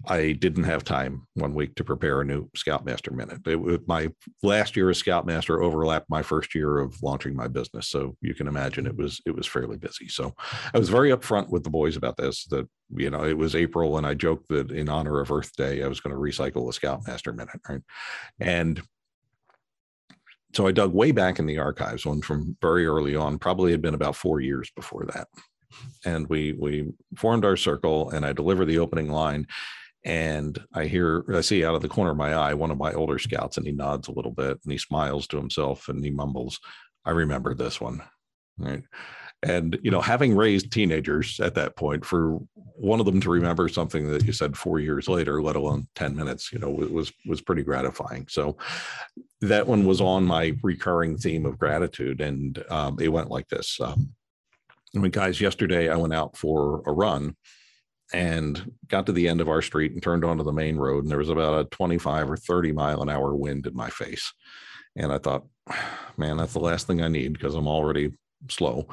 I 0.06 0.34
didn't 0.34 0.66
have 0.66 0.84
time 0.84 1.28
one 1.36 1.54
week 1.54 1.76
to 1.76 1.84
prepare 1.84 2.22
a 2.22 2.26
new 2.26 2.50
Scoutmaster 2.56 3.12
minute. 3.12 3.40
It, 3.46 3.88
my 3.88 4.10
last 4.42 4.76
year 4.76 4.90
as 4.90 4.98
Scoutmaster 4.98 5.62
overlapped 5.62 6.10
my 6.10 6.22
first 6.22 6.54
year 6.54 6.80
of 6.80 7.02
launching 7.02 7.36
my 7.36 7.48
business, 7.48 7.88
so 7.88 8.16
you 8.22 8.34
can 8.34 8.48
imagine 8.48 8.86
it 8.86 8.98
was 8.98 9.22
it 9.26 9.36
was 9.36 9.48
fairly 9.48 9.78
busy. 9.78 10.10
So 10.10 10.34
I 10.74 10.80
was 10.80 10.90
very 10.90 11.12
upfront 11.12 11.50
with 11.50 11.64
the 11.64 11.70
boys 11.70 11.96
about 11.96 12.18
this. 12.18 12.46
That 12.46 12.68
you 12.96 13.10
know 13.10 13.24
it 13.24 13.38
was 13.38 13.56
April, 13.56 13.98
and 13.98 14.06
I 14.06 14.14
joked 14.14 14.50
that 14.50 14.72
in 14.72 14.90
honor 14.90 15.22
of 15.22 15.32
Earth 15.32 15.56
Day, 15.56 15.84
I 15.84 15.88
was 15.88 16.02
going 16.02 16.14
to 16.14 16.22
recycle 16.22 16.68
the 16.68 16.74
Scoutmaster 16.74 17.32
minute, 17.32 17.62
right? 17.70 17.82
And 18.42 18.82
so 20.54 20.68
I 20.68 20.72
dug 20.72 20.94
way 20.94 21.12
back 21.12 21.40
in 21.40 21.46
the 21.46 21.60
archives, 21.60 22.06
one 22.06 22.22
from 22.22 22.58
very 22.62 22.86
early 22.86 23.16
on, 23.16 23.40
probably 23.40 23.72
had 23.72 23.82
been 23.82 23.96
about 23.96 24.16
four 24.16 24.40
years 24.40 24.70
before 24.76 25.06
that. 25.14 25.28
And 26.06 26.28
we 26.28 26.54
we 26.54 26.92
formed 27.16 27.46
our 27.46 27.58
circle, 27.58 28.10
and 28.10 28.26
I 28.26 28.34
deliver 28.34 28.66
the 28.66 28.80
opening 28.80 29.10
line 29.10 29.48
and 30.06 30.62
I 30.74 30.86
hear, 30.86 31.24
I 31.34 31.42
see 31.42 31.64
out 31.64 31.76
of 31.76 31.82
the 31.82 31.90
corner 31.90 32.12
of 32.12 32.18
my 32.18 32.34
eye 32.34 32.54
one 32.54 32.72
of 32.72 32.78
my 32.78 32.94
older 32.94 33.20
scouts, 33.20 33.58
and 33.58 33.66
he 33.66 33.72
nods 33.72 34.08
a 34.08 34.14
little 34.14 34.32
bit 34.32 34.60
and 34.64 34.72
he 34.72 34.78
smiles 34.78 35.28
to 35.28 35.38
himself 35.38 35.88
and 35.88 36.04
he 36.04 36.12
mumbles, 36.12 36.60
I 37.06 37.12
remember 37.12 37.54
this 37.54 37.80
one. 37.80 38.02
Right. 38.58 38.84
And, 39.42 39.78
you 39.84 39.92
know, 39.92 40.00
having 40.00 40.36
raised 40.36 40.72
teenagers 40.72 41.40
at 41.42 41.56
that 41.56 41.76
point, 41.76 42.06
for 42.06 42.40
one 42.56 43.02
of 43.02 43.06
them 43.06 43.20
to 43.22 43.30
remember 43.30 43.68
something 43.68 44.10
that 44.10 44.26
you 44.26 44.32
said 44.32 44.56
four 44.56 44.80
years 44.80 45.10
later, 45.10 45.42
let 45.42 45.58
alone 45.58 45.88
10 45.96 46.16
minutes, 46.16 46.54
you 46.54 46.60
know, 46.60 46.70
was, 46.70 47.12
was 47.26 47.42
pretty 47.42 47.62
gratifying. 47.62 48.26
So 48.30 48.58
that 49.42 49.68
one 49.68 49.86
was 49.86 50.00
on 50.00 50.24
my 50.24 50.54
recurring 50.64 51.18
theme 51.18 51.46
of 51.46 51.60
gratitude. 51.60 52.22
And 52.22 52.64
um, 52.70 52.98
it 53.02 53.10
went 53.10 53.30
like 53.30 53.50
this. 53.50 53.80
Um, 53.82 54.14
I 54.96 55.00
mean, 55.00 55.12
guys, 55.12 55.42
yesterday 55.42 55.90
I 55.90 55.98
went 55.98 56.14
out 56.14 56.38
for 56.38 56.82
a 56.86 56.94
run 56.94 57.36
and 58.14 58.72
got 58.88 59.08
to 59.08 59.12
the 59.12 59.28
end 59.28 59.42
of 59.42 59.50
our 59.50 59.62
street 59.62 59.92
and 59.92 60.02
turned 60.02 60.24
onto 60.24 60.44
the 60.44 60.54
main 60.54 60.78
road 60.78 61.04
and 61.04 61.12
there 61.12 61.18
was 61.18 61.30
about 61.30 61.66
a 61.66 61.70
25 61.70 62.30
or 62.30 62.38
30 62.38 62.72
mile 62.72 63.02
an 63.02 63.10
hour 63.10 63.36
wind 63.36 63.66
in 63.66 63.76
my 63.76 63.90
face. 63.90 64.32
And 64.96 65.12
i 65.12 65.18
thought 65.18 65.46
man 66.18 66.38
that's 66.38 66.54
the 66.54 66.60
last 66.60 66.88
thing 66.88 67.02
i 67.02 67.08
need 67.08 67.34
because 67.34 67.56
i'm 67.56 67.68
already 67.68 68.12
slow. 68.50 68.88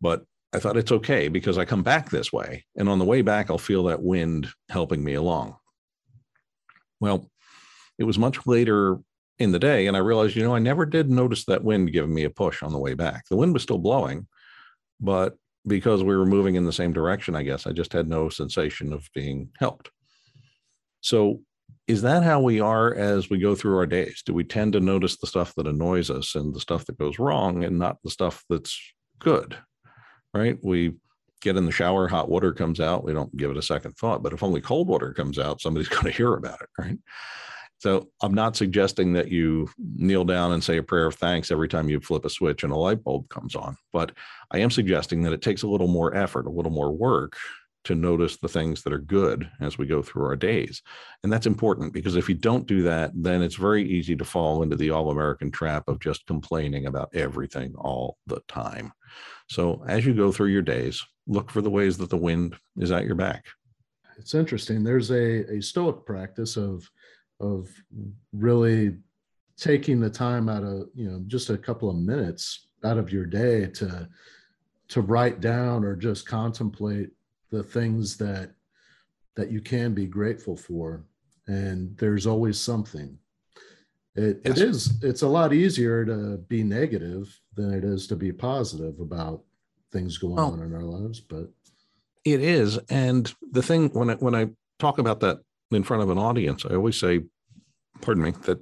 But 0.00 0.24
i 0.52 0.58
thought 0.58 0.76
it's 0.76 0.92
okay 0.92 1.28
because 1.28 1.58
i 1.58 1.64
come 1.64 1.82
back 1.82 2.10
this 2.10 2.32
way 2.32 2.64
and 2.76 2.88
on 2.88 2.98
the 2.98 3.04
way 3.04 3.22
back 3.22 3.50
i'll 3.50 3.58
feel 3.58 3.84
that 3.84 4.02
wind 4.02 4.48
helping 4.70 5.04
me 5.04 5.14
along. 5.14 5.56
Well 7.00 7.30
it 7.98 8.04
was 8.04 8.18
much 8.18 8.46
later 8.46 8.98
in 9.38 9.52
the 9.52 9.58
day 9.58 9.86
and 9.86 9.96
i 9.96 10.00
realized 10.00 10.36
you 10.36 10.42
know 10.42 10.54
i 10.54 10.58
never 10.58 10.86
did 10.86 11.10
notice 11.10 11.44
that 11.44 11.64
wind 11.64 11.92
giving 11.92 12.14
me 12.14 12.24
a 12.24 12.30
push 12.30 12.62
on 12.62 12.72
the 12.72 12.78
way 12.78 12.94
back. 12.94 13.24
The 13.28 13.36
wind 13.36 13.52
was 13.52 13.62
still 13.62 13.78
blowing 13.78 14.26
but 15.02 15.36
because 15.66 16.02
we 16.02 16.16
were 16.16 16.26
moving 16.26 16.54
in 16.56 16.64
the 16.64 16.72
same 16.72 16.92
direction, 16.92 17.34
I 17.34 17.42
guess. 17.42 17.66
I 17.66 17.72
just 17.72 17.92
had 17.92 18.08
no 18.08 18.28
sensation 18.28 18.92
of 18.92 19.08
being 19.14 19.50
helped. 19.58 19.90
So, 21.00 21.40
is 21.88 22.02
that 22.02 22.22
how 22.22 22.40
we 22.40 22.60
are 22.60 22.94
as 22.94 23.28
we 23.28 23.38
go 23.38 23.54
through 23.54 23.76
our 23.76 23.86
days? 23.86 24.22
Do 24.24 24.34
we 24.34 24.44
tend 24.44 24.72
to 24.74 24.80
notice 24.80 25.16
the 25.16 25.26
stuff 25.26 25.54
that 25.56 25.66
annoys 25.66 26.10
us 26.10 26.34
and 26.34 26.54
the 26.54 26.60
stuff 26.60 26.86
that 26.86 26.98
goes 26.98 27.18
wrong 27.18 27.64
and 27.64 27.78
not 27.78 27.98
the 28.02 28.10
stuff 28.10 28.44
that's 28.48 28.78
good? 29.18 29.56
Right? 30.32 30.58
We 30.62 30.94
get 31.40 31.56
in 31.56 31.66
the 31.66 31.72
shower, 31.72 32.08
hot 32.08 32.28
water 32.28 32.52
comes 32.52 32.80
out, 32.80 33.04
we 33.04 33.12
don't 33.12 33.36
give 33.36 33.50
it 33.50 33.56
a 33.56 33.62
second 33.62 33.92
thought. 33.96 34.22
But 34.22 34.32
if 34.32 34.42
only 34.42 34.60
cold 34.60 34.88
water 34.88 35.12
comes 35.12 35.38
out, 35.38 35.60
somebody's 35.60 35.88
going 35.88 36.04
to 36.04 36.10
hear 36.10 36.34
about 36.34 36.60
it, 36.62 36.68
right? 36.78 36.98
So 37.82 38.10
I'm 38.22 38.32
not 38.32 38.54
suggesting 38.54 39.12
that 39.14 39.32
you 39.32 39.68
kneel 39.96 40.24
down 40.24 40.52
and 40.52 40.62
say 40.62 40.76
a 40.76 40.84
prayer 40.84 41.06
of 41.06 41.16
thanks 41.16 41.50
every 41.50 41.66
time 41.66 41.88
you 41.88 41.98
flip 41.98 42.24
a 42.24 42.30
switch 42.30 42.62
and 42.62 42.72
a 42.72 42.76
light 42.76 43.02
bulb 43.02 43.28
comes 43.28 43.56
on, 43.56 43.76
but 43.92 44.12
I 44.52 44.58
am 44.58 44.70
suggesting 44.70 45.20
that 45.22 45.32
it 45.32 45.42
takes 45.42 45.64
a 45.64 45.66
little 45.66 45.88
more 45.88 46.14
effort, 46.14 46.46
a 46.46 46.50
little 46.50 46.70
more 46.70 46.92
work 46.92 47.36
to 47.82 47.96
notice 47.96 48.36
the 48.36 48.46
things 48.46 48.84
that 48.84 48.92
are 48.92 49.00
good 49.00 49.50
as 49.60 49.78
we 49.78 49.86
go 49.86 50.00
through 50.00 50.26
our 50.26 50.36
days. 50.36 50.80
And 51.24 51.32
that's 51.32 51.48
important 51.48 51.92
because 51.92 52.14
if 52.14 52.28
you 52.28 52.36
don't 52.36 52.68
do 52.68 52.82
that, 52.82 53.10
then 53.16 53.42
it's 53.42 53.56
very 53.56 53.84
easy 53.90 54.14
to 54.14 54.24
fall 54.24 54.62
into 54.62 54.76
the 54.76 54.90
all 54.90 55.10
American 55.10 55.50
trap 55.50 55.88
of 55.88 55.98
just 55.98 56.24
complaining 56.28 56.86
about 56.86 57.12
everything 57.12 57.74
all 57.76 58.16
the 58.28 58.38
time. 58.46 58.92
So 59.48 59.84
as 59.88 60.06
you 60.06 60.14
go 60.14 60.30
through 60.30 60.50
your 60.50 60.62
days, 60.62 61.04
look 61.26 61.50
for 61.50 61.60
the 61.60 61.68
ways 61.68 61.98
that 61.98 62.10
the 62.10 62.16
wind 62.16 62.54
is 62.76 62.92
at 62.92 63.06
your 63.06 63.16
back. 63.16 63.44
It's 64.18 64.34
interesting. 64.34 64.84
There's 64.84 65.10
a, 65.10 65.56
a 65.56 65.60
Stoic 65.60 66.06
practice 66.06 66.56
of 66.56 66.88
of 67.42 67.68
really 68.32 68.96
taking 69.56 70.00
the 70.00 70.10
time 70.10 70.48
out 70.48 70.62
of 70.62 70.88
you 70.94 71.08
know 71.08 71.22
just 71.26 71.50
a 71.50 71.58
couple 71.58 71.90
of 71.90 71.96
minutes 71.96 72.68
out 72.84 72.98
of 72.98 73.12
your 73.12 73.26
day 73.26 73.66
to 73.66 74.08
to 74.88 75.00
write 75.00 75.40
down 75.40 75.84
or 75.84 75.94
just 75.94 76.26
contemplate 76.26 77.10
the 77.50 77.62
things 77.62 78.16
that 78.16 78.52
that 79.36 79.50
you 79.50 79.60
can 79.60 79.94
be 79.94 80.06
grateful 80.06 80.56
for 80.56 81.04
and 81.46 81.96
there's 81.98 82.26
always 82.26 82.60
something 82.60 83.16
it, 84.14 84.40
yes. 84.44 84.58
it 84.58 84.68
is 84.68 85.02
it's 85.02 85.22
a 85.22 85.28
lot 85.28 85.52
easier 85.52 86.04
to 86.04 86.38
be 86.48 86.62
negative 86.62 87.38
than 87.54 87.72
it 87.72 87.84
is 87.84 88.06
to 88.06 88.16
be 88.16 88.32
positive 88.32 88.98
about 89.00 89.42
things 89.90 90.18
going 90.18 90.36
well, 90.36 90.52
on 90.52 90.60
in 90.60 90.74
our 90.74 90.82
lives 90.82 91.20
but 91.20 91.48
it 92.24 92.40
is 92.40 92.78
and 92.90 93.34
the 93.52 93.62
thing 93.62 93.88
when 93.90 94.10
i 94.10 94.14
when 94.14 94.34
i 94.34 94.48
talk 94.78 94.98
about 94.98 95.20
that 95.20 95.38
in 95.70 95.82
front 95.82 96.02
of 96.02 96.10
an 96.10 96.18
audience 96.18 96.64
i 96.66 96.74
always 96.74 96.98
say 96.98 97.20
pardon 98.00 98.24
me, 98.24 98.32
that 98.42 98.58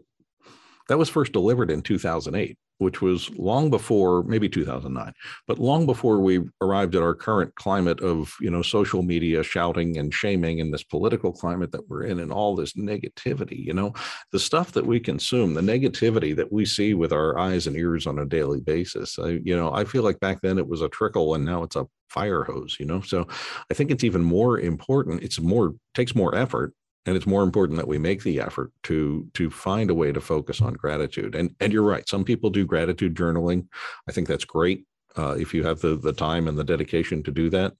that 0.90 0.98
was 0.98 1.08
first 1.08 1.32
delivered 1.32 1.70
in 1.70 1.82
2008, 1.82 2.58
which 2.78 3.00
was 3.00 3.30
long 3.38 3.70
before 3.70 4.24
maybe 4.24 4.48
2009, 4.48 5.12
but 5.46 5.60
long 5.60 5.86
before 5.86 6.18
we 6.18 6.40
arrived 6.60 6.96
at 6.96 7.02
our 7.02 7.14
current 7.14 7.54
climate 7.54 8.00
of 8.00 8.34
you 8.40 8.50
know 8.50 8.60
social 8.60 9.02
media 9.02 9.44
shouting 9.44 9.98
and 9.98 10.12
shaming 10.12 10.60
and 10.60 10.74
this 10.74 10.82
political 10.82 11.30
climate 11.32 11.70
that 11.70 11.88
we're 11.88 12.02
in 12.02 12.18
and 12.18 12.32
all 12.32 12.56
this 12.56 12.72
negativity. 12.72 13.64
You 13.64 13.72
know, 13.72 13.92
the 14.32 14.40
stuff 14.40 14.72
that 14.72 14.84
we 14.84 14.98
consume, 14.98 15.54
the 15.54 15.60
negativity 15.60 16.34
that 16.34 16.52
we 16.52 16.64
see 16.64 16.92
with 16.94 17.12
our 17.12 17.38
eyes 17.38 17.68
and 17.68 17.76
ears 17.76 18.08
on 18.08 18.18
a 18.18 18.26
daily 18.26 18.60
basis. 18.60 19.16
I, 19.16 19.38
you 19.44 19.56
know, 19.56 19.72
I 19.72 19.84
feel 19.84 20.02
like 20.02 20.18
back 20.18 20.40
then 20.42 20.58
it 20.58 20.66
was 20.66 20.82
a 20.82 20.88
trickle 20.88 21.34
and 21.36 21.44
now 21.44 21.62
it's 21.62 21.76
a 21.76 21.86
fire 22.08 22.42
hose. 22.42 22.78
You 22.80 22.86
know, 22.86 23.00
so 23.00 23.28
I 23.70 23.74
think 23.74 23.92
it's 23.92 24.02
even 24.02 24.24
more 24.24 24.58
important. 24.58 25.22
It's 25.22 25.38
more 25.38 25.74
takes 25.94 26.16
more 26.16 26.34
effort 26.34 26.74
and 27.06 27.16
it's 27.16 27.26
more 27.26 27.42
important 27.42 27.76
that 27.78 27.88
we 27.88 27.98
make 27.98 28.22
the 28.22 28.40
effort 28.40 28.72
to 28.84 29.26
to 29.34 29.50
find 29.50 29.90
a 29.90 29.94
way 29.94 30.12
to 30.12 30.20
focus 30.20 30.60
on 30.60 30.74
gratitude. 30.74 31.34
And 31.34 31.54
and 31.60 31.72
you're 31.72 31.82
right 31.82 32.08
some 32.08 32.24
people 32.24 32.50
do 32.50 32.66
gratitude 32.66 33.14
journaling. 33.14 33.66
I 34.08 34.12
think 34.12 34.28
that's 34.28 34.44
great 34.44 34.84
uh, 35.16 35.36
if 35.38 35.54
you 35.54 35.64
have 35.64 35.80
the 35.80 35.96
the 35.96 36.12
time 36.12 36.48
and 36.48 36.58
the 36.58 36.64
dedication 36.64 37.22
to 37.24 37.30
do 37.30 37.50
that. 37.50 37.72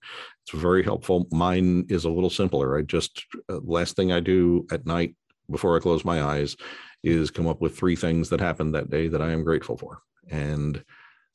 It's 0.43 0.59
very 0.59 0.83
helpful. 0.83 1.27
Mine 1.31 1.85
is 1.89 2.05
a 2.05 2.09
little 2.09 2.29
simpler. 2.29 2.77
I 2.77 2.81
just 2.81 3.25
uh, 3.49 3.59
last 3.63 3.95
thing 3.95 4.11
i 4.11 4.19
do 4.19 4.65
at 4.71 4.85
night 4.85 5.15
before 5.49 5.75
i 5.75 5.79
close 5.79 6.05
my 6.05 6.23
eyes 6.23 6.55
is 7.03 7.31
come 7.31 7.47
up 7.47 7.61
with 7.61 7.77
three 7.77 7.95
things 7.95 8.29
that 8.29 8.39
happened 8.39 8.73
that 8.73 8.89
day 8.89 9.07
that 9.07 9.21
i 9.21 9.31
am 9.31 9.43
grateful 9.43 9.77
for. 9.77 10.01
And 10.29 10.83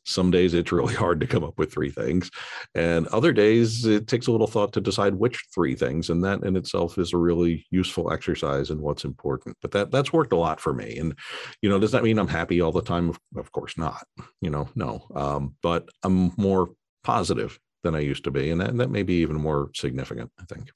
some 0.07 0.31
days 0.31 0.55
it's 0.55 0.73
really 0.73 0.95
hard 0.95 1.21
to 1.21 1.27
come 1.27 1.45
up 1.45 1.59
with 1.59 1.73
three 1.73 1.91
things. 1.91 2.31
And 2.75 3.07
other 3.09 3.33
days 3.33 3.85
it 3.85 4.07
takes 4.07 4.27
a 4.27 4.33
little 4.33 4.47
thought 4.47 4.73
to 4.75 4.81
decide 4.81 5.15
which 5.15 5.45
three 5.55 5.75
things. 5.75 6.11
And 6.11 6.25
that 6.25 6.43
in 6.43 6.57
itself 6.57 6.99
is 6.99 7.13
a 7.13 7.19
really 7.19 7.67
useful 7.71 8.13
exercise 8.13 8.71
in 8.71 8.81
what's 8.81 9.05
important. 9.05 9.57
But 9.61 9.73
that 9.73 9.91
that's 9.91 10.13
worked 10.13 10.33
a 10.33 10.37
lot 10.37 10.61
for 10.61 10.73
me. 10.73 10.97
And, 10.99 11.15
you 11.61 11.69
know, 11.69 11.79
does 11.79 11.93
that 11.93 12.05
mean 12.05 12.19
I'm 12.19 12.29
happy 12.29 12.61
all 12.61 12.73
the 12.73 12.83
time? 12.83 13.15
Of 13.37 13.53
course 13.53 13.77
not. 13.77 14.07
You 14.41 14.51
know, 14.51 14.69
no. 14.75 15.07
Um, 15.15 15.57
but 15.63 15.89
I'm 16.03 16.33
more 16.37 16.71
positive 17.05 17.59
than 17.83 17.95
I 17.95 18.01
used 18.01 18.25
to 18.25 18.31
be. 18.31 18.51
And 18.51 18.61
that, 18.61 18.77
that 18.77 18.91
may 18.91 19.03
be 19.03 19.15
even 19.15 19.37
more 19.37 19.71
significant, 19.75 20.31
I 20.41 20.45
think. 20.45 20.71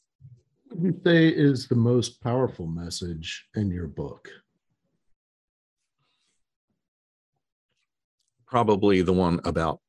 What 0.69 0.83
you 0.83 1.01
say 1.05 1.29
is 1.29 1.67
the 1.67 1.75
most 1.75 2.21
powerful 2.23 2.67
message 2.67 3.47
in 3.57 3.71
your 3.71 3.89
book? 3.89 4.31
Probably 8.51 9.03
the 9.03 9.13
one 9.13 9.41
about 9.45 9.81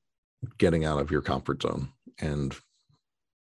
getting 0.57 0.85
out 0.85 0.99
of 0.99 1.11
your 1.11 1.21
comfort 1.21 1.61
zone 1.61 1.89
and 2.19 2.55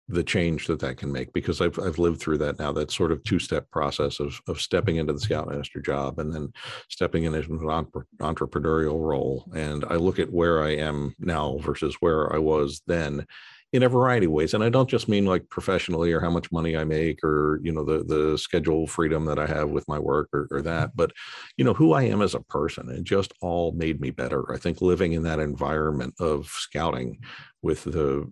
the 0.08 0.22
change 0.22 0.66
that 0.66 0.80
that 0.80 0.96
can 0.96 1.12
make 1.12 1.32
because 1.32 1.60
I've 1.60 1.78
I've 1.78 1.98
lived 1.98 2.20
through 2.20 2.38
that 2.38 2.58
now 2.58 2.72
that 2.72 2.90
sort 2.90 3.12
of 3.12 3.22
two 3.22 3.38
step 3.38 3.70
process 3.70 4.20
of 4.20 4.40
of 4.48 4.60
stepping 4.60 4.96
into 4.96 5.12
the 5.12 5.20
scoutmaster 5.20 5.80
job 5.80 6.18
and 6.18 6.32
then 6.32 6.52
stepping 6.88 7.24
into 7.24 7.38
an 7.38 7.86
entrepreneurial 8.20 9.00
role. 9.00 9.50
And 9.54 9.84
I 9.84 9.94
look 9.94 10.18
at 10.18 10.32
where 10.32 10.62
I 10.62 10.70
am 10.70 11.14
now 11.18 11.58
versus 11.58 11.96
where 12.00 12.32
I 12.34 12.38
was 12.38 12.82
then 12.86 13.26
in 13.72 13.82
a 13.82 13.88
variety 13.88 14.26
of 14.26 14.32
ways 14.32 14.54
and 14.54 14.62
i 14.62 14.68
don't 14.68 14.90
just 14.90 15.08
mean 15.08 15.24
like 15.24 15.48
professionally 15.48 16.12
or 16.12 16.20
how 16.20 16.30
much 16.30 16.52
money 16.52 16.76
i 16.76 16.84
make 16.84 17.22
or 17.24 17.58
you 17.62 17.72
know 17.72 17.84
the 17.84 18.04
the 18.04 18.36
schedule 18.36 18.86
freedom 18.86 19.24
that 19.24 19.38
i 19.38 19.46
have 19.46 19.70
with 19.70 19.86
my 19.88 19.98
work 19.98 20.28
or, 20.32 20.46
or 20.50 20.62
that 20.62 20.94
but 20.94 21.10
you 21.56 21.64
know 21.64 21.74
who 21.74 21.92
i 21.92 22.02
am 22.02 22.20
as 22.20 22.34
a 22.34 22.40
person 22.40 22.90
it 22.90 23.04
just 23.04 23.32
all 23.40 23.72
made 23.72 24.00
me 24.00 24.10
better. 24.10 24.52
I 24.52 24.58
think 24.58 24.80
living 24.80 25.12
in 25.12 25.22
that 25.24 25.40
environment 25.40 26.14
of 26.20 26.46
scouting 26.46 27.18
with 27.62 27.84
the 27.84 28.30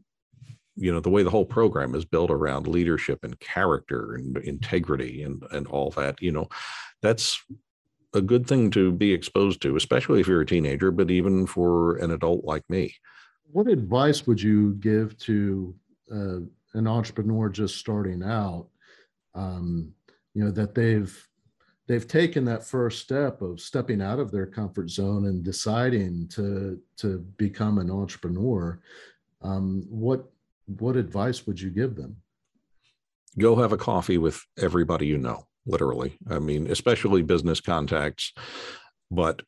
you 0.76 0.92
know 0.92 1.00
the 1.00 1.10
way 1.10 1.22
the 1.22 1.30
whole 1.30 1.44
program 1.44 1.94
is 1.94 2.04
built 2.04 2.30
around 2.30 2.66
leadership 2.66 3.20
and 3.22 3.38
character 3.40 4.14
and 4.14 4.36
integrity 4.38 5.22
and 5.22 5.42
and 5.50 5.66
all 5.66 5.90
that 5.90 6.20
you 6.22 6.32
know 6.32 6.48
that's 7.02 7.42
a 8.14 8.20
good 8.20 8.46
thing 8.46 8.70
to 8.70 8.92
be 8.92 9.12
exposed 9.12 9.60
to 9.62 9.76
especially 9.76 10.20
if 10.20 10.28
you're 10.28 10.40
a 10.40 10.46
teenager 10.46 10.90
but 10.90 11.10
even 11.10 11.46
for 11.46 11.96
an 11.96 12.10
adult 12.12 12.44
like 12.44 12.62
me 12.70 12.94
what 13.52 13.68
advice 13.68 14.26
would 14.26 14.40
you 14.40 14.74
give 14.74 15.16
to 15.18 15.74
uh, 16.12 16.40
an 16.74 16.86
entrepreneur 16.86 17.48
just 17.48 17.76
starting 17.76 18.22
out? 18.22 18.68
Um, 19.34 19.92
you 20.34 20.44
know 20.44 20.50
that 20.50 20.74
they've 20.74 21.28
they've 21.86 22.06
taken 22.06 22.44
that 22.44 22.64
first 22.64 23.00
step 23.00 23.42
of 23.42 23.60
stepping 23.60 24.00
out 24.00 24.18
of 24.18 24.30
their 24.30 24.46
comfort 24.46 24.90
zone 24.90 25.26
and 25.26 25.42
deciding 25.42 26.28
to 26.28 26.80
to 26.98 27.18
become 27.36 27.78
an 27.78 27.90
entrepreneur. 27.90 28.80
Um, 29.42 29.84
what 29.88 30.30
what 30.66 30.96
advice 30.96 31.46
would 31.46 31.60
you 31.60 31.70
give 31.70 31.96
them? 31.96 32.16
Go 33.38 33.56
have 33.56 33.72
a 33.72 33.76
coffee 33.76 34.18
with 34.18 34.44
everybody 34.58 35.06
you 35.06 35.18
know 35.18 35.46
literally. 35.66 36.16
I 36.28 36.38
mean 36.38 36.70
especially 36.70 37.22
business 37.22 37.60
contacts 37.60 38.32
but 39.10 39.42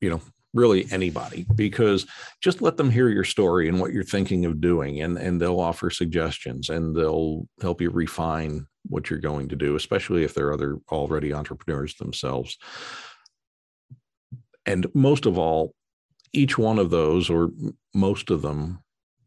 you 0.00 0.10
know 0.10 0.20
really 0.52 0.86
anybody 0.90 1.46
because 1.54 2.06
just 2.40 2.60
let 2.60 2.76
them 2.76 2.90
hear 2.90 3.08
your 3.08 3.24
story 3.24 3.68
and 3.68 3.80
what 3.80 3.92
you're 3.92 4.02
thinking 4.02 4.44
of 4.44 4.60
doing 4.60 5.00
and 5.00 5.16
and 5.16 5.40
they'll 5.40 5.60
offer 5.60 5.90
suggestions 5.90 6.68
and 6.70 6.96
they'll 6.96 7.46
help 7.62 7.80
you 7.80 7.90
refine 7.90 8.66
what 8.88 9.10
you're 9.10 9.18
going 9.20 9.48
to 9.48 9.56
do 9.56 9.76
especially 9.76 10.24
if 10.24 10.34
they're 10.34 10.52
other 10.52 10.78
already 10.90 11.32
entrepreneurs 11.32 11.94
themselves. 11.94 12.58
And 14.66 14.86
most 14.94 15.26
of 15.26 15.38
all 15.38 15.74
each 16.32 16.58
one 16.58 16.78
of 16.78 16.90
those 16.90 17.30
or 17.30 17.50
most 17.94 18.30
of 18.30 18.42
them 18.42 18.80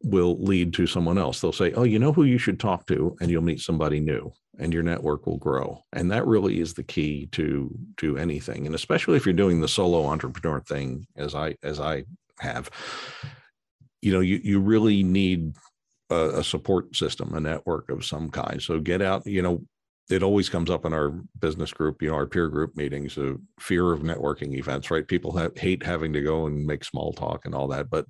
will 0.04 0.36
lead 0.42 0.74
to 0.74 0.86
someone 0.86 1.18
else. 1.18 1.40
They'll 1.40 1.52
say, 1.52 1.72
"Oh, 1.72 1.84
you 1.84 1.98
know 1.98 2.12
who 2.12 2.24
you 2.24 2.38
should 2.38 2.60
talk 2.60 2.86
to," 2.86 3.16
and 3.20 3.30
you'll 3.30 3.42
meet 3.42 3.60
somebody 3.60 4.00
new, 4.00 4.32
and 4.58 4.72
your 4.72 4.82
network 4.82 5.26
will 5.26 5.38
grow. 5.38 5.82
And 5.92 6.10
that 6.10 6.26
really 6.26 6.60
is 6.60 6.74
the 6.74 6.82
key 6.82 7.26
to 7.32 7.74
to 7.98 8.18
anything, 8.18 8.66
and 8.66 8.74
especially 8.74 9.16
if 9.16 9.24
you're 9.26 9.32
doing 9.32 9.60
the 9.60 9.68
solo 9.68 10.06
entrepreneur 10.06 10.60
thing, 10.60 11.06
as 11.16 11.34
I 11.34 11.56
as 11.62 11.80
I 11.80 12.04
have. 12.38 12.70
You 14.02 14.12
know, 14.12 14.20
you 14.20 14.40
you 14.42 14.60
really 14.60 15.02
need 15.02 15.54
a, 16.10 16.38
a 16.40 16.44
support 16.44 16.94
system, 16.94 17.34
a 17.34 17.40
network 17.40 17.90
of 17.90 18.04
some 18.04 18.30
kind. 18.30 18.62
So 18.62 18.78
get 18.80 19.00
out. 19.00 19.26
You 19.26 19.42
know, 19.42 19.62
it 20.10 20.22
always 20.22 20.50
comes 20.50 20.68
up 20.68 20.84
in 20.84 20.92
our 20.92 21.10
business 21.38 21.72
group, 21.72 22.02
you 22.02 22.10
know, 22.10 22.14
our 22.14 22.26
peer 22.26 22.48
group 22.48 22.76
meetings, 22.76 23.14
the 23.14 23.40
fear 23.58 23.90
of 23.90 24.00
networking 24.00 24.52
events, 24.54 24.90
right? 24.90 25.08
People 25.08 25.34
have, 25.36 25.56
hate 25.56 25.82
having 25.82 26.12
to 26.12 26.20
go 26.20 26.46
and 26.46 26.66
make 26.66 26.84
small 26.84 27.12
talk 27.14 27.46
and 27.46 27.54
all 27.54 27.66
that, 27.68 27.88
but 27.88 28.06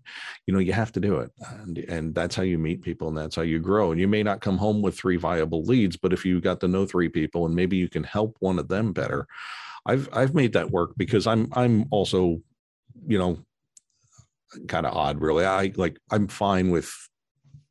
you 0.47 0.53
know, 0.53 0.59
you 0.59 0.73
have 0.73 0.91
to 0.93 1.01
do 1.01 1.19
it, 1.21 1.31
and 1.61 1.79
and 1.79 2.15
that's 2.15 2.35
how 2.35 2.43
you 2.43 2.59
meet 2.59 2.83
people, 2.83 3.09
and 3.09 3.17
that's 3.17 3.37
how 3.37 3.43
you 3.43 3.61
grow. 3.61 3.93
And 3.93 4.01
you 4.01 4.09
may 4.09 4.25
not 4.25 4.41
come 4.41 4.59
home 4.59 4.83
with 4.83 4.97
three 4.97 5.17
viable 5.17 5.63
leads, 5.63 5.97
but 5.97 6.13
if 6.13 6.25
you 6.25 6.41
got 6.41 6.61
to 6.61 6.69
know 6.69 6.85
three 6.85 7.09
people, 7.09 7.47
and 7.47 7.55
maybe 7.55 7.77
you 7.77 7.89
can 7.89 8.05
help 8.05 8.37
one 8.41 8.59
of 8.59 8.69
them 8.69 8.93
better. 8.93 9.27
I've 9.87 10.09
I've 10.13 10.35
made 10.35 10.55
that 10.55 10.71
work 10.71 10.95
because 10.97 11.27
I'm 11.29 11.49
I'm 11.53 11.87
also, 11.91 12.41
you 13.07 13.19
know, 13.19 13.39
kind 14.67 14.87
of 14.87 14.95
odd, 14.97 15.21
really. 15.21 15.45
I 15.45 15.73
like 15.77 15.99
I'm 16.11 16.27
fine 16.27 16.71
with 16.71 16.93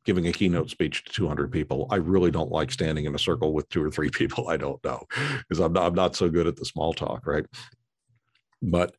giving 0.04 0.26
a 0.26 0.32
keynote 0.32 0.70
speech 0.70 1.04
to 1.04 1.12
200 1.12 1.50
people. 1.50 1.86
I 1.90 1.96
really 1.96 2.30
don't 2.30 2.52
like 2.52 2.70
standing 2.70 3.06
in 3.06 3.14
a 3.14 3.18
circle 3.18 3.52
with 3.52 3.68
two 3.68 3.82
or 3.82 3.90
three 3.90 4.10
people 4.12 4.48
I 4.48 4.56
don't 4.56 4.82
know 4.84 5.04
because 5.38 5.60
I'm 5.60 5.72
not, 5.72 5.86
I'm 5.86 5.94
not 5.94 6.16
so 6.16 6.28
good 6.28 6.46
at 6.46 6.56
the 6.56 6.64
small 6.64 6.92
talk, 6.92 7.26
right? 7.26 7.46
But 8.62 8.94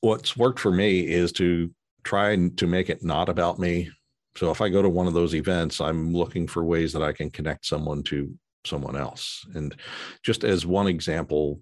what's 0.00 0.36
worked 0.36 0.58
for 0.58 0.70
me 0.70 1.06
is 1.06 1.32
to 1.32 1.70
try 2.04 2.36
to 2.36 2.66
make 2.66 2.90
it 2.90 3.02
not 3.02 3.28
about 3.28 3.58
me. 3.58 3.90
So 4.36 4.50
if 4.50 4.60
I 4.60 4.68
go 4.68 4.82
to 4.82 4.88
one 4.88 5.06
of 5.06 5.14
those 5.14 5.34
events, 5.34 5.80
I'm 5.80 6.12
looking 6.12 6.46
for 6.46 6.64
ways 6.64 6.92
that 6.92 7.02
I 7.02 7.12
can 7.12 7.30
connect 7.30 7.66
someone 7.66 8.02
to 8.04 8.34
someone 8.66 8.96
else. 8.96 9.46
And 9.54 9.74
just 10.22 10.44
as 10.44 10.66
one 10.66 10.88
example, 10.88 11.60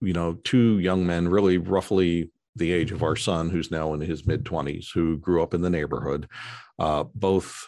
you 0.00 0.12
know, 0.12 0.34
two 0.44 0.78
young 0.78 1.06
men, 1.06 1.28
really 1.28 1.58
roughly 1.58 2.30
the 2.56 2.72
age 2.72 2.92
of 2.92 3.02
our 3.02 3.16
son, 3.16 3.48
who's 3.48 3.70
now 3.70 3.94
in 3.94 4.00
his 4.00 4.26
mid 4.26 4.44
20s, 4.44 4.88
who 4.92 5.18
grew 5.18 5.42
up 5.42 5.54
in 5.54 5.62
the 5.62 5.70
neighborhood, 5.70 6.28
uh, 6.78 7.04
both 7.14 7.64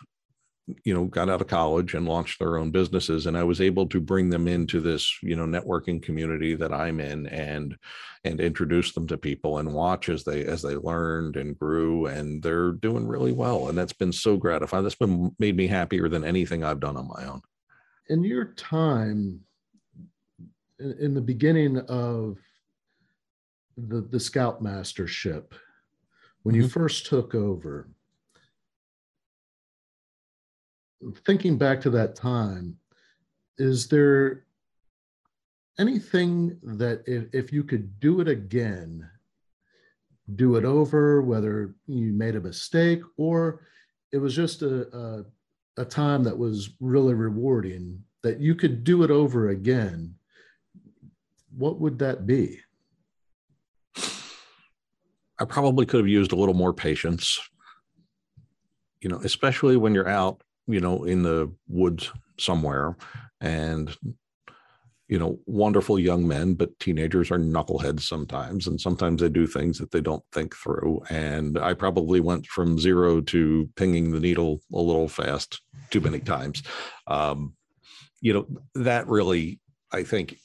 you 0.84 0.94
know 0.94 1.04
got 1.06 1.28
out 1.28 1.40
of 1.40 1.46
college 1.48 1.94
and 1.94 2.06
launched 2.06 2.38
their 2.38 2.56
own 2.56 2.70
businesses 2.70 3.26
and 3.26 3.36
i 3.36 3.42
was 3.42 3.60
able 3.60 3.86
to 3.86 4.00
bring 4.00 4.30
them 4.30 4.46
into 4.46 4.80
this 4.80 5.18
you 5.22 5.34
know 5.34 5.44
networking 5.44 6.00
community 6.00 6.54
that 6.54 6.72
i'm 6.72 7.00
in 7.00 7.26
and 7.26 7.76
and 8.24 8.40
introduce 8.40 8.92
them 8.92 9.06
to 9.06 9.18
people 9.18 9.58
and 9.58 9.72
watch 9.72 10.08
as 10.08 10.22
they 10.22 10.44
as 10.44 10.62
they 10.62 10.76
learned 10.76 11.36
and 11.36 11.58
grew 11.58 12.06
and 12.06 12.42
they're 12.42 12.72
doing 12.72 13.06
really 13.06 13.32
well 13.32 13.68
and 13.68 13.76
that's 13.76 13.92
been 13.92 14.12
so 14.12 14.36
gratifying 14.36 14.84
that's 14.84 14.94
been 14.94 15.34
made 15.40 15.56
me 15.56 15.66
happier 15.66 16.08
than 16.08 16.24
anything 16.24 16.62
i've 16.62 16.80
done 16.80 16.96
on 16.96 17.08
my 17.08 17.26
own 17.26 17.42
in 18.08 18.22
your 18.22 18.46
time 18.54 19.40
in 20.78 21.12
the 21.12 21.20
beginning 21.20 21.78
of 21.88 22.38
the 23.76 24.02
the 24.02 24.20
scout 24.20 24.62
mastership 24.62 25.54
when 26.44 26.54
you 26.54 26.62
mm-hmm. 26.62 26.70
first 26.70 27.06
took 27.06 27.34
over 27.34 27.88
thinking 31.24 31.58
back 31.58 31.80
to 31.82 31.90
that 31.90 32.14
time, 32.14 32.76
is 33.58 33.88
there 33.88 34.44
anything 35.78 36.58
that 36.62 37.02
if, 37.06 37.26
if 37.32 37.52
you 37.52 37.64
could 37.64 37.98
do 38.00 38.20
it 38.20 38.28
again, 38.28 39.08
do 40.36 40.56
it 40.56 40.64
over, 40.64 41.22
whether 41.22 41.74
you 41.86 42.12
made 42.12 42.36
a 42.36 42.40
mistake 42.40 43.02
or 43.16 43.66
it 44.12 44.18
was 44.18 44.34
just 44.34 44.62
a, 44.62 44.86
a, 44.96 45.82
a 45.82 45.84
time 45.84 46.22
that 46.24 46.36
was 46.36 46.70
really 46.80 47.14
rewarding, 47.14 48.02
that 48.22 48.38
you 48.38 48.54
could 48.54 48.84
do 48.84 49.02
it 49.02 49.10
over 49.10 49.48
again, 49.48 50.14
what 51.56 51.80
would 51.80 51.98
that 51.98 52.26
be? 52.26 52.60
I 55.38 55.44
probably 55.44 55.86
could 55.86 55.98
have 55.98 56.08
used 56.08 56.32
a 56.32 56.36
little 56.36 56.54
more 56.54 56.72
patience, 56.72 57.40
you 59.00 59.08
know, 59.08 59.20
especially 59.24 59.76
when 59.76 59.94
you're 59.94 60.08
out 60.08 60.41
you 60.66 60.80
know, 60.80 61.04
in 61.04 61.22
the 61.22 61.52
woods 61.68 62.10
somewhere 62.38 62.96
and 63.40 63.96
you 65.12 65.18
know, 65.18 65.38
wonderful 65.44 65.98
young 65.98 66.26
men, 66.26 66.54
but 66.54 66.78
teenagers 66.78 67.30
are 67.30 67.38
knuckleheads 67.38 68.00
sometimes. 68.00 68.66
And 68.66 68.80
sometimes 68.80 69.20
they 69.20 69.28
do 69.28 69.46
things 69.46 69.76
that 69.78 69.90
they 69.90 70.00
don't 70.00 70.24
think 70.32 70.56
through. 70.56 71.02
And 71.10 71.58
I 71.58 71.74
probably 71.74 72.18
went 72.18 72.46
from 72.46 72.78
zero 72.78 73.20
to 73.20 73.68
pinging 73.76 74.12
the 74.12 74.20
needle 74.20 74.62
a 74.72 74.80
little 74.80 75.08
fast 75.08 75.60
too 75.90 76.00
many 76.00 76.18
times. 76.18 76.62
Um, 77.08 77.54
you 78.22 78.32
know, 78.32 78.46
that 78.74 79.06
really, 79.06 79.60
I 79.92 80.02
think, 80.02 80.38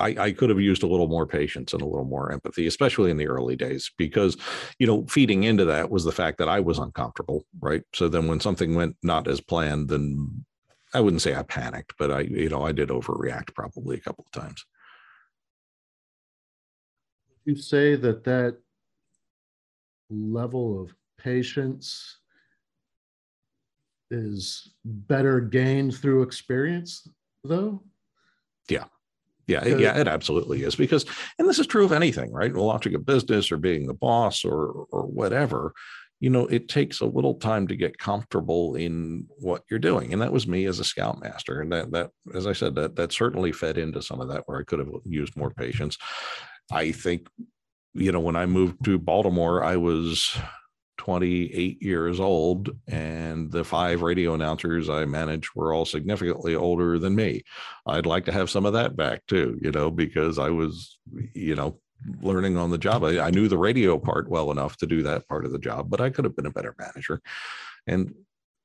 I, 0.00 0.16
I, 0.18 0.32
could 0.32 0.50
have 0.50 0.60
used 0.60 0.82
a 0.82 0.86
little 0.86 1.08
more 1.08 1.26
patience 1.26 1.72
and 1.72 1.82
a 1.82 1.86
little 1.86 2.04
more 2.04 2.30
empathy, 2.32 2.66
especially 2.66 3.10
in 3.10 3.16
the 3.16 3.26
early 3.26 3.56
days, 3.56 3.90
because, 3.98 4.36
you 4.78 4.86
know, 4.86 5.04
feeding 5.06 5.42
into 5.42 5.64
that 5.66 5.90
was 5.90 6.04
the 6.04 6.12
fact 6.12 6.38
that 6.38 6.48
I 6.48 6.60
was 6.60 6.78
uncomfortable, 6.78 7.44
right? 7.60 7.82
So 7.94 8.08
then 8.08 8.28
when 8.28 8.40
something 8.40 8.74
went 8.74 8.96
not 9.02 9.26
as 9.26 9.40
planned, 9.40 9.88
then 9.88 10.44
I 10.94 11.00
wouldn't 11.00 11.22
say 11.22 11.34
I 11.34 11.42
panicked, 11.42 11.94
but 11.98 12.10
I, 12.10 12.20
you 12.20 12.48
know, 12.48 12.64
I 12.64 12.72
did 12.72 12.88
overreact 12.88 13.54
probably 13.54 13.96
a 13.96 14.00
couple 14.00 14.24
of 14.24 14.40
times. 14.40 14.64
You 17.44 17.56
say 17.56 17.96
that 17.96 18.24
that 18.24 18.58
level 20.10 20.80
of 20.82 20.94
patience 21.18 22.18
is 24.10 24.74
better 24.84 25.40
gained 25.40 25.94
through 25.96 26.22
experience, 26.22 27.08
though? 27.44 27.82
Yeah, 28.68 28.84
yeah, 29.48 29.64
yeah, 29.64 29.98
it 29.98 30.06
absolutely 30.06 30.62
is 30.62 30.76
because, 30.76 31.04
and 31.38 31.48
this 31.48 31.58
is 31.58 31.66
true 31.66 31.84
of 31.84 31.92
anything, 31.92 32.30
right? 32.32 32.54
Launching 32.54 32.94
a 32.94 32.98
business 32.98 33.50
or 33.50 33.56
being 33.56 33.86
the 33.86 33.94
boss 33.94 34.44
or 34.44 34.86
or 34.92 35.02
whatever, 35.06 35.72
you 36.20 36.30
know, 36.30 36.46
it 36.46 36.68
takes 36.68 37.00
a 37.00 37.06
little 37.06 37.34
time 37.34 37.66
to 37.68 37.76
get 37.76 37.98
comfortable 37.98 38.74
in 38.74 39.26
what 39.38 39.62
you're 39.70 39.78
doing, 39.78 40.12
and 40.12 40.20
that 40.20 40.32
was 40.32 40.46
me 40.46 40.66
as 40.66 40.80
a 40.80 40.84
scoutmaster, 40.84 41.60
and 41.60 41.72
that 41.72 41.90
that, 41.92 42.10
as 42.34 42.46
I 42.46 42.52
said, 42.52 42.74
that 42.74 42.96
that 42.96 43.12
certainly 43.12 43.52
fed 43.52 43.78
into 43.78 44.02
some 44.02 44.20
of 44.20 44.28
that 44.28 44.42
where 44.46 44.60
I 44.60 44.64
could 44.64 44.80
have 44.80 44.90
used 45.04 45.36
more 45.36 45.50
patience. 45.50 45.96
I 46.70 46.92
think, 46.92 47.26
you 47.94 48.12
know, 48.12 48.20
when 48.20 48.36
I 48.36 48.46
moved 48.46 48.84
to 48.84 48.98
Baltimore, 48.98 49.64
I 49.64 49.76
was 49.76 50.36
28 50.98 51.82
years 51.82 52.20
old, 52.20 52.70
and 52.86 53.50
the 53.50 53.64
five 53.64 54.02
radio 54.02 54.34
announcers 54.34 54.90
I 54.90 55.04
managed 55.06 55.50
were 55.54 55.72
all 55.72 55.84
significantly 55.84 56.54
older 56.54 56.98
than 56.98 57.14
me. 57.14 57.42
I'd 57.86 58.06
like 58.06 58.26
to 58.26 58.32
have 58.32 58.50
some 58.50 58.66
of 58.66 58.74
that 58.74 58.96
back 58.96 59.26
too, 59.26 59.58
you 59.62 59.70
know, 59.70 59.90
because 59.90 60.38
I 60.38 60.50
was, 60.50 60.98
you 61.34 61.54
know, 61.54 61.80
learning 62.20 62.56
on 62.56 62.70
the 62.70 62.78
job. 62.78 63.04
I, 63.04 63.20
I 63.20 63.30
knew 63.30 63.48
the 63.48 63.58
radio 63.58 63.98
part 63.98 64.28
well 64.28 64.50
enough 64.50 64.76
to 64.78 64.86
do 64.86 65.02
that 65.04 65.26
part 65.28 65.44
of 65.44 65.52
the 65.52 65.58
job, 65.58 65.88
but 65.88 66.00
I 66.00 66.10
could 66.10 66.24
have 66.24 66.36
been 66.36 66.46
a 66.46 66.50
better 66.50 66.74
manager. 66.78 67.20
And 67.86 68.14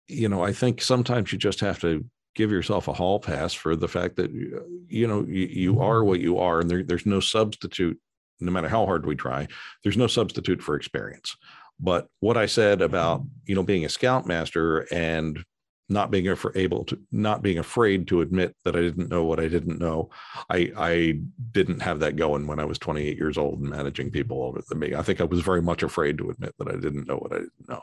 you 0.08 0.28
know, 0.28 0.44
I 0.44 0.52
think 0.52 0.82
sometimes 0.82 1.32
you 1.32 1.38
just 1.38 1.62
have 1.62 1.80
to 1.80 2.04
give 2.36 2.52
yourself 2.52 2.88
a 2.88 2.94
hall 2.94 3.20
pass 3.20 3.54
for 3.54 3.76
the 3.76 3.88
fact 3.88 4.16
that 4.16 4.32
you 4.32 5.08
know 5.08 5.24
you, 5.28 5.48
you 5.48 5.80
are 5.82 6.04
what 6.04 6.20
you 6.20 6.40
are 6.40 6.60
and 6.60 6.70
there, 6.70 6.84
there's 6.84 7.06
no 7.06 7.20
substitute 7.20 8.00
no 8.40 8.52
matter 8.52 8.68
how 8.68 8.86
hard 8.86 9.06
we 9.06 9.16
try 9.16 9.48
there's 9.84 9.98
no 9.98 10.08
substitute 10.08 10.62
for 10.62 10.76
experience 10.76 11.36
but 11.80 12.08
what 12.20 12.38
i 12.38 12.46
said 12.46 12.82
about 12.82 13.24
you 13.46 13.56
know 13.56 13.64
being 13.64 13.86
a 13.86 13.90
scoutmaster 13.90 14.80
and 14.92 15.44
not 15.90 16.12
being 16.12 16.34
able 16.56 16.86
to 16.86 17.00
not 17.12 17.42
being 17.42 17.60
afraid 17.60 18.08
to 18.08 18.22
admit 18.22 18.56
that 18.64 18.76
i 18.76 18.80
didn't 18.80 19.10
know 19.10 19.24
what 19.24 19.40
i 19.40 19.48
didn't 19.48 19.80
know 19.80 20.10
i 20.50 20.72
i 20.78 21.14
didn't 21.52 21.82
have 21.82 22.00
that 22.00 22.16
going 22.16 22.48
when 22.48 22.60
i 22.60 22.66
was 22.66 22.80
28 22.80 23.18
years 23.18 23.38
old 23.38 23.60
and 23.60 23.70
managing 23.70 24.10
people 24.10 24.44
over 24.44 24.62
than 24.68 24.80
me. 24.80 24.96
I 24.96 25.02
think 25.02 25.20
i 25.22 25.26
was 25.26 25.42
very 25.42 25.62
much 25.62 25.84
afraid 25.84 26.18
to 26.18 26.30
admit 26.30 26.56
that 26.58 26.70
i 26.70 26.74
didn't 26.74 27.08
know 27.08 27.18
what 27.18 27.34
i 27.34 27.40
didn't 27.40 27.70
know. 27.70 27.82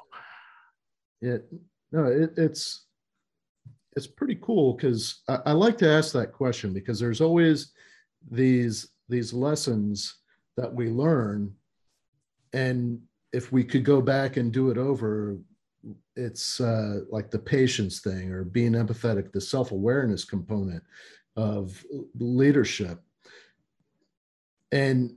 Yeah 1.20 1.38
no 1.93 2.05
it, 2.05 2.32
it's 2.36 2.86
it's 3.97 4.07
pretty 4.07 4.38
cool 4.41 4.74
because 4.74 5.20
I, 5.28 5.38
I, 5.47 5.53
like 5.53 5.76
to 5.78 5.88
ask 5.88 6.12
that 6.12 6.32
question 6.32 6.72
because 6.72 7.01
there's 7.01 7.20
always 7.20 7.72
these 8.30 8.88
these 9.09 9.32
lessons 9.32 10.16
that 10.57 10.72
we 10.72 10.88
learn 10.88 11.53
and 12.53 13.01
if 13.33 13.53
we 13.53 13.64
could 13.64 13.85
go 13.85 14.01
back 14.01 14.37
and 14.37 14.53
do 14.53 14.70
it 14.70 14.78
over 14.78 15.37
it's 16.14 16.61
uh, 16.61 17.01
like 17.11 17.31
the 17.31 17.39
patience 17.39 18.01
thing 18.01 18.31
or 18.31 18.45
being 18.45 18.72
empathetic 18.72 19.33
the 19.33 19.41
self-awareness 19.41 20.24
component 20.24 20.83
of 21.37 21.85
leadership 22.18 23.01
and 24.72 25.14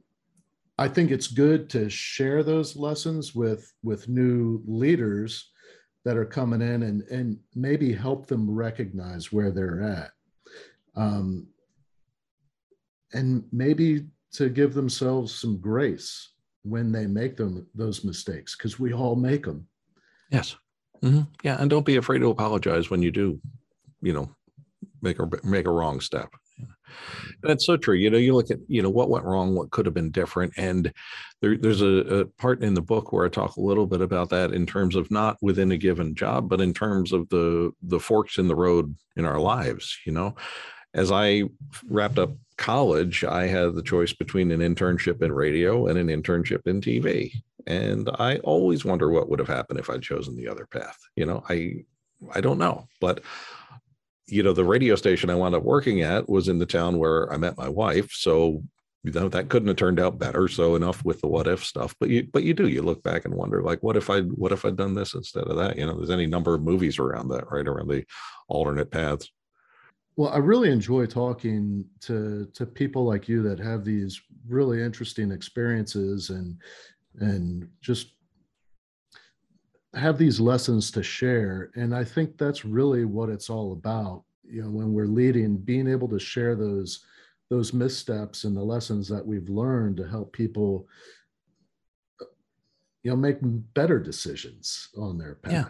i 0.77 0.87
think 0.87 1.11
it's 1.11 1.27
good 1.27 1.69
to 1.69 1.89
share 1.89 2.43
those 2.43 2.75
lessons 2.75 3.35
with 3.35 3.73
with 3.83 4.07
new 4.07 4.61
leaders 4.65 5.51
that 6.05 6.17
are 6.17 6.25
coming 6.25 6.61
in 6.61 6.83
and, 6.83 7.01
and 7.03 7.39
maybe 7.55 7.93
help 7.93 8.27
them 8.27 8.49
recognize 8.49 9.31
where 9.31 9.51
they're 9.51 9.81
at. 9.81 10.11
Um, 10.95 11.47
and 13.13 13.45
maybe 13.51 14.07
to 14.33 14.49
give 14.49 14.73
themselves 14.73 15.33
some 15.33 15.59
grace 15.59 16.32
when 16.63 16.91
they 16.91 17.05
make 17.05 17.37
them 17.37 17.67
those 17.75 18.03
mistakes 18.03 18.55
because 18.55 18.79
we 18.79 18.93
all 18.93 19.15
make 19.15 19.45
them. 19.45 19.67
Yes. 20.31 20.55
Mm-hmm. 21.03 21.21
Yeah, 21.43 21.57
and 21.59 21.69
don't 21.69 21.85
be 21.85 21.97
afraid 21.97 22.19
to 22.19 22.29
apologize 22.29 22.89
when 22.89 23.01
you 23.01 23.11
do, 23.11 23.39
you 24.01 24.13
know, 24.13 24.33
make 25.01 25.19
a 25.19 25.29
make 25.43 25.67
a 25.67 25.71
wrong 25.71 25.99
step. 25.99 26.29
That's 27.41 27.65
so 27.65 27.77
true. 27.77 27.95
You 27.95 28.09
know, 28.09 28.17
you 28.17 28.35
look 28.35 28.51
at, 28.51 28.59
you 28.67 28.81
know, 28.81 28.89
what 28.89 29.09
went 29.09 29.25
wrong, 29.25 29.55
what 29.55 29.71
could 29.71 29.85
have 29.85 29.95
been 29.95 30.11
different. 30.11 30.53
And 30.57 30.93
there, 31.41 31.57
there's 31.57 31.81
a, 31.81 31.87
a, 31.87 32.25
part 32.25 32.61
in 32.61 32.73
the 32.73 32.81
book 32.81 33.11
where 33.11 33.25
I 33.25 33.29
talk 33.29 33.55
a 33.55 33.61
little 33.61 33.87
bit 33.87 34.01
about 34.01 34.29
that 34.29 34.53
in 34.53 34.65
terms 34.65 34.95
of 34.95 35.09
not 35.11 35.37
within 35.41 35.71
a 35.71 35.77
given 35.77 36.15
job, 36.15 36.47
but 36.47 36.61
in 36.61 36.73
terms 36.73 37.11
of 37.11 37.27
the 37.29 37.71
the 37.81 37.99
forks 37.99 38.37
in 38.37 38.47
the 38.47 38.55
road 38.55 38.95
in 39.17 39.25
our 39.25 39.39
lives, 39.39 39.97
you 40.05 40.11
know. 40.11 40.35
As 40.93 41.11
I 41.11 41.43
wrapped 41.89 42.19
up 42.19 42.29
college, 42.57 43.23
I 43.23 43.47
had 43.47 43.75
the 43.75 43.81
choice 43.81 44.13
between 44.13 44.51
an 44.51 44.59
internship 44.59 45.21
in 45.21 45.31
radio 45.31 45.87
and 45.87 45.97
an 45.97 46.07
internship 46.07 46.67
in 46.67 46.81
TV. 46.81 47.31
And 47.65 48.09
I 48.19 48.37
always 48.37 48.83
wonder 48.83 49.09
what 49.09 49.29
would 49.29 49.39
have 49.39 49.47
happened 49.47 49.79
if 49.79 49.89
I'd 49.89 50.01
chosen 50.01 50.35
the 50.35 50.47
other 50.47 50.65
path. 50.65 50.97
You 51.15 51.25
know, 51.25 51.43
I 51.49 51.85
I 52.33 52.41
don't 52.41 52.57
know. 52.57 52.87
But 52.99 53.23
you 54.27 54.43
know, 54.43 54.53
the 54.53 54.65
radio 54.65 54.95
station 54.95 55.29
I 55.29 55.35
wound 55.35 55.55
up 55.55 55.63
working 55.63 56.01
at 56.01 56.29
was 56.29 56.47
in 56.47 56.59
the 56.59 56.65
town 56.65 56.97
where 56.97 57.31
I 57.31 57.37
met 57.37 57.57
my 57.57 57.69
wife. 57.69 58.11
So 58.11 58.63
you 59.03 59.11
know 59.11 59.27
that 59.29 59.49
couldn't 59.49 59.67
have 59.67 59.77
turned 59.77 59.99
out 59.99 60.17
better. 60.17 60.47
So 60.47 60.75
enough 60.75 61.03
with 61.03 61.19
the 61.21 61.27
what 61.27 61.47
if 61.47 61.63
stuff. 61.63 61.93
But 61.99 62.09
you 62.09 62.27
but 62.31 62.43
you 62.43 62.53
do, 62.53 62.67
you 62.67 62.81
look 62.81 63.03
back 63.03 63.25
and 63.25 63.33
wonder, 63.33 63.61
like, 63.61 63.83
what 63.83 63.97
if 63.97 64.09
I 64.09 64.21
what 64.21 64.53
if 64.53 64.63
I'd 64.63 64.77
done 64.77 64.93
this 64.93 65.13
instead 65.13 65.43
of 65.45 65.57
that? 65.57 65.77
You 65.77 65.85
know, 65.85 65.97
there's 65.97 66.09
any 66.09 66.25
number 66.25 66.55
of 66.55 66.63
movies 66.63 66.99
around 66.99 67.29
that, 67.29 67.51
right? 67.51 67.67
Around 67.67 67.89
the 67.89 68.05
alternate 68.47 68.91
paths. 68.91 69.29
Well, 70.15 70.31
I 70.31 70.37
really 70.37 70.69
enjoy 70.69 71.05
talking 71.07 71.85
to 72.01 72.47
to 72.53 72.65
people 72.65 73.03
like 73.05 73.27
you 73.27 73.41
that 73.43 73.59
have 73.59 73.83
these 73.83 74.21
really 74.47 74.81
interesting 74.81 75.31
experiences 75.31 76.29
and 76.29 76.57
and 77.19 77.69
just 77.81 78.13
have 79.95 80.17
these 80.17 80.39
lessons 80.39 80.89
to 80.89 81.03
share 81.03 81.69
and 81.75 81.95
i 81.95 82.03
think 82.03 82.35
that's 82.37 82.65
really 82.65 83.05
what 83.05 83.29
it's 83.29 83.49
all 83.49 83.73
about 83.73 84.23
you 84.43 84.63
know 84.63 84.69
when 84.69 84.91
we're 84.91 85.05
leading 85.05 85.55
being 85.55 85.87
able 85.87 86.07
to 86.07 86.19
share 86.19 86.55
those 86.55 87.05
those 87.49 87.73
missteps 87.73 88.43
and 88.43 88.57
the 88.57 88.63
lessons 88.63 89.07
that 89.07 89.25
we've 89.25 89.49
learned 89.49 89.95
to 89.97 90.07
help 90.07 90.33
people 90.33 90.87
you 93.03 93.11
know 93.11 93.15
make 93.15 93.37
better 93.75 93.99
decisions 93.99 94.89
on 94.97 95.17
their 95.17 95.35
path. 95.35 95.51
Yeah 95.51 95.65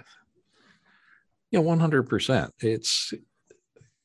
yeah 1.52 1.60
100% 1.60 2.50
it's 2.62 3.14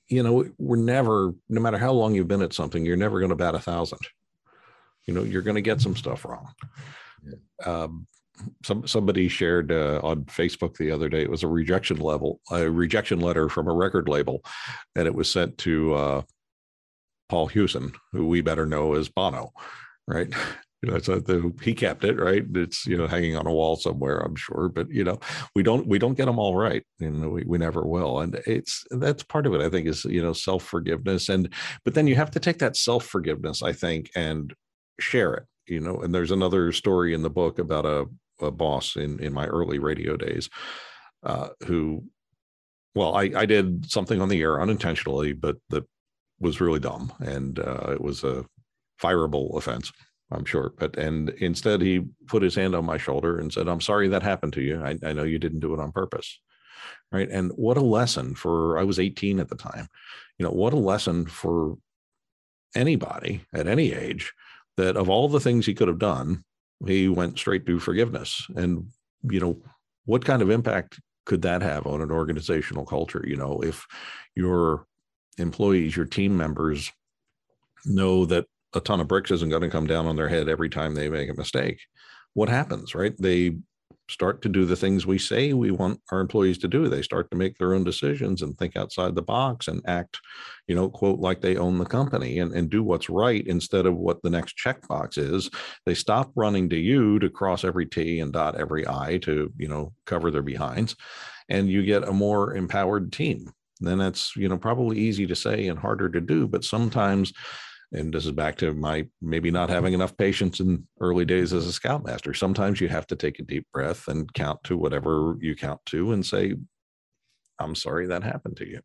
you 0.09 0.23
know 0.23 0.45
we're 0.59 0.77
never 0.77 1.35
no 1.49 1.61
matter 1.61 1.79
how 1.79 1.93
long 1.93 2.15
you've 2.15 2.29
been 2.29 2.43
at 2.43 2.53
something 2.53 2.85
you're 2.85 2.97
never 2.97 3.19
going 3.19 3.31
to 3.31 3.37
bat 3.37 3.55
a 3.55 3.59
thousand 3.59 3.99
you 5.07 5.15
know 5.15 5.23
you're 5.23 5.43
going 5.43 5.55
to 5.55 5.61
get 5.63 5.81
some 5.81 5.97
stuff 5.97 6.25
wrong 6.25 6.53
yeah. 7.25 7.35
um, 7.67 8.07
some 8.65 8.87
somebody 8.87 9.29
shared 9.29 9.73
uh, 9.73 10.01
on 10.03 10.25
Facebook 10.25 10.77
the 10.77 10.91
other 10.91 11.09
day. 11.09 11.23
It 11.23 11.31
was 11.31 11.43
a 11.43 11.49
rejection 11.49 11.99
level, 11.99 12.41
a 12.51 12.71
rejection 12.71 13.21
letter 13.21 13.49
from 13.49 13.69
a 13.69 13.75
record 13.75 14.09
label, 14.09 14.43
and 14.95 15.07
it 15.07 15.15
was 15.15 15.31
sent 15.31 15.59
to 15.59 15.95
uh, 15.95 16.23
Paul 17.29 17.47
Hewson, 17.49 17.93
who 18.13 18.27
we 18.27 18.41
better 18.41 18.67
know 18.67 18.95
as 18.95 19.09
Bono, 19.09 19.53
right? 20.07 20.33
You 20.83 20.93
know, 20.93 20.99
so 20.99 21.19
the, 21.19 21.53
he 21.61 21.75
kept 21.75 22.05
it 22.05 22.21
right. 22.21 22.45
It's 22.55 22.87
you 22.87 22.97
know 22.97 23.09
hanging 23.09 23.37
on 23.37 23.47
a 23.47 23.53
wall 23.53 23.77
somewhere, 23.77 24.19
I'm 24.19 24.37
sure. 24.37 24.69
But 24.69 24.91
you 24.91 25.03
know, 25.03 25.19
we 25.55 25.63
don't 25.65 25.87
we 25.89 25.99
don't 25.99 26.15
get 26.17 26.27
them 26.27 26.39
all 26.39 26.55
right, 26.55 26.85
and 27.01 27.33
we, 27.33 27.43
we 27.45 27.59
never 27.59 27.85
will. 27.85 28.21
And 28.21 28.37
it's 28.47 28.85
that's 28.91 29.25
part 29.25 29.47
of 29.47 29.55
it. 29.55 29.61
I 29.61 29.69
think 29.71 29.89
is 29.89 30.05
you 30.05 30.23
know 30.23 30.33
self 30.33 30.63
forgiveness, 30.63 31.29
and 31.29 31.53
but 31.85 31.95
then 31.95 32.07
you 32.07 32.15
have 32.15 32.31
to 32.33 32.41
take 32.41 32.59
that 32.59 32.77
self 32.77 33.05
forgiveness, 33.05 33.63
I 33.63 33.73
think, 33.73 34.11
and 34.15 34.55
share 35.01 35.35
it 35.35 35.45
you 35.69 35.81
know 35.81 36.01
and 36.01 36.15
there's 36.15 36.31
another 36.31 36.73
story 36.73 37.15
in 37.15 37.23
the 37.23 37.31
book 37.31 37.59
about 37.59 37.87
a 37.87 38.07
a 38.41 38.51
boss 38.51 38.97
in 38.97 39.19
in 39.21 39.33
my 39.33 39.47
early 39.47 39.79
radio 39.79 40.17
days 40.17 40.49
uh, 41.25 41.49
who 41.67 42.03
well 42.95 43.15
I, 43.15 43.31
I 43.35 43.47
did 43.47 43.91
something 43.91 44.21
on 44.21 44.29
the 44.29 44.41
air 44.41 44.61
unintentionally 44.61 45.33
but 45.33 45.57
that 45.71 45.85
was 46.41 46.61
really 46.61 46.81
dumb 46.81 47.13
and 47.21 47.59
uh, 47.59 47.91
it 47.93 48.01
was 48.01 48.25
a 48.25 48.45
fireable 49.03 49.57
offense 49.57 49.93
i'm 50.31 50.45
sure 50.45 50.73
but 50.79 50.97
and 50.97 51.31
instead 51.41 51.81
he 51.81 52.05
put 52.27 52.43
his 52.43 52.55
hand 52.55 52.75
on 52.75 52.85
my 52.85 52.99
shoulder 52.99 53.39
and 53.39 53.53
said 53.53 53.69
i'm 53.69 53.81
sorry 53.81 54.09
that 54.09 54.23
happened 54.23 54.53
to 54.53 54.63
you 54.63 54.83
I, 54.83 54.99
I 55.03 55.13
know 55.13 55.25
you 55.25 55.39
didn't 55.39 55.61
do 55.61 55.75
it 55.75 55.81
on 55.81 55.93
purpose 55.93 56.41
right 57.11 57.29
and 57.29 57.51
what 57.53 57.77
a 57.77 57.83
lesson 57.83 58.35
for 58.35 58.79
i 58.79 58.85
was 58.85 58.99
18 58.99 59.41
at 59.41 59.49
the 59.49 59.57
time 59.57 59.89
you 60.39 60.45
know 60.45 60.53
what 60.53 60.73
a 60.73 60.77
lesson 60.77 61.27
for 61.27 61.77
anybody 62.75 63.43
at 63.55 63.67
any 63.67 63.93
age 63.93 64.33
that 64.77 64.97
of 64.97 65.09
all 65.09 65.29
the 65.29 65.41
things 65.41 65.67
he 65.67 65.75
could 65.75 65.89
have 65.89 65.99
done 65.99 66.45
he 66.87 67.09
went 67.09 67.39
straight 67.39 67.67
to 67.67 67.81
forgiveness. 67.81 68.47
And, 68.55 68.89
you 69.23 69.41
know, 69.41 69.61
what 70.05 70.25
kind 70.25 70.43
of 70.43 70.51
impact 70.51 71.01
could 71.27 71.43
that 71.43 71.63
have 71.63 71.87
on 71.87 72.01
an 72.01 72.11
organizational 72.11 72.87
culture? 72.87 73.25
You 73.27 73.37
know, 73.37 73.63
if 73.63 73.87
your 74.35 74.87
employees, 75.39 75.97
your 75.97 76.07
team 76.07 76.37
members 76.37 76.93
know 77.85 78.25
that 78.27 78.47
a 78.75 78.81
ton 78.81 79.01
of 79.01 79.09
bricks 79.09 79.31
isn't 79.31 79.51
going 79.51 79.63
to 79.63 79.71
come 79.71 79.87
down 79.87 80.07
on 80.07 80.17
their 80.17 80.29
head 80.29 80.49
every 80.49 80.69
time 80.69 80.95
they 80.95 81.09
make 81.09 81.31
a 81.31 81.35
mistake, 81.35 81.81
what 82.35 82.49
happens, 82.49 82.95
right? 82.95 83.15
They 83.19 83.57
start 84.11 84.41
to 84.41 84.49
do 84.49 84.65
the 84.65 84.77
things 84.77 85.07
we 85.07 85.19
say 85.19 85.53
we 85.53 85.71
want 85.71 86.01
our 86.11 86.21
employees 86.21 86.57
to 86.59 86.69
do. 86.69 86.89
They 86.89 87.03
start 87.03 87.31
to 87.31 87.37
make 87.37 87.59
their 87.59 87.75
own 87.75 87.85
decisions 87.85 88.41
and 88.41 88.57
think 88.57 88.77
outside 88.77 89.15
the 89.15 89.23
box 89.23 89.69
and 89.69 89.83
act, 89.87 90.19
you 90.67 90.75
know, 90.75 90.89
quote, 90.89 91.21
like 91.21 91.41
they 91.41 91.57
own 91.57 91.77
the 91.77 91.85
company 91.85 92.39
and, 92.39 92.53
and 92.53 92.71
do 92.71 92.83
what's 92.83 93.11
right 93.11 93.47
instead 93.47 93.85
of 93.85 93.97
what 93.97 94.23
the 94.23 94.31
next 94.31 94.57
checkbox 94.57 95.19
is. 95.19 95.51
They 95.85 95.95
stop 95.95 96.33
running 96.37 96.71
to 96.71 96.77
you 96.77 97.19
to 97.19 97.29
cross 97.29 97.65
every 97.65 97.85
T 97.85 98.21
and 98.21 98.33
dot 98.33 98.59
every 98.59 98.89
I 98.89 99.19
to, 99.19 99.53
you 99.59 99.69
know, 99.69 99.93
cover 100.07 100.31
their 100.31 100.43
behinds. 100.43 100.97
And 101.51 101.69
you 101.69 101.85
get 101.85 102.09
a 102.09 102.13
more 102.13 102.57
empowered 102.57 103.13
team. 103.13 103.53
Then 103.81 103.99
that's, 103.99 104.35
you 104.37 104.49
know, 104.49 104.59
probably 104.59 104.99
easy 104.99 105.27
to 105.27 105.37
say 105.37 105.69
and 105.69 105.79
harder 105.79 106.09
to 106.09 106.21
do. 106.21 106.49
But 106.49 106.65
sometimes 106.65 107.33
and 107.93 108.13
this 108.13 108.27
is 108.27 108.33
back 108.33 108.57
to 108.57 108.75
my 108.75 109.07
maybe 109.23 109.51
not 109.51 109.71
having 109.71 109.95
enough 109.95 110.17
patience 110.17 110.61
in 110.61 110.87
early 111.01 111.25
days 111.25 111.53
as 111.53 111.67
a 111.67 111.73
scoutmaster. 111.73 112.35
Sometimes 112.35 112.81
you 112.81 112.89
have 112.89 113.07
to 113.07 113.17
take 113.17 113.39
a 113.39 113.45
deep 113.45 113.67
breath 113.73 114.09
and 114.09 114.33
count 114.35 114.63
to 114.65 114.77
whatever 114.77 115.37
you 115.41 115.57
count 115.57 115.81
to 115.87 116.13
and 116.13 116.25
say 116.25 116.55
i'm 117.59 117.75
sorry 117.75 118.07
that 118.07 118.23
happened 118.23 118.57
to 118.59 118.69
you. 118.69 118.81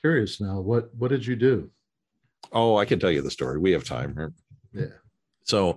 Curious 0.00 0.40
now 0.40 0.60
what 0.60 0.94
what 0.94 1.08
did 1.08 1.26
you 1.26 1.36
do? 1.36 1.70
Oh 2.52 2.76
i 2.76 2.84
can 2.84 2.98
tell 2.98 3.10
you 3.10 3.22
the 3.22 3.30
story. 3.30 3.58
We 3.58 3.72
have 3.72 3.84
time 3.84 4.14
right? 4.14 4.32
yeah. 4.72 4.96
So 5.46 5.76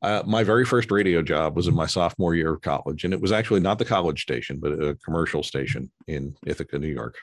uh, 0.00 0.22
my 0.24 0.42
very 0.42 0.64
first 0.64 0.90
radio 0.90 1.20
job 1.20 1.54
was 1.54 1.68
in 1.68 1.74
my 1.74 1.84
sophomore 1.84 2.34
year 2.34 2.54
of 2.54 2.62
college 2.62 3.04
and 3.04 3.12
it 3.12 3.20
was 3.20 3.32
actually 3.32 3.60
not 3.60 3.78
the 3.78 3.84
college 3.84 4.22
station 4.22 4.58
but 4.58 4.72
a 4.72 4.96
commercial 5.04 5.42
station 5.42 5.90
in 6.06 6.34
ithaca 6.46 6.78
new 6.78 6.88
york. 6.88 7.16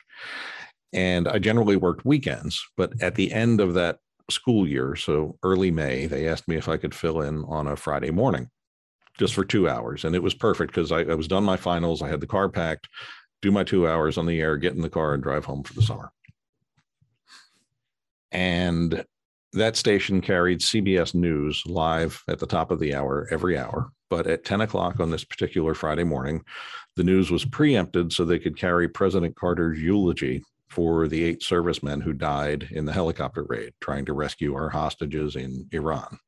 And 0.92 1.26
i 1.26 1.40
generally 1.40 1.76
worked 1.76 2.04
weekends 2.04 2.64
but 2.76 2.92
at 3.02 3.16
the 3.16 3.32
end 3.32 3.60
of 3.60 3.74
that 3.74 3.98
school 4.30 4.66
year, 4.66 4.96
so 4.96 5.38
early 5.42 5.70
May, 5.70 6.06
they 6.06 6.28
asked 6.28 6.48
me 6.48 6.56
if 6.56 6.68
I 6.68 6.76
could 6.76 6.94
fill 6.94 7.22
in 7.22 7.44
on 7.44 7.66
a 7.66 7.76
Friday 7.76 8.10
morning 8.10 8.48
just 9.18 9.34
for 9.34 9.44
two 9.44 9.68
hours. 9.68 10.04
And 10.04 10.14
it 10.14 10.22
was 10.22 10.34
perfect 10.34 10.72
because 10.72 10.92
I, 10.92 11.00
I, 11.00 11.14
was 11.14 11.28
done 11.28 11.44
my 11.44 11.56
finals. 11.56 12.00
I 12.00 12.08
had 12.08 12.20
the 12.20 12.26
car 12.26 12.48
packed 12.48 12.88
do 13.42 13.50
my 13.50 13.64
two 13.64 13.88
hours 13.88 14.18
on 14.18 14.26
the 14.26 14.40
air, 14.40 14.56
get 14.56 14.74
in 14.74 14.82
the 14.82 14.90
car, 14.90 15.14
and 15.14 15.22
drive 15.22 15.44
home 15.44 15.62
for 15.62 15.74
the 15.74 15.82
summer. 15.82 16.12
And 18.32 19.04
that 19.52 19.76
station 19.76 20.20
carried 20.20 20.60
CBS 20.60 21.14
News 21.14 21.62
live 21.66 22.22
at 22.28 22.38
the 22.38 22.46
top 22.46 22.70
of 22.70 22.78
the 22.78 22.94
hour 22.94 23.26
every 23.30 23.58
hour. 23.58 23.90
But 24.08 24.26
at 24.26 24.44
10 24.44 24.60
o'clock 24.60 25.00
on 25.00 25.10
this 25.10 25.24
particular 25.24 25.74
Friday 25.74 26.04
morning, 26.04 26.42
the 26.96 27.04
news 27.04 27.30
was 27.30 27.44
preempted 27.44 28.12
so 28.12 28.24
they 28.24 28.38
could 28.38 28.56
carry 28.56 28.88
President 28.88 29.36
Carter's 29.36 29.80
eulogy 29.80 30.42
for 30.70 31.08
the 31.08 31.24
eight 31.24 31.42
servicemen 31.42 32.00
who 32.00 32.12
died 32.12 32.68
in 32.70 32.84
the 32.84 32.92
helicopter 32.92 33.44
raid 33.48 33.72
trying 33.80 34.04
to 34.06 34.12
rescue 34.12 34.54
our 34.54 34.70
hostages 34.70 35.36
in 35.36 35.68
Iran, 35.72 36.18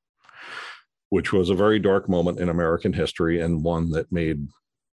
which 1.10 1.32
was 1.32 1.48
a 1.48 1.54
very 1.54 1.78
dark 1.78 2.08
moment 2.08 2.40
in 2.40 2.48
American 2.48 2.92
history 2.92 3.40
and 3.40 3.62
one 3.62 3.90
that 3.90 4.10
made 4.10 4.48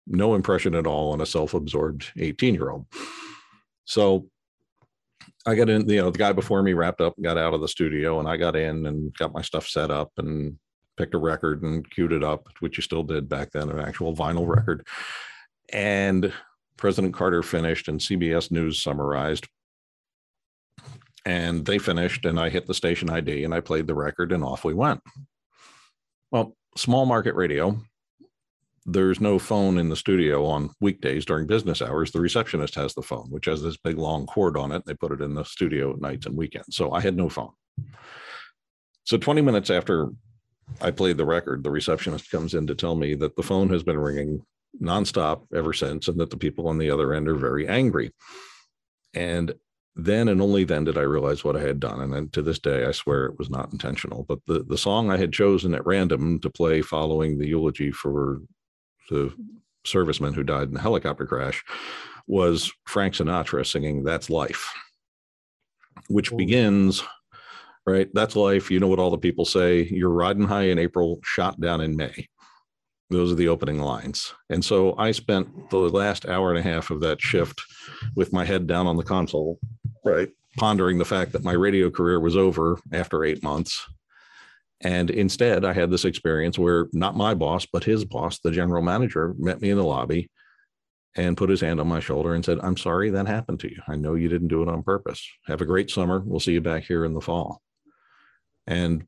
no 0.05 0.35
impression 0.35 0.75
at 0.75 0.87
all 0.87 1.11
on 1.11 1.21
a 1.21 1.25
self 1.25 1.53
absorbed 1.53 2.11
18 2.17 2.53
year 2.53 2.69
old. 2.69 2.85
So 3.85 4.29
I 5.45 5.55
got 5.55 5.69
in, 5.69 5.89
you 5.89 6.01
know, 6.01 6.11
the 6.11 6.19
guy 6.19 6.31
before 6.31 6.61
me 6.61 6.73
wrapped 6.73 7.01
up, 7.01 7.15
got 7.21 7.37
out 7.37 7.53
of 7.55 7.61
the 7.61 7.67
studio, 7.67 8.19
and 8.19 8.27
I 8.27 8.37
got 8.37 8.55
in 8.55 8.85
and 8.85 9.13
got 9.15 9.33
my 9.33 9.41
stuff 9.41 9.67
set 9.67 9.89
up 9.89 10.11
and 10.17 10.57
picked 10.95 11.15
a 11.15 11.17
record 11.17 11.63
and 11.63 11.89
queued 11.89 12.11
it 12.11 12.23
up, 12.23 12.47
which 12.59 12.77
you 12.77 12.83
still 12.83 13.03
did 13.03 13.27
back 13.29 13.51
then, 13.51 13.69
an 13.69 13.79
actual 13.79 14.15
vinyl 14.15 14.47
record. 14.47 14.85
And 15.71 16.33
President 16.79 17.13
Carter 17.13 17.43
finished 17.43 17.89
and 17.89 17.99
CBS 17.99 18.51
News 18.51 18.81
summarized. 18.81 19.47
And 21.25 21.65
they 21.65 21.77
finished, 21.77 22.25
and 22.25 22.39
I 22.39 22.49
hit 22.49 22.65
the 22.65 22.73
station 22.73 23.09
ID 23.09 23.43
and 23.43 23.53
I 23.53 23.59
played 23.59 23.85
the 23.85 23.93
record, 23.93 24.31
and 24.31 24.43
off 24.43 24.63
we 24.63 24.73
went. 24.73 25.01
Well, 26.31 26.55
small 26.77 27.05
market 27.05 27.35
radio, 27.35 27.77
there's 28.85 29.19
no 29.19 29.37
phone 29.37 29.77
in 29.77 29.89
the 29.89 29.95
studio 29.97 30.45
on 30.45 30.71
weekdays 30.79 31.25
during 31.25 31.47
business 31.47 31.81
hours. 31.81 32.11
The 32.11 32.21
receptionist 32.21 32.75
has 32.75 32.93
the 32.93 33.01
phone, 33.01 33.27
which 33.29 33.45
has 33.45 33.61
this 33.61 33.77
big 33.77 33.97
long 33.97 34.25
cord 34.25 34.55
on 34.55 34.71
it. 34.71 34.83
They 34.85 34.93
put 34.93 35.11
it 35.11 35.21
in 35.21 35.33
the 35.33 35.43
studio 35.43 35.91
at 35.91 36.01
nights 36.01 36.25
and 36.25 36.37
weekends. 36.37 36.77
So 36.77 36.93
I 36.93 37.01
had 37.01 37.17
no 37.17 37.27
phone. 37.27 37.51
So 39.03 39.17
20 39.17 39.41
minutes 39.41 39.69
after 39.69 40.11
I 40.79 40.91
played 40.91 41.17
the 41.17 41.25
record, 41.25 41.63
the 41.63 41.71
receptionist 41.71 42.31
comes 42.31 42.53
in 42.53 42.67
to 42.67 42.75
tell 42.75 42.95
me 42.95 43.15
that 43.15 43.35
the 43.35 43.43
phone 43.43 43.69
has 43.69 43.83
been 43.83 43.97
ringing 43.97 44.45
nonstop 44.81 45.43
ever 45.53 45.73
since 45.73 46.07
and 46.07 46.19
that 46.19 46.29
the 46.29 46.37
people 46.37 46.67
on 46.67 46.77
the 46.77 46.89
other 46.89 47.13
end 47.13 47.27
are 47.27 47.35
very 47.35 47.67
angry. 47.67 48.11
And 49.13 49.53
then 49.95 50.27
and 50.27 50.41
only 50.41 50.63
then 50.63 50.85
did 50.85 50.97
I 50.97 51.01
realize 51.01 51.43
what 51.43 51.57
I 51.57 51.61
had 51.61 51.79
done. 51.79 52.01
And 52.01 52.13
then 52.13 52.29
to 52.29 52.41
this 52.41 52.59
day, 52.59 52.85
I 52.85 52.91
swear 52.91 53.25
it 53.25 53.37
was 53.37 53.49
not 53.49 53.71
intentional. 53.73 54.23
But 54.23 54.39
the, 54.45 54.63
the 54.63 54.77
song 54.77 55.11
I 55.11 55.17
had 55.17 55.33
chosen 55.33 55.73
at 55.73 55.85
random 55.85 56.39
to 56.39 56.49
play 56.49 56.81
following 56.81 57.37
the 57.37 57.47
eulogy 57.47 57.91
for 57.91 58.41
the 59.09 59.33
serviceman 59.85 60.35
who 60.35 60.43
died 60.43 60.67
in 60.67 60.73
the 60.73 60.81
helicopter 60.81 61.25
crash 61.25 61.63
was 62.27 62.71
Frank 62.85 63.15
Sinatra 63.15 63.65
singing 63.65 64.03
That's 64.03 64.29
Life, 64.29 64.71
which 66.07 66.35
begins, 66.35 67.03
right? 67.85 68.07
That's 68.13 68.35
life. 68.35 68.69
You 68.69 68.79
know 68.79 68.87
what 68.87 68.99
all 68.99 69.09
the 69.09 69.17
people 69.17 69.45
say. 69.45 69.83
You're 69.83 70.09
riding 70.09 70.43
high 70.43 70.65
in 70.65 70.77
April, 70.77 71.19
shot 71.23 71.59
down 71.59 71.81
in 71.81 71.95
May. 71.95 72.27
Those 73.09 73.31
are 73.31 73.35
the 73.35 73.47
opening 73.47 73.79
lines. 73.79 74.33
And 74.49 74.63
so 74.63 74.95
I 74.97 75.11
spent 75.11 75.69
the 75.69 75.77
last 75.77 76.27
hour 76.27 76.49
and 76.49 76.59
a 76.59 76.69
half 76.69 76.91
of 76.91 76.99
that 77.01 77.21
shift 77.21 77.59
with 78.15 78.31
my 78.33 78.45
head 78.45 78.67
down 78.67 78.85
on 78.85 78.97
the 78.97 79.03
console, 79.03 79.59
right? 80.05 80.29
Pondering 80.57 80.97
the 80.97 81.05
fact 81.05 81.31
that 81.31 81.43
my 81.43 81.53
radio 81.53 81.89
career 81.89 82.19
was 82.19 82.37
over 82.37 82.79
after 82.93 83.23
eight 83.23 83.41
months 83.41 83.87
and 84.81 85.09
instead, 85.09 85.65
I 85.65 85.73
had 85.73 85.91
this 85.91 86.05
experience 86.05 86.57
where 86.57 86.87
not 86.93 87.15
my 87.15 87.33
boss, 87.33 87.65
but 87.65 87.83
his 87.83 88.05
boss, 88.05 88.39
the 88.39 88.51
general 88.51 88.81
manager, 88.81 89.33
met 89.37 89.61
me 89.61 89.71
in 89.71 89.77
the 89.77 89.83
lobby 89.83 90.29
and 91.15 91.35
put 91.35 91.49
his 91.49 91.61
hand 91.61 91.81
on 91.81 91.87
my 91.87 91.99
shoulder 91.99 92.33
and 92.33 92.45
said, 92.45 92.59
I'm 92.61 92.77
sorry 92.77 93.09
that 93.09 93.27
happened 93.27 93.59
to 93.61 93.69
you. 93.69 93.81
I 93.87 93.95
know 93.95 94.15
you 94.15 94.29
didn't 94.29 94.47
do 94.47 94.61
it 94.61 94.69
on 94.69 94.83
purpose. 94.83 95.27
Have 95.47 95.61
a 95.61 95.65
great 95.65 95.89
summer. 95.89 96.21
We'll 96.25 96.39
see 96.39 96.53
you 96.53 96.61
back 96.61 96.83
here 96.83 97.03
in 97.03 97.13
the 97.13 97.21
fall. 97.21 97.61
And 98.67 99.05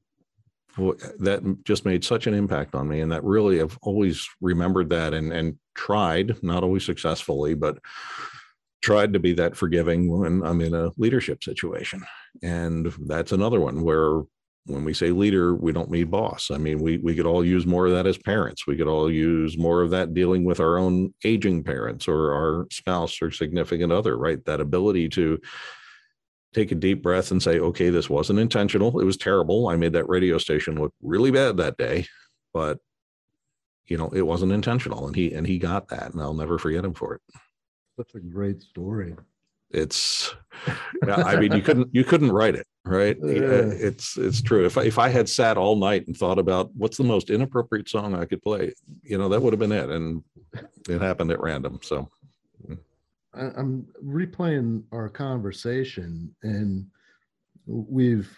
that 0.78 1.58
just 1.64 1.86
made 1.86 2.04
such 2.04 2.28
an 2.28 2.34
impact 2.34 2.76
on 2.76 2.88
me. 2.88 3.02
And 3.02 3.12
that 3.12 3.24
really, 3.24 3.62
I've 3.62 3.78
always 3.82 4.28
remembered 4.40 4.90
that 4.90 5.14
and, 5.14 5.32
and 5.32 5.58
tried, 5.76 6.42
not 6.44 6.64
always 6.64 6.86
successfully, 6.86 7.54
but 7.54 7.78
tried 8.82 9.14
to 9.14 9.20
be 9.20 9.34
that 9.34 9.56
forgiving 9.56 10.10
when 10.10 10.44
I'm 10.44 10.62
in 10.62 10.74
a 10.74 10.92
leadership 10.98 11.44
situation. 11.44 12.02
And 12.42 12.92
that's 13.06 13.32
another 13.32 13.60
one 13.60 13.84
where 13.84 14.22
when 14.66 14.84
we 14.84 14.94
say 14.94 15.12
leader, 15.12 15.56
we 15.56 15.72
don't 15.72 15.90
mean 15.90 16.10
boss. 16.10 16.52
I 16.52 16.58
mean, 16.58 16.80
we 16.80 16.98
we 16.98 17.16
could 17.16 17.26
all 17.26 17.44
use 17.44 17.66
more 17.66 17.88
of 17.88 17.94
that 17.94 18.06
as 18.06 18.18
parents. 18.18 18.68
We 18.68 18.78
could 18.78 18.88
all 18.88 19.10
use 19.10 19.58
more 19.58 19.82
of 19.82 19.90
that 19.92 20.14
dealing 20.14 20.44
with 20.44 20.60
our 20.60 20.78
own 20.78 21.14
aging 21.24 21.64
parents 21.64 22.08
or 22.08 22.34
our 22.34 22.68
spouse 22.70 23.22
or 23.22 23.32
significant 23.32 23.92
other, 23.92 24.18
right? 24.18 24.44
That 24.46 24.62
ability 24.62 25.10
to 25.10 25.40
take 26.54 26.72
a 26.72 26.76
deep 26.76 27.02
breath 27.02 27.32
and 27.32 27.42
say, 27.42 27.60
okay, 27.60 27.90
this 27.90 28.10
wasn't 28.10 28.40
intentional. 28.40 29.00
It 29.00 29.06
was 29.06 29.18
terrible. 29.18 29.70
I 29.70 29.76
made 29.76 29.94
that 29.94 30.10
radio 30.10 30.38
station 30.38 30.80
look 30.80 30.94
really 31.02 31.32
bad 31.32 31.58
that 31.58 31.78
day, 31.78 32.08
but 32.54 32.80
you 33.86 33.98
know, 33.98 34.10
it 34.10 34.22
wasn't 34.22 34.52
intentional. 34.52 35.08
And 35.08 35.16
he 35.16 35.34
and 35.34 35.46
he 35.46 35.58
got 35.58 35.90
that, 35.90 36.14
and 36.14 36.22
I'll 36.22 36.34
never 36.34 36.58
forget 36.58 36.86
him 36.86 36.94
for 36.94 37.16
it. 37.16 37.22
Such 37.98 38.16
a 38.16 38.20
great 38.20 38.62
story 38.62 39.16
it's 39.74 40.36
i 41.08 41.36
mean 41.38 41.52
you 41.54 41.62
couldn't 41.62 41.88
you 41.92 42.04
couldn't 42.04 42.32
write 42.32 42.56
it 42.56 42.68
right 42.86 43.18
uh, 43.24 43.28
it's 43.28 44.18
it's 44.18 44.42
true 44.42 44.66
if 44.66 44.78
I, 44.78 44.84
if 44.84 45.00
I 45.00 45.10
had 45.10 45.30
sat 45.30 45.58
all 45.58 45.76
night 45.76 46.08
and 46.08 46.16
thought 46.16 46.40
about 46.40 46.74
what's 46.76 46.98
the 46.98 47.04
most 47.04 47.30
inappropriate 47.30 47.90
song 47.90 48.16
i 48.16 48.26
could 48.26 48.42
play 48.42 48.74
you 49.04 49.18
know 49.18 49.30
that 49.30 49.42
would 49.42 49.54
have 49.54 49.60
been 49.60 49.72
it 49.72 49.90
and 49.90 50.24
it 50.90 51.02
happened 51.02 51.32
at 51.32 51.40
random 51.40 51.80
so 51.82 52.10
i'm 53.34 53.86
replaying 54.04 54.84
our 54.92 55.10
conversation 55.10 56.34
and 56.44 56.86
we've 57.66 58.38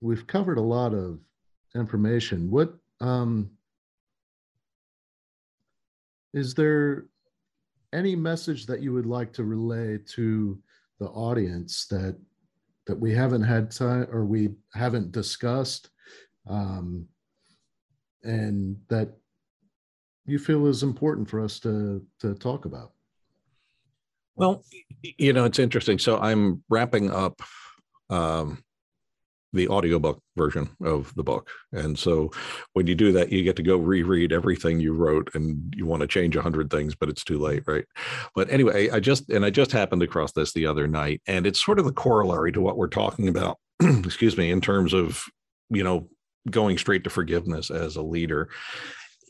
we've 0.00 0.26
covered 0.26 0.58
a 0.58 0.62
lot 0.62 0.94
of 0.94 1.20
information. 1.74 2.50
What 2.50 2.74
um 3.00 3.50
is 6.34 6.54
there 6.54 7.06
any 7.92 8.14
message 8.14 8.66
that 8.66 8.82
you 8.82 8.92
would 8.92 9.06
like 9.06 9.32
to 9.32 9.44
relay 9.44 9.98
to 9.98 10.58
the 11.00 11.06
audience 11.06 11.86
that 11.86 12.16
that 12.86 12.98
we 12.98 13.14
haven't 13.14 13.42
had 13.42 13.70
time 13.70 14.06
or 14.10 14.24
we 14.24 14.50
haven't 14.74 15.12
discussed 15.12 15.90
um, 16.48 17.06
and 18.24 18.76
that 18.88 19.10
you 20.26 20.38
feel 20.38 20.66
is 20.66 20.82
important 20.82 21.28
for 21.28 21.40
us 21.40 21.60
to 21.60 22.04
to 22.20 22.34
talk 22.34 22.64
about 22.64 22.92
well 24.38 24.64
you 25.02 25.32
know 25.32 25.44
it's 25.44 25.58
interesting 25.58 25.98
so 25.98 26.18
i'm 26.18 26.62
wrapping 26.68 27.10
up 27.10 27.40
um, 28.10 28.62
the 29.52 29.68
audiobook 29.68 30.20
version 30.36 30.68
of 30.84 31.14
the 31.14 31.22
book. 31.22 31.48
And 31.72 31.98
so 31.98 32.30
when 32.74 32.86
you 32.86 32.94
do 32.94 33.12
that, 33.12 33.32
you 33.32 33.42
get 33.42 33.56
to 33.56 33.62
go 33.62 33.76
reread 33.76 34.32
everything 34.32 34.80
you 34.80 34.92
wrote 34.92 35.30
and 35.34 35.72
you 35.76 35.86
want 35.86 36.02
to 36.02 36.06
change 36.06 36.36
a 36.36 36.42
hundred 36.42 36.70
things, 36.70 36.94
but 36.94 37.08
it's 37.08 37.24
too 37.24 37.38
late, 37.38 37.62
right? 37.66 37.84
But 38.34 38.50
anyway, 38.50 38.90
I 38.90 39.00
just 39.00 39.30
and 39.30 39.44
I 39.44 39.50
just 39.50 39.72
happened 39.72 40.02
across 40.02 40.32
this 40.32 40.52
the 40.52 40.66
other 40.66 40.86
night, 40.86 41.22
and 41.26 41.46
it's 41.46 41.64
sort 41.64 41.78
of 41.78 41.86
the 41.86 41.92
corollary 41.92 42.52
to 42.52 42.60
what 42.60 42.76
we're 42.76 42.88
talking 42.88 43.28
about, 43.28 43.58
excuse 43.80 44.36
me, 44.36 44.50
in 44.50 44.60
terms 44.60 44.92
of, 44.92 45.24
you 45.70 45.82
know, 45.82 46.08
going 46.50 46.78
straight 46.78 47.04
to 47.04 47.10
forgiveness 47.10 47.70
as 47.70 47.96
a 47.96 48.02
leader. 48.02 48.50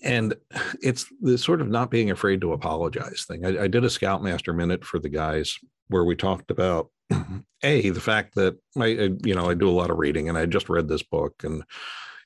And 0.02 0.34
it's 0.82 1.06
the 1.20 1.38
sort 1.38 1.60
of 1.60 1.68
not 1.68 1.90
being 1.90 2.10
afraid 2.10 2.40
to 2.42 2.52
apologize 2.52 3.24
thing. 3.26 3.44
I, 3.44 3.64
I 3.64 3.68
did 3.68 3.84
a 3.84 3.90
Scoutmaster 3.90 4.52
minute 4.52 4.84
for 4.84 4.98
the 4.98 5.08
guys 5.08 5.58
where 5.88 6.04
we 6.04 6.16
talked 6.16 6.50
about 6.50 6.90
a 7.62 7.90
the 7.90 8.00
fact 8.00 8.34
that 8.34 8.56
I, 8.78 8.86
you 9.24 9.34
know 9.34 9.48
I 9.48 9.54
do 9.54 9.68
a 9.68 9.72
lot 9.72 9.90
of 9.90 9.98
reading 9.98 10.28
and 10.28 10.36
I 10.36 10.46
just 10.46 10.68
read 10.68 10.88
this 10.88 11.02
book 11.02 11.42
and 11.42 11.64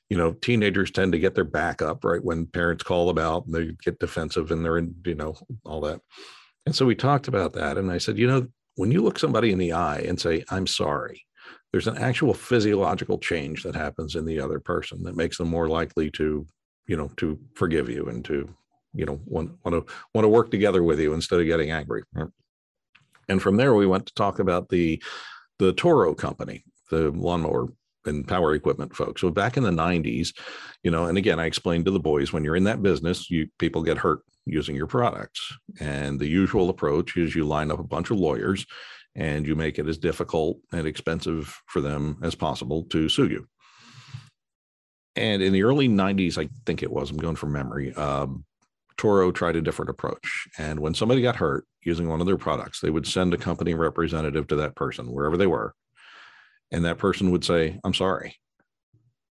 you 0.09 0.17
know 0.17 0.33
teenagers 0.33 0.91
tend 0.91 1.13
to 1.13 1.19
get 1.19 1.35
their 1.35 1.45
back 1.45 1.81
up 1.81 2.03
right 2.03 2.23
when 2.23 2.45
parents 2.45 2.83
call 2.83 3.09
about 3.09 3.45
and 3.45 3.55
they 3.55 3.71
get 3.83 3.99
defensive 3.99 4.51
and 4.51 4.63
they're 4.63 4.77
in 4.77 4.93
you 5.05 5.15
know 5.15 5.35
all 5.65 5.81
that 5.81 6.01
and 6.65 6.75
so 6.75 6.85
we 6.85 6.95
talked 6.95 7.27
about 7.27 7.53
that 7.53 7.77
and 7.77 7.91
I 7.91 7.97
said 7.97 8.17
you 8.17 8.27
know 8.27 8.47
when 8.75 8.91
you 8.91 9.01
look 9.01 9.17
somebody 9.17 9.51
in 9.51 9.59
the 9.59 9.71
eye 9.71 9.99
and 9.99 10.19
say 10.19 10.43
I'm 10.49 10.67
sorry 10.67 11.25
there's 11.71 11.87
an 11.87 11.97
actual 11.97 12.33
physiological 12.33 13.17
change 13.17 13.63
that 13.63 13.75
happens 13.75 14.15
in 14.15 14.25
the 14.25 14.39
other 14.39 14.59
person 14.59 15.03
that 15.03 15.15
makes 15.15 15.37
them 15.37 15.49
more 15.49 15.67
likely 15.67 16.11
to 16.11 16.45
you 16.87 16.97
know 16.97 17.09
to 17.17 17.39
forgive 17.53 17.89
you 17.89 18.05
and 18.05 18.25
to 18.25 18.53
you 18.93 19.05
know 19.05 19.19
want 19.25 19.51
want 19.63 19.87
to 19.87 19.93
want 20.13 20.25
to 20.25 20.29
work 20.29 20.51
together 20.51 20.83
with 20.83 20.99
you 20.99 21.13
instead 21.13 21.39
of 21.39 21.45
getting 21.45 21.71
angry 21.71 22.03
and 23.29 23.41
from 23.41 23.57
there, 23.57 23.73
we 23.73 23.87
went 23.87 24.05
to 24.07 24.13
talk 24.13 24.39
about 24.39 24.69
the 24.69 25.01
the 25.59 25.73
Toro 25.73 26.13
company, 26.13 26.63
the 26.89 27.11
lawnmower 27.11 27.67
and 28.05 28.27
power 28.27 28.53
equipment 28.53 28.95
folks. 28.95 29.21
So 29.21 29.29
back 29.29 29.55
in 29.55 29.63
the 29.63 29.71
90s, 29.71 30.33
you 30.83 30.91
know, 30.91 31.05
and 31.05 31.17
again, 31.17 31.39
I 31.39 31.45
explained 31.45 31.85
to 31.85 31.91
the 31.91 31.99
boys 31.99 32.33
when 32.33 32.43
you're 32.43 32.55
in 32.55 32.65
that 32.65 32.83
business, 32.83 33.29
you 33.29 33.47
people 33.59 33.81
get 33.81 33.97
hurt 33.97 34.21
using 34.45 34.75
your 34.75 34.87
products. 34.87 35.39
And 35.79 36.19
the 36.19 36.27
usual 36.27 36.69
approach 36.69 37.15
is 37.15 37.33
you 37.33 37.45
line 37.45 37.71
up 37.71 37.79
a 37.79 37.83
bunch 37.83 38.11
of 38.11 38.17
lawyers 38.17 38.65
and 39.15 39.47
you 39.47 39.55
make 39.55 39.79
it 39.79 39.87
as 39.87 39.97
difficult 39.97 40.57
and 40.73 40.85
expensive 40.85 41.55
for 41.67 41.79
them 41.79 42.17
as 42.23 42.35
possible 42.35 42.83
to 42.85 43.07
sue 43.07 43.27
you. 43.27 43.47
And 45.15 45.43
in 45.43 45.53
the 45.53 45.63
early 45.63 45.87
90s, 45.87 46.37
I 46.37 46.49
think 46.65 46.81
it 46.81 46.91
was, 46.91 47.11
I'm 47.11 47.17
going 47.17 47.35
from 47.35 47.51
memory, 47.51 47.93
um, 47.95 48.45
Toro 48.97 49.31
tried 49.31 49.55
a 49.55 49.61
different 49.61 49.89
approach. 49.89 50.47
And 50.57 50.79
when 50.79 50.93
somebody 50.93 51.21
got 51.21 51.35
hurt 51.35 51.65
using 51.83 52.07
one 52.07 52.21
of 52.21 52.27
their 52.27 52.37
products, 52.37 52.79
they 52.79 52.89
would 52.89 53.07
send 53.07 53.33
a 53.33 53.37
company 53.37 53.73
representative 53.73 54.47
to 54.47 54.55
that 54.57 54.75
person, 54.75 55.11
wherever 55.11 55.37
they 55.37 55.47
were. 55.47 55.75
And 56.71 56.85
that 56.85 56.97
person 56.97 57.31
would 57.31 57.43
say, 57.43 57.79
I'm 57.83 57.93
sorry. 57.93 58.35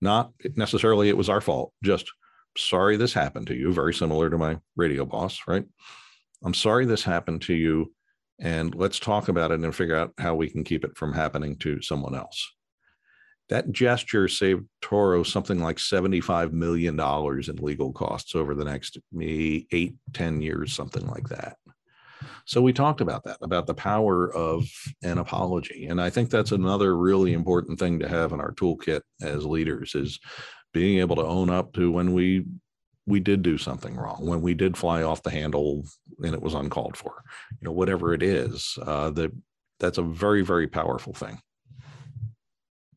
Not 0.00 0.32
necessarily 0.56 1.08
it 1.08 1.16
was 1.16 1.28
our 1.28 1.40
fault, 1.40 1.72
just 1.82 2.10
sorry 2.56 2.96
this 2.96 3.12
happened 3.12 3.46
to 3.48 3.54
you. 3.54 3.72
Very 3.72 3.94
similar 3.94 4.30
to 4.30 4.38
my 4.38 4.58
radio 4.76 5.04
boss, 5.04 5.40
right? 5.46 5.64
I'm 6.44 6.54
sorry 6.54 6.84
this 6.84 7.02
happened 7.02 7.42
to 7.42 7.54
you. 7.54 7.92
And 8.38 8.74
let's 8.74 8.98
talk 8.98 9.28
about 9.28 9.50
it 9.50 9.60
and 9.60 9.74
figure 9.74 9.96
out 9.96 10.12
how 10.18 10.34
we 10.34 10.50
can 10.50 10.64
keep 10.64 10.84
it 10.84 10.96
from 10.96 11.14
happening 11.14 11.56
to 11.56 11.80
someone 11.80 12.14
else 12.14 12.55
that 13.48 13.70
gesture 13.70 14.28
saved 14.28 14.64
Toro 14.80 15.22
something 15.22 15.60
like 15.60 15.76
$75 15.76 16.52
million 16.52 16.98
in 16.98 17.56
legal 17.64 17.92
costs 17.92 18.34
over 18.34 18.54
the 18.54 18.64
next 18.64 18.98
eight, 19.20 19.94
10 20.12 20.42
years, 20.42 20.72
something 20.72 21.06
like 21.06 21.28
that. 21.28 21.56
So 22.44 22.62
we 22.62 22.72
talked 22.72 23.00
about 23.00 23.24
that, 23.24 23.38
about 23.42 23.66
the 23.66 23.74
power 23.74 24.32
of 24.32 24.68
an 25.02 25.18
apology. 25.18 25.86
And 25.86 26.00
I 26.00 26.10
think 26.10 26.30
that's 26.30 26.52
another 26.52 26.96
really 26.96 27.32
important 27.32 27.78
thing 27.78 27.98
to 28.00 28.08
have 28.08 28.32
in 28.32 28.40
our 28.40 28.52
toolkit 28.52 29.02
as 29.20 29.44
leaders 29.44 29.94
is 29.94 30.18
being 30.72 30.98
able 30.98 31.16
to 31.16 31.24
own 31.24 31.50
up 31.50 31.72
to 31.74 31.90
when 31.90 32.12
we 32.12 32.46
we 33.08 33.20
did 33.20 33.42
do 33.42 33.56
something 33.56 33.94
wrong, 33.94 34.26
when 34.26 34.42
we 34.42 34.52
did 34.52 34.76
fly 34.76 35.04
off 35.04 35.22
the 35.22 35.30
handle 35.30 35.84
and 36.24 36.34
it 36.34 36.42
was 36.42 36.54
uncalled 36.54 36.96
for, 36.96 37.22
you 37.52 37.64
know, 37.64 37.70
whatever 37.70 38.12
it 38.12 38.20
is, 38.20 38.76
uh, 38.82 39.10
that 39.10 39.30
that's 39.78 39.98
a 39.98 40.02
very, 40.02 40.42
very 40.42 40.66
powerful 40.66 41.12
thing. 41.12 41.38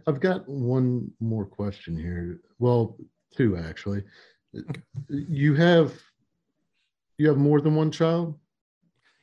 I've 0.08 0.20
got 0.20 0.48
one 0.48 1.12
more 1.20 1.46
question 1.46 1.98
here. 1.98 2.42
Well, 2.60 2.98
two 3.36 3.58
actually. 3.58 4.04
You 5.08 5.56
have 5.56 5.94
you 7.18 7.28
have 7.28 7.38
more 7.38 7.62
than 7.62 7.76
one 7.76 7.92
child? 7.92 8.40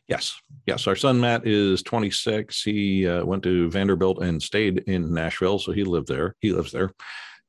Yes, 0.09 0.39
yes. 0.66 0.87
Our 0.87 0.95
son 0.95 1.20
Matt 1.20 1.47
is 1.47 1.83
26. 1.83 2.62
He 2.62 3.09
uh, 3.09 3.24
went 3.24 3.43
to 3.43 3.68
Vanderbilt 3.70 4.22
and 4.22 4.41
stayed 4.41 4.79
in 4.87 5.12
Nashville, 5.12 5.59
so 5.59 5.72
he 5.72 5.83
lived 5.83 6.07
there. 6.07 6.37
He 6.41 6.53
lives 6.53 6.70
there. 6.70 6.93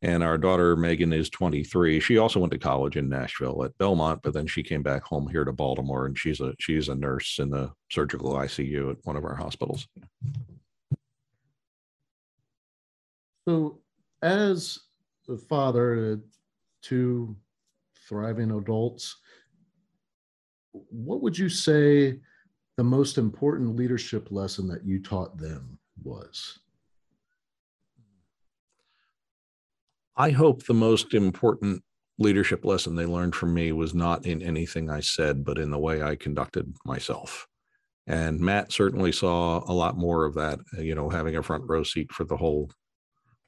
And 0.01 0.23
our 0.23 0.37
daughter 0.37 0.75
Megan 0.75 1.11
is 1.13 1.29
23. 1.29 1.99
She 1.99 2.17
also 2.17 2.39
went 2.39 2.51
to 2.53 2.59
college 2.59 2.97
in 2.97 3.09
Nashville 3.09 3.63
at 3.63 3.77
Belmont, 3.77 4.21
but 4.23 4.33
then 4.33 4.47
she 4.47 4.63
came 4.63 4.83
back 4.83 5.03
home 5.03 5.27
here 5.27 5.43
to 5.43 5.51
Baltimore, 5.51 6.05
and 6.05 6.17
she's 6.17 6.39
a 6.39 6.53
she's 6.59 6.89
a 6.89 6.95
nurse 6.95 7.39
in 7.39 7.49
the 7.49 7.71
surgical 7.91 8.33
ICU 8.33 8.91
at 8.91 8.97
one 9.03 9.17
of 9.17 9.23
our 9.23 9.35
hospitals. 9.35 9.87
So, 13.47 13.79
as 14.21 14.77
a 15.29 15.37
father 15.37 15.95
to 15.95 16.21
two 16.81 17.37
thriving 18.09 18.51
adults, 18.51 19.15
what 20.73 21.21
would 21.21 21.37
you 21.37 21.47
say 21.47 22.19
the 22.75 22.83
most 22.83 23.17
important 23.17 23.77
leadership 23.77 24.31
lesson 24.31 24.67
that 24.67 24.85
you 24.85 25.01
taught 25.01 25.37
them 25.37 25.79
was? 26.03 26.59
I 30.17 30.31
hope 30.31 30.65
the 30.65 30.73
most 30.73 31.13
important 31.13 31.83
leadership 32.19 32.65
lesson 32.65 32.95
they 32.95 33.05
learned 33.05 33.33
from 33.33 33.53
me 33.53 33.71
was 33.71 33.93
not 33.93 34.25
in 34.25 34.41
anything 34.41 34.89
I 34.89 34.99
said, 34.99 35.45
but 35.45 35.57
in 35.57 35.71
the 35.71 35.79
way 35.79 36.03
I 36.03 36.17
conducted 36.17 36.75
myself. 36.83 37.47
And 38.07 38.41
Matt 38.41 38.73
certainly 38.73 39.13
saw 39.13 39.63
a 39.65 39.71
lot 39.71 39.95
more 39.95 40.25
of 40.25 40.33
that, 40.33 40.59
you 40.77 40.95
know, 40.95 41.07
having 41.07 41.37
a 41.37 41.43
front 41.43 41.63
row 41.65 41.83
seat 41.83 42.11
for 42.11 42.25
the 42.25 42.35
whole 42.35 42.69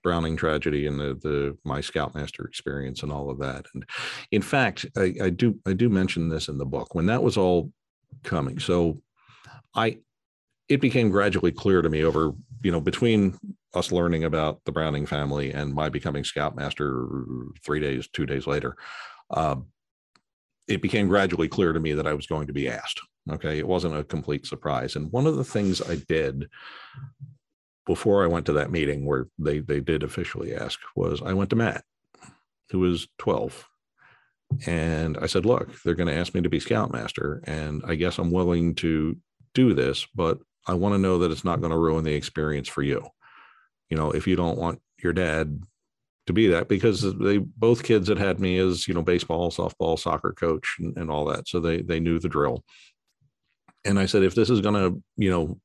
Browning 0.04 0.38
tragedy 0.38 0.88
and 0.88 1.00
the 1.00 1.18
the 1.22 1.58
my 1.64 1.82
Scoutmaster 1.82 2.46
experience 2.46 3.04
and 3.04 3.12
all 3.12 3.30
of 3.30 3.40
that. 3.40 3.66
And 3.74 3.86
in 4.32 4.42
fact, 4.42 4.86
I, 4.96 5.14
I 5.24 5.30
do 5.30 5.60
I 5.66 5.74
do 5.74 5.90
mention 5.90 6.30
this 6.30 6.48
in 6.48 6.58
the 6.58 6.66
book 6.66 6.96
when 6.96 7.06
that 7.08 7.24
was 7.24 7.38
all 7.38 7.72
coming. 8.24 8.60
So 8.60 9.02
I 9.76 9.98
it 10.68 10.82
became 10.82 11.10
gradually 11.10 11.52
clear 11.52 11.82
to 11.82 11.90
me 11.90 12.04
over 12.04 12.32
you 12.64 12.72
know 12.72 12.82
between 12.82 13.38
us 13.74 13.92
learning 13.92 14.24
about 14.24 14.62
the 14.66 14.72
Browning 14.72 15.06
family 15.06 15.52
and 15.52 15.74
my 15.74 15.90
becoming 15.90 16.24
Scoutmaster 16.24 17.08
three 17.64 17.80
days 17.80 18.08
two 18.08 18.26
days 18.26 18.48
later. 18.48 18.76
Uh, 19.30 19.58
it 20.68 20.82
became 20.82 21.08
gradually 21.08 21.48
clear 21.48 21.74
to 21.74 21.80
me 21.80 21.94
that 21.94 22.08
I 22.08 22.14
was 22.14 22.28
going 22.28 22.48
to 22.48 22.54
be 22.54 22.70
asked. 22.70 23.02
Okay, 23.30 23.58
it 23.60 23.68
wasn't 23.68 23.98
a 23.98 24.04
complete 24.04 24.46
surprise. 24.46 24.96
And 24.96 25.12
one 25.12 25.28
of 25.28 25.36
the 25.36 25.44
things 25.44 25.82
I 25.82 25.96
did 26.08 26.48
before 27.90 28.24
I 28.24 28.28
went 28.28 28.46
to 28.46 28.54
that 28.54 28.70
meeting 28.70 29.04
where 29.04 29.26
they 29.40 29.58
they 29.58 29.80
did 29.80 30.04
officially 30.04 30.54
ask 30.54 30.80
was 30.96 31.24
I 31.24 31.34
went 31.34 31.50
to 31.50 31.56
Matt, 31.56 31.84
who 32.70 32.82
was 32.82 33.08
12. 33.18 33.68
And 34.68 35.18
I 35.18 35.26
said, 35.26 35.44
look, 35.44 35.82
they're 35.82 35.96
going 35.96 36.08
to 36.08 36.16
ask 36.16 36.36
me 36.36 36.42
to 36.42 36.50
be 36.50 36.60
scoutmaster. 36.60 37.42
And 37.46 37.82
I 37.88 37.96
guess 37.96 38.20
I'm 38.20 38.30
willing 38.30 38.76
to 38.76 39.18
do 39.56 39.74
this, 39.74 40.06
but 40.14 40.38
I 40.68 40.76
want 40.76 40.94
to 40.94 41.00
know 41.00 41.18
that 41.18 41.32
it's 41.32 41.44
not 41.44 41.62
going 41.62 41.72
to 41.72 41.78
ruin 41.78 42.04
the 42.04 42.14
experience 42.14 42.68
for 42.68 42.84
you. 42.84 43.08
You 43.90 43.98
know, 43.98 44.12
if 44.12 44.28
you 44.28 44.36
don't 44.36 44.60
want 44.60 44.80
your 45.02 45.14
dad 45.14 45.60
to 46.28 46.34
be 46.34 46.46
that, 46.50 46.68
because 46.68 47.02
they 47.18 47.40
both 47.40 47.82
kids 47.82 48.08
had 48.08 48.20
had 48.20 48.40
me 48.40 48.60
as, 48.60 48.88
you 48.88 48.94
know, 48.94 49.02
baseball, 49.02 49.50
softball, 49.50 49.98
soccer 49.98 50.32
coach 50.32 50.76
and, 50.78 50.96
and 50.96 51.10
all 51.10 51.26
that. 51.26 51.48
So 51.48 51.60
they 51.60 51.82
they 51.82 52.00
knew 52.00 52.20
the 52.20 52.30
drill. 52.30 52.64
And 53.84 53.98
I 53.98 54.06
said, 54.06 54.22
if 54.22 54.36
this 54.36 54.52
is 54.52 54.62
going 54.62 54.76
to, 54.76 55.02
you 55.18 55.32
know, 55.32 55.60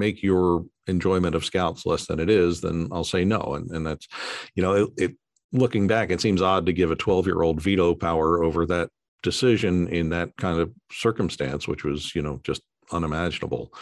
make 0.00 0.22
your 0.22 0.64
enjoyment 0.88 1.36
of 1.36 1.44
scouts 1.44 1.86
less 1.86 2.06
than 2.06 2.18
it 2.18 2.28
is, 2.28 2.60
then 2.60 2.88
I'll 2.90 3.04
say 3.04 3.24
no. 3.24 3.54
And, 3.54 3.70
and 3.70 3.86
that's, 3.86 4.08
you 4.56 4.62
know, 4.62 4.74
it, 4.74 4.90
it 4.96 5.16
looking 5.52 5.86
back, 5.86 6.10
it 6.10 6.20
seems 6.20 6.42
odd 6.42 6.66
to 6.66 6.72
give 6.72 6.90
a 6.90 6.96
12 6.96 7.26
year 7.26 7.42
old 7.42 7.60
veto 7.60 7.94
power 7.94 8.42
over 8.42 8.66
that 8.66 8.90
decision 9.22 9.86
in 9.88 10.10
that 10.10 10.36
kind 10.36 10.58
of 10.58 10.72
circumstance, 10.90 11.68
which 11.68 11.84
was, 11.84 12.14
you 12.14 12.22
know, 12.22 12.40
just 12.42 12.62
unimaginable. 12.90 13.72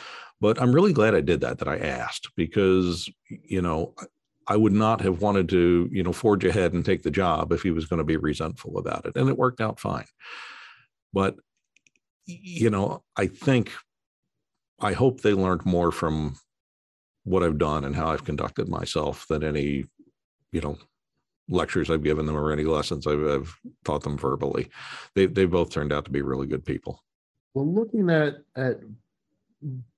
But 0.40 0.60
I'm 0.60 0.72
really 0.72 0.92
glad 0.92 1.14
I 1.14 1.20
did 1.20 1.40
that, 1.40 1.58
that 1.58 1.68
I 1.68 1.78
asked 1.78 2.30
because, 2.36 3.08
you 3.28 3.62
know, 3.62 3.94
I 4.46 4.56
would 4.56 4.72
not 4.72 5.00
have 5.02 5.20
wanted 5.20 5.48
to, 5.50 5.88
you 5.92 6.02
know, 6.02 6.12
forge 6.12 6.44
ahead 6.44 6.72
and 6.72 6.84
take 6.84 7.02
the 7.02 7.10
job 7.10 7.52
if 7.52 7.62
he 7.62 7.70
was 7.70 7.86
going 7.86 7.98
to 7.98 8.04
be 8.04 8.16
resentful 8.16 8.78
about 8.78 9.04
it. 9.04 9.16
And 9.16 9.28
it 9.28 9.36
worked 9.36 9.60
out 9.60 9.78
fine. 9.78 10.06
But, 11.12 11.36
you 12.24 12.70
know, 12.70 13.02
I 13.16 13.26
think 13.26 13.72
I 14.80 14.92
hope 14.92 15.20
they 15.20 15.32
learned 15.32 15.66
more 15.66 15.90
from 15.90 16.36
what 17.24 17.42
I've 17.42 17.58
done 17.58 17.84
and 17.84 17.94
how 17.94 18.08
I've 18.08 18.24
conducted 18.24 18.68
myself 18.68 19.26
than 19.28 19.42
any, 19.42 19.84
you 20.52 20.60
know, 20.60 20.78
lectures 21.48 21.90
I've 21.90 22.04
given 22.04 22.26
them 22.26 22.36
or 22.36 22.52
any 22.52 22.64
lessons 22.64 23.06
I've, 23.06 23.24
I've 23.24 23.54
taught 23.84 24.02
them 24.02 24.18
verbally. 24.18 24.68
They 25.14 25.26
they 25.26 25.46
both 25.46 25.70
turned 25.70 25.92
out 25.92 26.04
to 26.04 26.10
be 26.10 26.22
really 26.22 26.46
good 26.46 26.64
people. 26.64 27.02
Well, 27.54 27.72
looking 27.72 28.10
at 28.10 28.38
at 28.56 28.80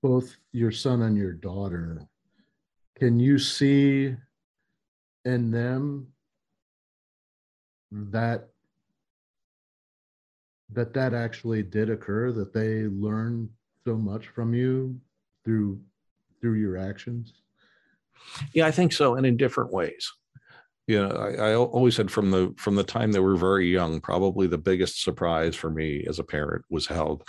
both 0.01 0.35
your 0.51 0.71
son 0.71 1.03
and 1.03 1.17
your 1.17 1.33
daughter, 1.33 2.07
can 2.95 3.19
you 3.19 3.37
see 3.37 4.15
in 5.25 5.51
them 5.51 6.07
that 7.91 8.47
that 10.69 10.93
that 10.93 11.13
actually 11.13 11.63
did 11.63 11.89
occur 11.89 12.31
that 12.31 12.53
they 12.53 12.85
learned 12.85 13.49
so 13.85 13.95
much 13.95 14.27
from 14.27 14.53
you 14.53 14.99
through 15.43 15.79
through 16.39 16.55
your 16.55 16.77
actions? 16.77 17.33
Yeah, 18.53 18.67
I 18.67 18.71
think 18.71 18.93
so, 18.93 19.15
and 19.15 19.25
in 19.25 19.37
different 19.37 19.71
ways. 19.71 20.11
You 20.87 21.01
know, 21.01 21.15
I, 21.15 21.51
I 21.51 21.55
always 21.55 21.95
said 21.95 22.11
from 22.11 22.31
the 22.31 22.53
from 22.57 22.75
the 22.75 22.83
time 22.83 23.11
they 23.11 23.19
were 23.19 23.35
very 23.35 23.71
young, 23.71 24.01
probably 24.01 24.47
the 24.47 24.57
biggest 24.57 25.01
surprise 25.01 25.55
for 25.55 25.69
me 25.69 26.05
as 26.07 26.19
a 26.19 26.23
parent 26.23 26.65
was 26.69 26.87
how 26.87 27.19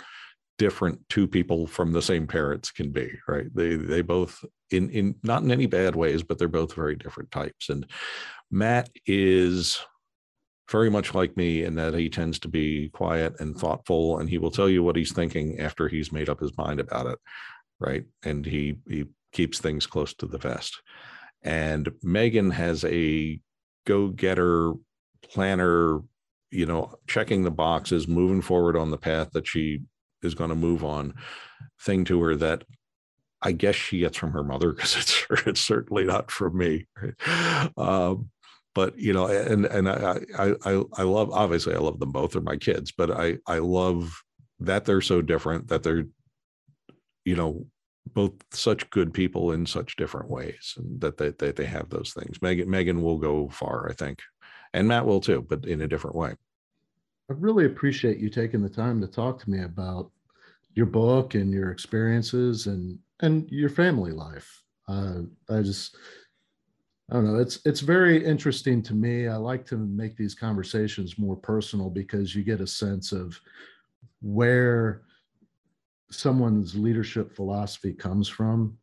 different 0.57 0.99
two 1.09 1.27
people 1.27 1.65
from 1.65 1.91
the 1.91 2.01
same 2.01 2.27
parents 2.27 2.69
can 2.71 2.91
be 2.91 3.11
right 3.27 3.47
they 3.55 3.75
they 3.75 4.01
both 4.01 4.45
in 4.71 4.89
in 4.91 5.15
not 5.23 5.41
in 5.41 5.51
any 5.51 5.65
bad 5.65 5.95
ways 5.95 6.21
but 6.21 6.37
they're 6.37 6.47
both 6.47 6.75
very 6.75 6.95
different 6.95 7.31
types 7.31 7.69
and 7.69 7.87
matt 8.51 8.89
is 9.07 9.79
very 10.69 10.89
much 10.89 11.13
like 11.13 11.35
me 11.35 11.63
in 11.63 11.75
that 11.75 11.93
he 11.93 12.09
tends 12.09 12.39
to 12.39 12.47
be 12.47 12.89
quiet 12.89 13.39
and 13.39 13.57
thoughtful 13.57 14.19
and 14.19 14.29
he 14.29 14.37
will 14.37 14.51
tell 14.51 14.69
you 14.69 14.83
what 14.83 14.95
he's 14.95 15.11
thinking 15.11 15.59
after 15.59 15.87
he's 15.87 16.11
made 16.11 16.29
up 16.29 16.39
his 16.39 16.57
mind 16.57 16.79
about 16.79 17.05
it 17.05 17.19
right 17.79 18.05
and 18.23 18.45
he 18.45 18.77
he 18.87 19.05
keeps 19.31 19.59
things 19.59 19.85
close 19.85 20.13
to 20.13 20.25
the 20.25 20.37
vest 20.37 20.81
and 21.41 21.91
megan 22.01 22.51
has 22.51 22.85
a 22.85 23.39
go-getter 23.85 24.73
planner 25.23 25.99
you 26.51 26.65
know 26.65 26.93
checking 27.07 27.43
the 27.43 27.51
boxes 27.51 28.07
moving 28.07 28.41
forward 28.41 28.77
on 28.77 28.91
the 28.91 28.97
path 28.97 29.31
that 29.31 29.47
she 29.47 29.81
is 30.21 30.33
going 30.33 30.49
to 30.49 30.55
move 30.55 30.83
on 30.83 31.13
thing 31.81 32.05
to 32.05 32.21
her 32.21 32.35
that 32.35 32.63
I 33.43 33.51
guess 33.51 33.75
she 33.75 33.99
gets 33.99 34.17
from 34.17 34.31
her 34.31 34.43
mother 34.43 34.71
because 34.71 34.95
it's 34.95 35.25
it's 35.47 35.61
certainly 35.61 36.05
not 36.05 36.31
from 36.31 36.57
me. 36.57 36.87
Right? 36.95 37.69
Um, 37.77 38.31
but 38.75 38.97
you 38.97 39.13
know, 39.13 39.27
and 39.27 39.65
and 39.65 39.89
I, 39.89 40.19
I 40.37 40.83
I 40.93 41.03
love 41.03 41.31
obviously 41.31 41.75
I 41.75 41.79
love 41.79 41.99
them 41.99 42.11
both. 42.11 42.33
They're 42.33 42.41
my 42.41 42.57
kids, 42.57 42.91
but 42.91 43.11
I 43.11 43.37
I 43.47 43.59
love 43.59 44.21
that 44.59 44.85
they're 44.85 45.01
so 45.01 45.21
different. 45.21 45.67
That 45.67 45.83
they're, 45.83 46.05
you 47.25 47.35
know, 47.35 47.67
both 48.13 48.33
such 48.51 48.89
good 48.89 49.13
people 49.13 49.51
in 49.51 49.65
such 49.65 49.95
different 49.95 50.29
ways, 50.29 50.73
and 50.77 50.99
that 51.01 51.17
they 51.17 51.29
they, 51.29 51.51
they 51.51 51.65
have 51.65 51.89
those 51.89 52.13
things. 52.13 52.41
Megan 52.41 52.69
Megan 52.69 53.01
will 53.01 53.17
go 53.17 53.49
far, 53.49 53.89
I 53.89 53.93
think, 53.93 54.19
and 54.73 54.87
Matt 54.87 55.05
will 55.05 55.21
too, 55.21 55.45
but 55.47 55.65
in 55.65 55.81
a 55.81 55.87
different 55.87 56.15
way. 56.15 56.33
I 57.29 57.33
really 57.33 57.65
appreciate 57.65 58.17
you 58.17 58.29
taking 58.29 58.61
the 58.61 58.69
time 58.69 58.99
to 59.01 59.07
talk 59.07 59.39
to 59.39 59.49
me 59.49 59.63
about 59.63 60.11
your 60.75 60.85
book 60.85 61.35
and 61.35 61.51
your 61.51 61.71
experiences 61.71 62.67
and 62.67 62.99
and 63.21 63.49
your 63.51 63.69
family 63.69 64.11
life. 64.11 64.63
Uh, 64.87 65.21
I 65.49 65.61
just 65.61 65.95
I 67.11 67.15
don't 67.15 67.25
know. 67.25 67.39
It's 67.39 67.59
it's 67.65 67.81
very 67.81 68.23
interesting 68.23 68.81
to 68.83 68.93
me. 68.93 69.27
I 69.27 69.35
like 69.35 69.65
to 69.67 69.77
make 69.77 70.15
these 70.15 70.33
conversations 70.33 71.19
more 71.19 71.35
personal 71.35 71.89
because 71.89 72.33
you 72.33 72.43
get 72.43 72.61
a 72.61 72.67
sense 72.67 73.11
of 73.11 73.39
where 74.21 75.01
someone's 76.11 76.75
leadership 76.75 77.35
philosophy 77.35 77.93
comes 77.93 78.29
from, 78.29 78.77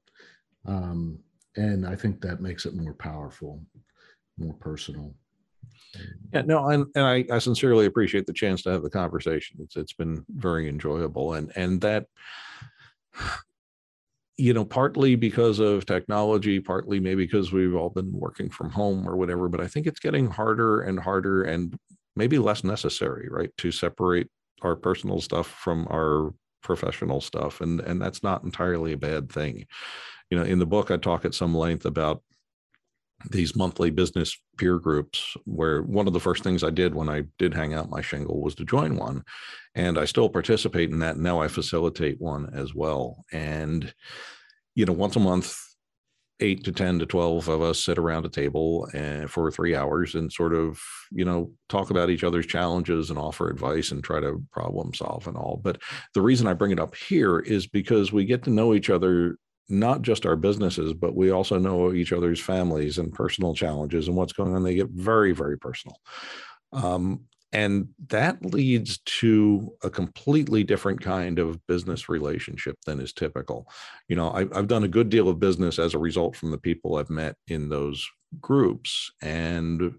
um, 0.67 1.19
and 1.57 1.87
I 1.87 1.97
think 1.97 2.21
that 2.21 2.43
makes 2.43 2.67
it 2.67 2.75
more 2.75 2.95
powerful, 2.95 3.63
more 4.37 4.55
personal. 4.55 5.15
Yeah, 6.33 6.43
no, 6.43 6.69
and, 6.69 6.87
and 6.95 7.05
I, 7.05 7.25
I 7.33 7.39
sincerely 7.39 7.87
appreciate 7.87 8.27
the 8.27 8.33
chance 8.33 8.63
to 8.63 8.71
have 8.71 8.83
the 8.83 8.91
conversation. 8.91 9.59
It's 9.61 9.77
it's 9.77 9.93
been 9.95 10.25
very 10.29 10.69
enjoyable, 10.69 11.35
and 11.35 11.51
and 11.57 11.81
that 11.81 12.07
you 14.41 14.55
know, 14.55 14.65
partly 14.65 15.17
because 15.17 15.59
of 15.59 15.85
technology, 15.85 16.61
partly 16.61 16.99
maybe 16.99 17.25
because 17.25 17.53
we've 17.53 17.75
all 17.75 17.91
been 17.91 18.11
working 18.13 18.49
from 18.49 18.71
home 18.71 19.07
or 19.09 19.17
whatever, 19.17 19.49
but 19.49 19.61
I 19.61 19.67
think 19.67 19.87
it's 19.87 20.01
getting 20.01 20.31
harder 20.31 20.81
and 20.81 20.99
harder 20.99 21.43
and 21.43 21.77
maybe 22.17 22.39
less 22.39 22.65
necessary, 22.65 23.29
right, 23.31 23.51
to 23.59 23.71
separate 23.71 24.29
our 24.63 24.77
personal 24.77 25.21
stuff 25.21 25.47
from 25.47 25.87
our 25.91 26.33
professional 26.63 27.21
stuff. 27.21 27.61
And 27.61 27.81
and 27.81 28.01
that's 28.01 28.23
not 28.23 28.43
entirely 28.43 28.93
a 28.93 28.97
bad 28.99 29.31
thing. 29.31 29.67
You 30.31 30.39
know, 30.39 30.45
in 30.45 30.59
the 30.59 30.67
book 30.67 30.91
I 30.91 30.97
talk 30.97 31.25
at 31.25 31.35
some 31.35 31.55
length 31.55 31.85
about 31.85 32.23
these 33.29 33.55
monthly 33.55 33.91
business 33.91 34.37
peer 34.57 34.79
groups 34.79 35.37
where 35.45 35.83
one 35.83 36.07
of 36.07 36.13
the 36.13 36.21
first 36.21 36.43
things 36.43 36.65
I 36.65 36.71
did 36.71 36.95
when 36.95 37.09
I 37.09 37.25
did 37.39 37.55
hang 37.55 37.75
out 37.75 37.91
my 37.91 38.01
shingle 38.01 38.41
was 38.41 38.55
to 38.57 38.65
join 38.65 38.97
one. 38.97 39.25
And 39.75 39.99
I 39.99 40.05
still 40.07 40.29
participate 40.29 40.91
in 40.91 41.01
that. 41.01 41.19
Now 41.19 41.41
I 41.41 41.49
facilitate 41.49 42.21
one 42.21 42.51
as 42.55 42.75
well. 42.75 43.25
And, 43.33 43.93
you 44.75 44.87
know, 44.87 44.93
once 44.93 45.17
a 45.17 45.21
month, 45.21 45.57
eight 46.41 46.65
to 46.65 46.73
10 46.73 47.01
to 47.01 47.07
12 47.07 47.49
of 47.49 47.63
us 47.63 47.85
sit 47.85 47.99
around 47.99 48.25
a 48.25 48.31
table 48.31 48.89
and, 48.95 49.25
eh, 49.25 49.27
for 49.27 49.51
three 49.51 49.75
hours 49.75 50.15
and 50.15 50.33
sort 50.33 50.55
of, 50.55 50.81
you 51.11 51.25
know, 51.25 51.53
talk 51.69 51.91
about 51.91 52.09
each 52.09 52.25
other's 52.25 52.47
challenges 52.47 53.11
and 53.11 53.19
offer 53.19 53.51
advice 53.51 53.93
and 53.93 54.03
try 54.03 54.21
to 54.21 54.43
problem 54.51 54.95
solve 54.95 55.27
and 55.27 55.37
all. 55.37 55.61
But 55.63 55.83
the 56.15 56.23
reason 56.23 56.47
I 56.47 56.55
bring 56.55 56.73
it 56.73 56.81
up 56.81 56.95
here 56.95 57.41
is 57.41 57.67
because 57.67 58.13
we 58.13 58.25
get 58.25 58.43
to 58.45 58.51
know 58.51 58.73
each 58.73 58.89
other 58.89 59.37
not 59.71 60.03
just 60.03 60.27
our 60.27 60.37
businesses, 60.37 60.93
but 60.93 61.15
we 61.15 61.31
also 61.31 61.59
know 61.59 61.93
each 61.93 62.13
other's 62.13 62.41
families 62.41 62.99
and 62.99 63.13
personal 63.13 63.55
challenges 63.55 64.09
and 64.09 64.17
what's 64.17 64.33
going 64.33 64.55
on. 64.55 64.63
They 64.63 64.75
get 64.75 64.89
very, 64.91 65.33
very 65.33 65.59
personal. 65.59 65.97
Um, 66.73 67.23
and 67.53 67.89
that 68.09 68.45
leads 68.45 68.99
to 68.99 69.73
a 69.83 69.91
completely 69.91 70.63
different 70.63 71.01
kind 71.01 71.39
of 71.39 71.67
business 71.67 72.09
relationship 72.09 72.77
than 72.87 73.01
is 73.01 73.13
typical. 73.13 73.69
You 74.09 74.17
know, 74.17 74.31
I, 74.31 74.43
I've 74.57 74.69
done 74.69 74.85
a 74.85 74.89
good 74.89 75.11
deal 75.11 75.29
of 75.29 75.41
business 75.41 75.79
as 75.79 75.95
a 75.95 75.99
result 75.99 76.37
from 76.37 76.53
the 76.53 76.59
people 76.59 76.97
I've 76.97 77.11
met 77.11 77.35
in 77.49 77.69
those 77.69 78.09
groups. 78.41 79.11
And 79.21 79.95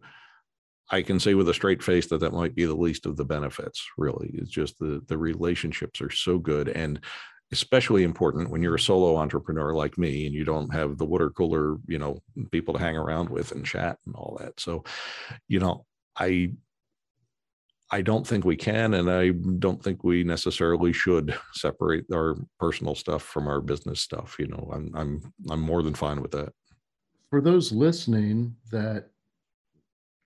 I 0.90 1.02
can 1.02 1.20
say 1.20 1.34
with 1.34 1.50
a 1.50 1.54
straight 1.54 1.84
face 1.84 2.08
that 2.08 2.20
that 2.20 2.34
might 2.34 2.56
be 2.56 2.66
the 2.66 2.74
least 2.74 3.06
of 3.06 3.18
the 3.18 3.26
benefits, 3.26 3.86
really. 3.98 4.32
It's 4.34 4.52
just 4.52 4.80
the, 4.80 5.02
the 5.08 5.18
relationships 5.18 6.02
are 6.02 6.12
so 6.12 6.38
good. 6.38 6.70
And 6.70 7.02
especially 7.52 8.04
important 8.04 8.50
when 8.50 8.62
you're 8.62 8.76
a 8.76 8.80
solo 8.80 9.18
entrepreneur 9.18 9.74
like 9.74 9.98
me 9.98 10.26
and 10.26 10.34
you 10.34 10.46
don't 10.46 10.74
have 10.74 10.98
the 10.98 11.06
water 11.06 11.30
cooler, 11.30 11.78
you 11.88 11.98
know, 11.98 12.18
people 12.52 12.74
to 12.74 12.80
hang 12.80 12.96
around 12.96 13.30
with 13.30 13.52
and 13.52 13.66
chat 13.66 13.98
and 14.06 14.16
all 14.16 14.38
that. 14.40 14.60
So, 14.60 14.84
you 15.48 15.60
know, 15.60 15.86
I 16.18 16.54
I 17.94 18.02
don't 18.02 18.26
think 18.26 18.46
we 18.46 18.56
can, 18.56 18.94
and 18.94 19.12
I 19.12 19.32
don't 19.60 19.84
think 19.84 20.02
we 20.02 20.24
necessarily 20.24 20.94
should 20.94 21.38
separate 21.54 22.06
our 22.14 22.38
personal 22.58 22.96
stuff 22.96 23.22
from 23.22 23.48
our 23.48 23.60
business 23.60 24.00
stuff. 24.00 24.38
You 24.40 24.48
know, 24.48 24.72
I'm 24.74 24.92
I'm 24.96 25.34
I'm 25.50 25.60
more 25.60 25.84
than 25.84 25.94
fine 25.94 26.22
with 26.22 26.32
that. 26.32 26.54
For 27.30 27.42
those 27.42 27.74
listening 27.74 28.56
that 28.72 29.10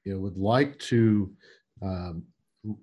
you 0.04 0.14
know 0.14 0.20
would 0.20 0.38
like 0.38 0.78
to 0.80 1.34
um, 1.82 2.24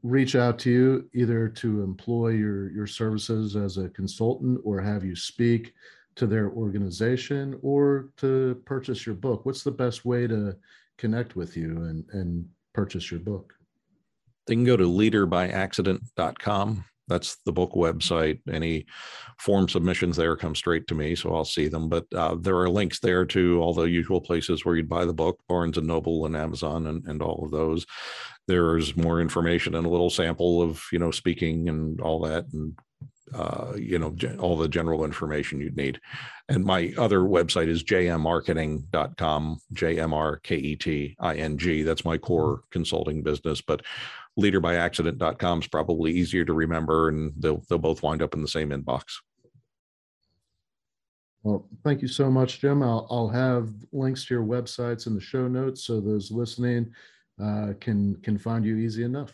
reach 0.02 0.36
out 0.36 0.58
to 0.60 0.70
you 0.70 1.10
either 1.14 1.48
to 1.48 1.82
employ 1.82 2.28
your 2.28 2.70
your 2.70 2.86
services 2.86 3.56
as 3.56 3.78
a 3.78 3.88
consultant 3.90 4.60
or 4.64 4.80
have 4.80 5.04
you 5.04 5.16
speak 5.16 5.74
to 6.14 6.26
their 6.26 6.50
organization 6.50 7.58
or 7.62 8.10
to 8.18 8.60
purchase 8.66 9.06
your 9.06 9.14
book. 9.14 9.46
What's 9.46 9.62
the 9.62 9.70
best 9.70 10.04
way 10.04 10.26
to 10.26 10.54
connect 10.98 11.36
with 11.36 11.56
you 11.56 11.84
and 11.84 12.04
and 12.12 12.46
purchase 12.72 13.10
your 13.10 13.20
book? 13.20 13.54
They 14.46 14.54
can 14.54 14.64
go 14.64 14.76
to 14.76 14.84
leaderbyaccident.com 14.84 16.84
that's 17.12 17.36
the 17.44 17.52
book 17.52 17.72
website. 17.72 18.40
Any 18.50 18.86
form 19.38 19.68
submissions 19.68 20.16
there 20.16 20.36
come 20.36 20.54
straight 20.54 20.86
to 20.86 20.94
me 20.94 21.14
so 21.14 21.34
i'll 21.34 21.44
see 21.44 21.68
them. 21.68 21.88
But 21.88 22.06
uh, 22.14 22.36
there 22.40 22.58
are 22.58 22.70
links 22.70 23.00
there 23.00 23.24
to 23.26 23.60
all 23.60 23.74
the 23.74 23.84
usual 23.84 24.20
places 24.20 24.64
where 24.64 24.76
you'd 24.76 24.88
buy 24.88 25.04
the 25.04 25.12
book 25.12 25.40
barnes 25.48 25.78
and 25.78 25.86
noble 25.86 26.26
and 26.26 26.36
amazon 26.36 26.86
and, 26.86 27.04
and 27.06 27.22
all 27.22 27.44
of 27.44 27.50
those. 27.50 27.86
There's 28.48 28.96
more 28.96 29.20
information 29.20 29.74
and 29.74 29.86
a 29.86 29.90
little 29.90 30.10
sample 30.10 30.62
of 30.62 30.82
you 30.92 30.98
know 30.98 31.10
speaking 31.10 31.68
and 31.68 32.00
all 32.00 32.20
that 32.20 32.46
and 32.52 32.78
uh, 33.34 33.72
you 33.76 33.98
know 33.98 34.14
all 34.38 34.56
the 34.56 34.68
general 34.68 35.04
information 35.04 35.60
you'd 35.60 35.76
need. 35.76 36.00
And 36.48 36.64
my 36.64 36.92
other 36.98 37.20
website 37.20 37.68
is 37.68 37.84
jmmarketing.com 37.84 39.58
j-m-r-k-e-t-i-n-g 39.72 40.22
that's 41.82 42.04
my 42.04 42.18
core 42.18 42.62
consulting 42.70 43.22
business 43.22 43.60
but 43.60 43.82
leaderbyaccident.com 44.38 45.60
is 45.60 45.66
probably 45.66 46.12
easier 46.12 46.44
to 46.44 46.52
remember 46.52 47.08
and 47.08 47.32
they'll 47.38 47.62
they'll 47.68 47.78
both 47.78 48.02
wind 48.02 48.22
up 48.22 48.34
in 48.34 48.40
the 48.40 48.48
same 48.48 48.70
inbox 48.70 49.04
well 51.42 51.68
thank 51.84 52.00
you 52.00 52.08
so 52.08 52.30
much 52.30 52.60
jim 52.60 52.82
i'll, 52.82 53.06
I'll 53.10 53.28
have 53.28 53.68
links 53.92 54.24
to 54.26 54.34
your 54.34 54.44
websites 54.44 55.06
in 55.06 55.14
the 55.14 55.20
show 55.20 55.48
notes 55.48 55.84
so 55.84 56.00
those 56.00 56.30
listening 56.30 56.92
uh, 57.40 57.72
can 57.80 58.16
can 58.16 58.38
find 58.38 58.64
you 58.64 58.76
easy 58.76 59.04
enough. 59.04 59.32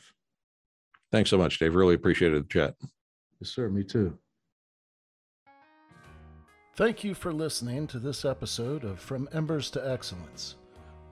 Thanks 1.11 1.30
so 1.30 1.38
much, 1.38 1.59
Dave. 1.59 1.74
Really 1.74 1.94
appreciated 1.94 2.44
the 2.44 2.49
chat. 2.49 2.74
Yes, 3.40 3.51
sir. 3.51 3.68
Me 3.68 3.82
too. 3.82 4.16
Thank 6.76 7.03
you 7.03 7.14
for 7.14 7.32
listening 7.32 7.86
to 7.88 7.99
this 7.99 8.24
episode 8.24 8.84
of 8.84 9.01
From 9.01 9.28
Embers 9.32 9.70
to 9.72 9.90
Excellence. 9.90 10.57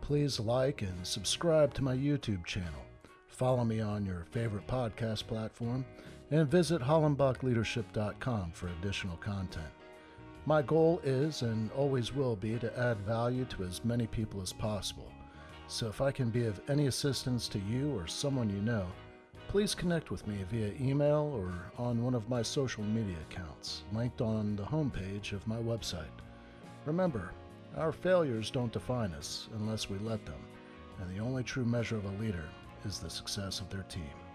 Please 0.01 0.39
like 0.39 0.83
and 0.83 1.05
subscribe 1.05 1.75
to 1.75 1.83
my 1.83 1.97
YouTube 1.97 2.45
channel. 2.45 2.86
Follow 3.37 3.67
me 3.67 3.81
on 3.83 4.07
your 4.07 4.25
favorite 4.31 4.67
podcast 4.67 5.27
platform 5.27 5.85
and 6.31 6.49
visit 6.49 6.81
hollenbachleadership.com 6.81 8.53
for 8.53 8.69
additional 8.69 9.19
content. 9.19 9.67
My 10.47 10.63
goal 10.63 11.03
is 11.05 11.43
and 11.43 11.71
always 11.73 12.15
will 12.15 12.35
be 12.35 12.59
to 12.59 12.79
add 12.79 12.97
value 13.01 13.45
to 13.45 13.65
as 13.65 13.85
many 13.85 14.07
people 14.07 14.41
as 14.41 14.55
possible. 14.55 15.13
So 15.69 15.87
if 15.87 16.01
I 16.01 16.13
can 16.13 16.31
be 16.31 16.47
of 16.47 16.63
any 16.71 16.87
assistance 16.87 17.47
to 17.49 17.59
you 17.59 17.95
or 17.95 18.07
someone 18.07 18.49
you 18.49 18.63
know, 18.63 18.87
please 19.49 19.75
connect 19.75 20.11
with 20.11 20.27
me 20.27 20.39
via 20.51 20.73
email 20.81 21.31
or 21.37 21.53
on 21.77 22.03
one 22.03 22.15
of 22.15 22.31
my 22.31 22.41
social 22.41 22.85
media 22.85 23.19
accounts, 23.31 23.83
linked 23.93 24.23
on 24.23 24.57
the 24.57 24.63
homepage 24.63 25.33
of 25.33 25.47
my 25.47 25.59
website. 25.59 26.05
Remember, 26.87 27.33
our 27.77 27.93
failures 27.93 28.51
don't 28.51 28.73
define 28.73 29.13
us 29.13 29.51
unless 29.59 29.91
we 29.91 29.99
let 29.99 30.25
them, 30.25 30.41
and 31.03 31.15
the 31.15 31.23
only 31.23 31.43
true 31.43 31.67
measure 31.67 31.99
of 31.99 32.07
a 32.07 32.23
leader 32.23 32.49
is 32.87 33.01
the 33.01 33.11
success 33.11 33.61
of 33.61 33.69
their 33.69 33.83
team. 33.83 34.26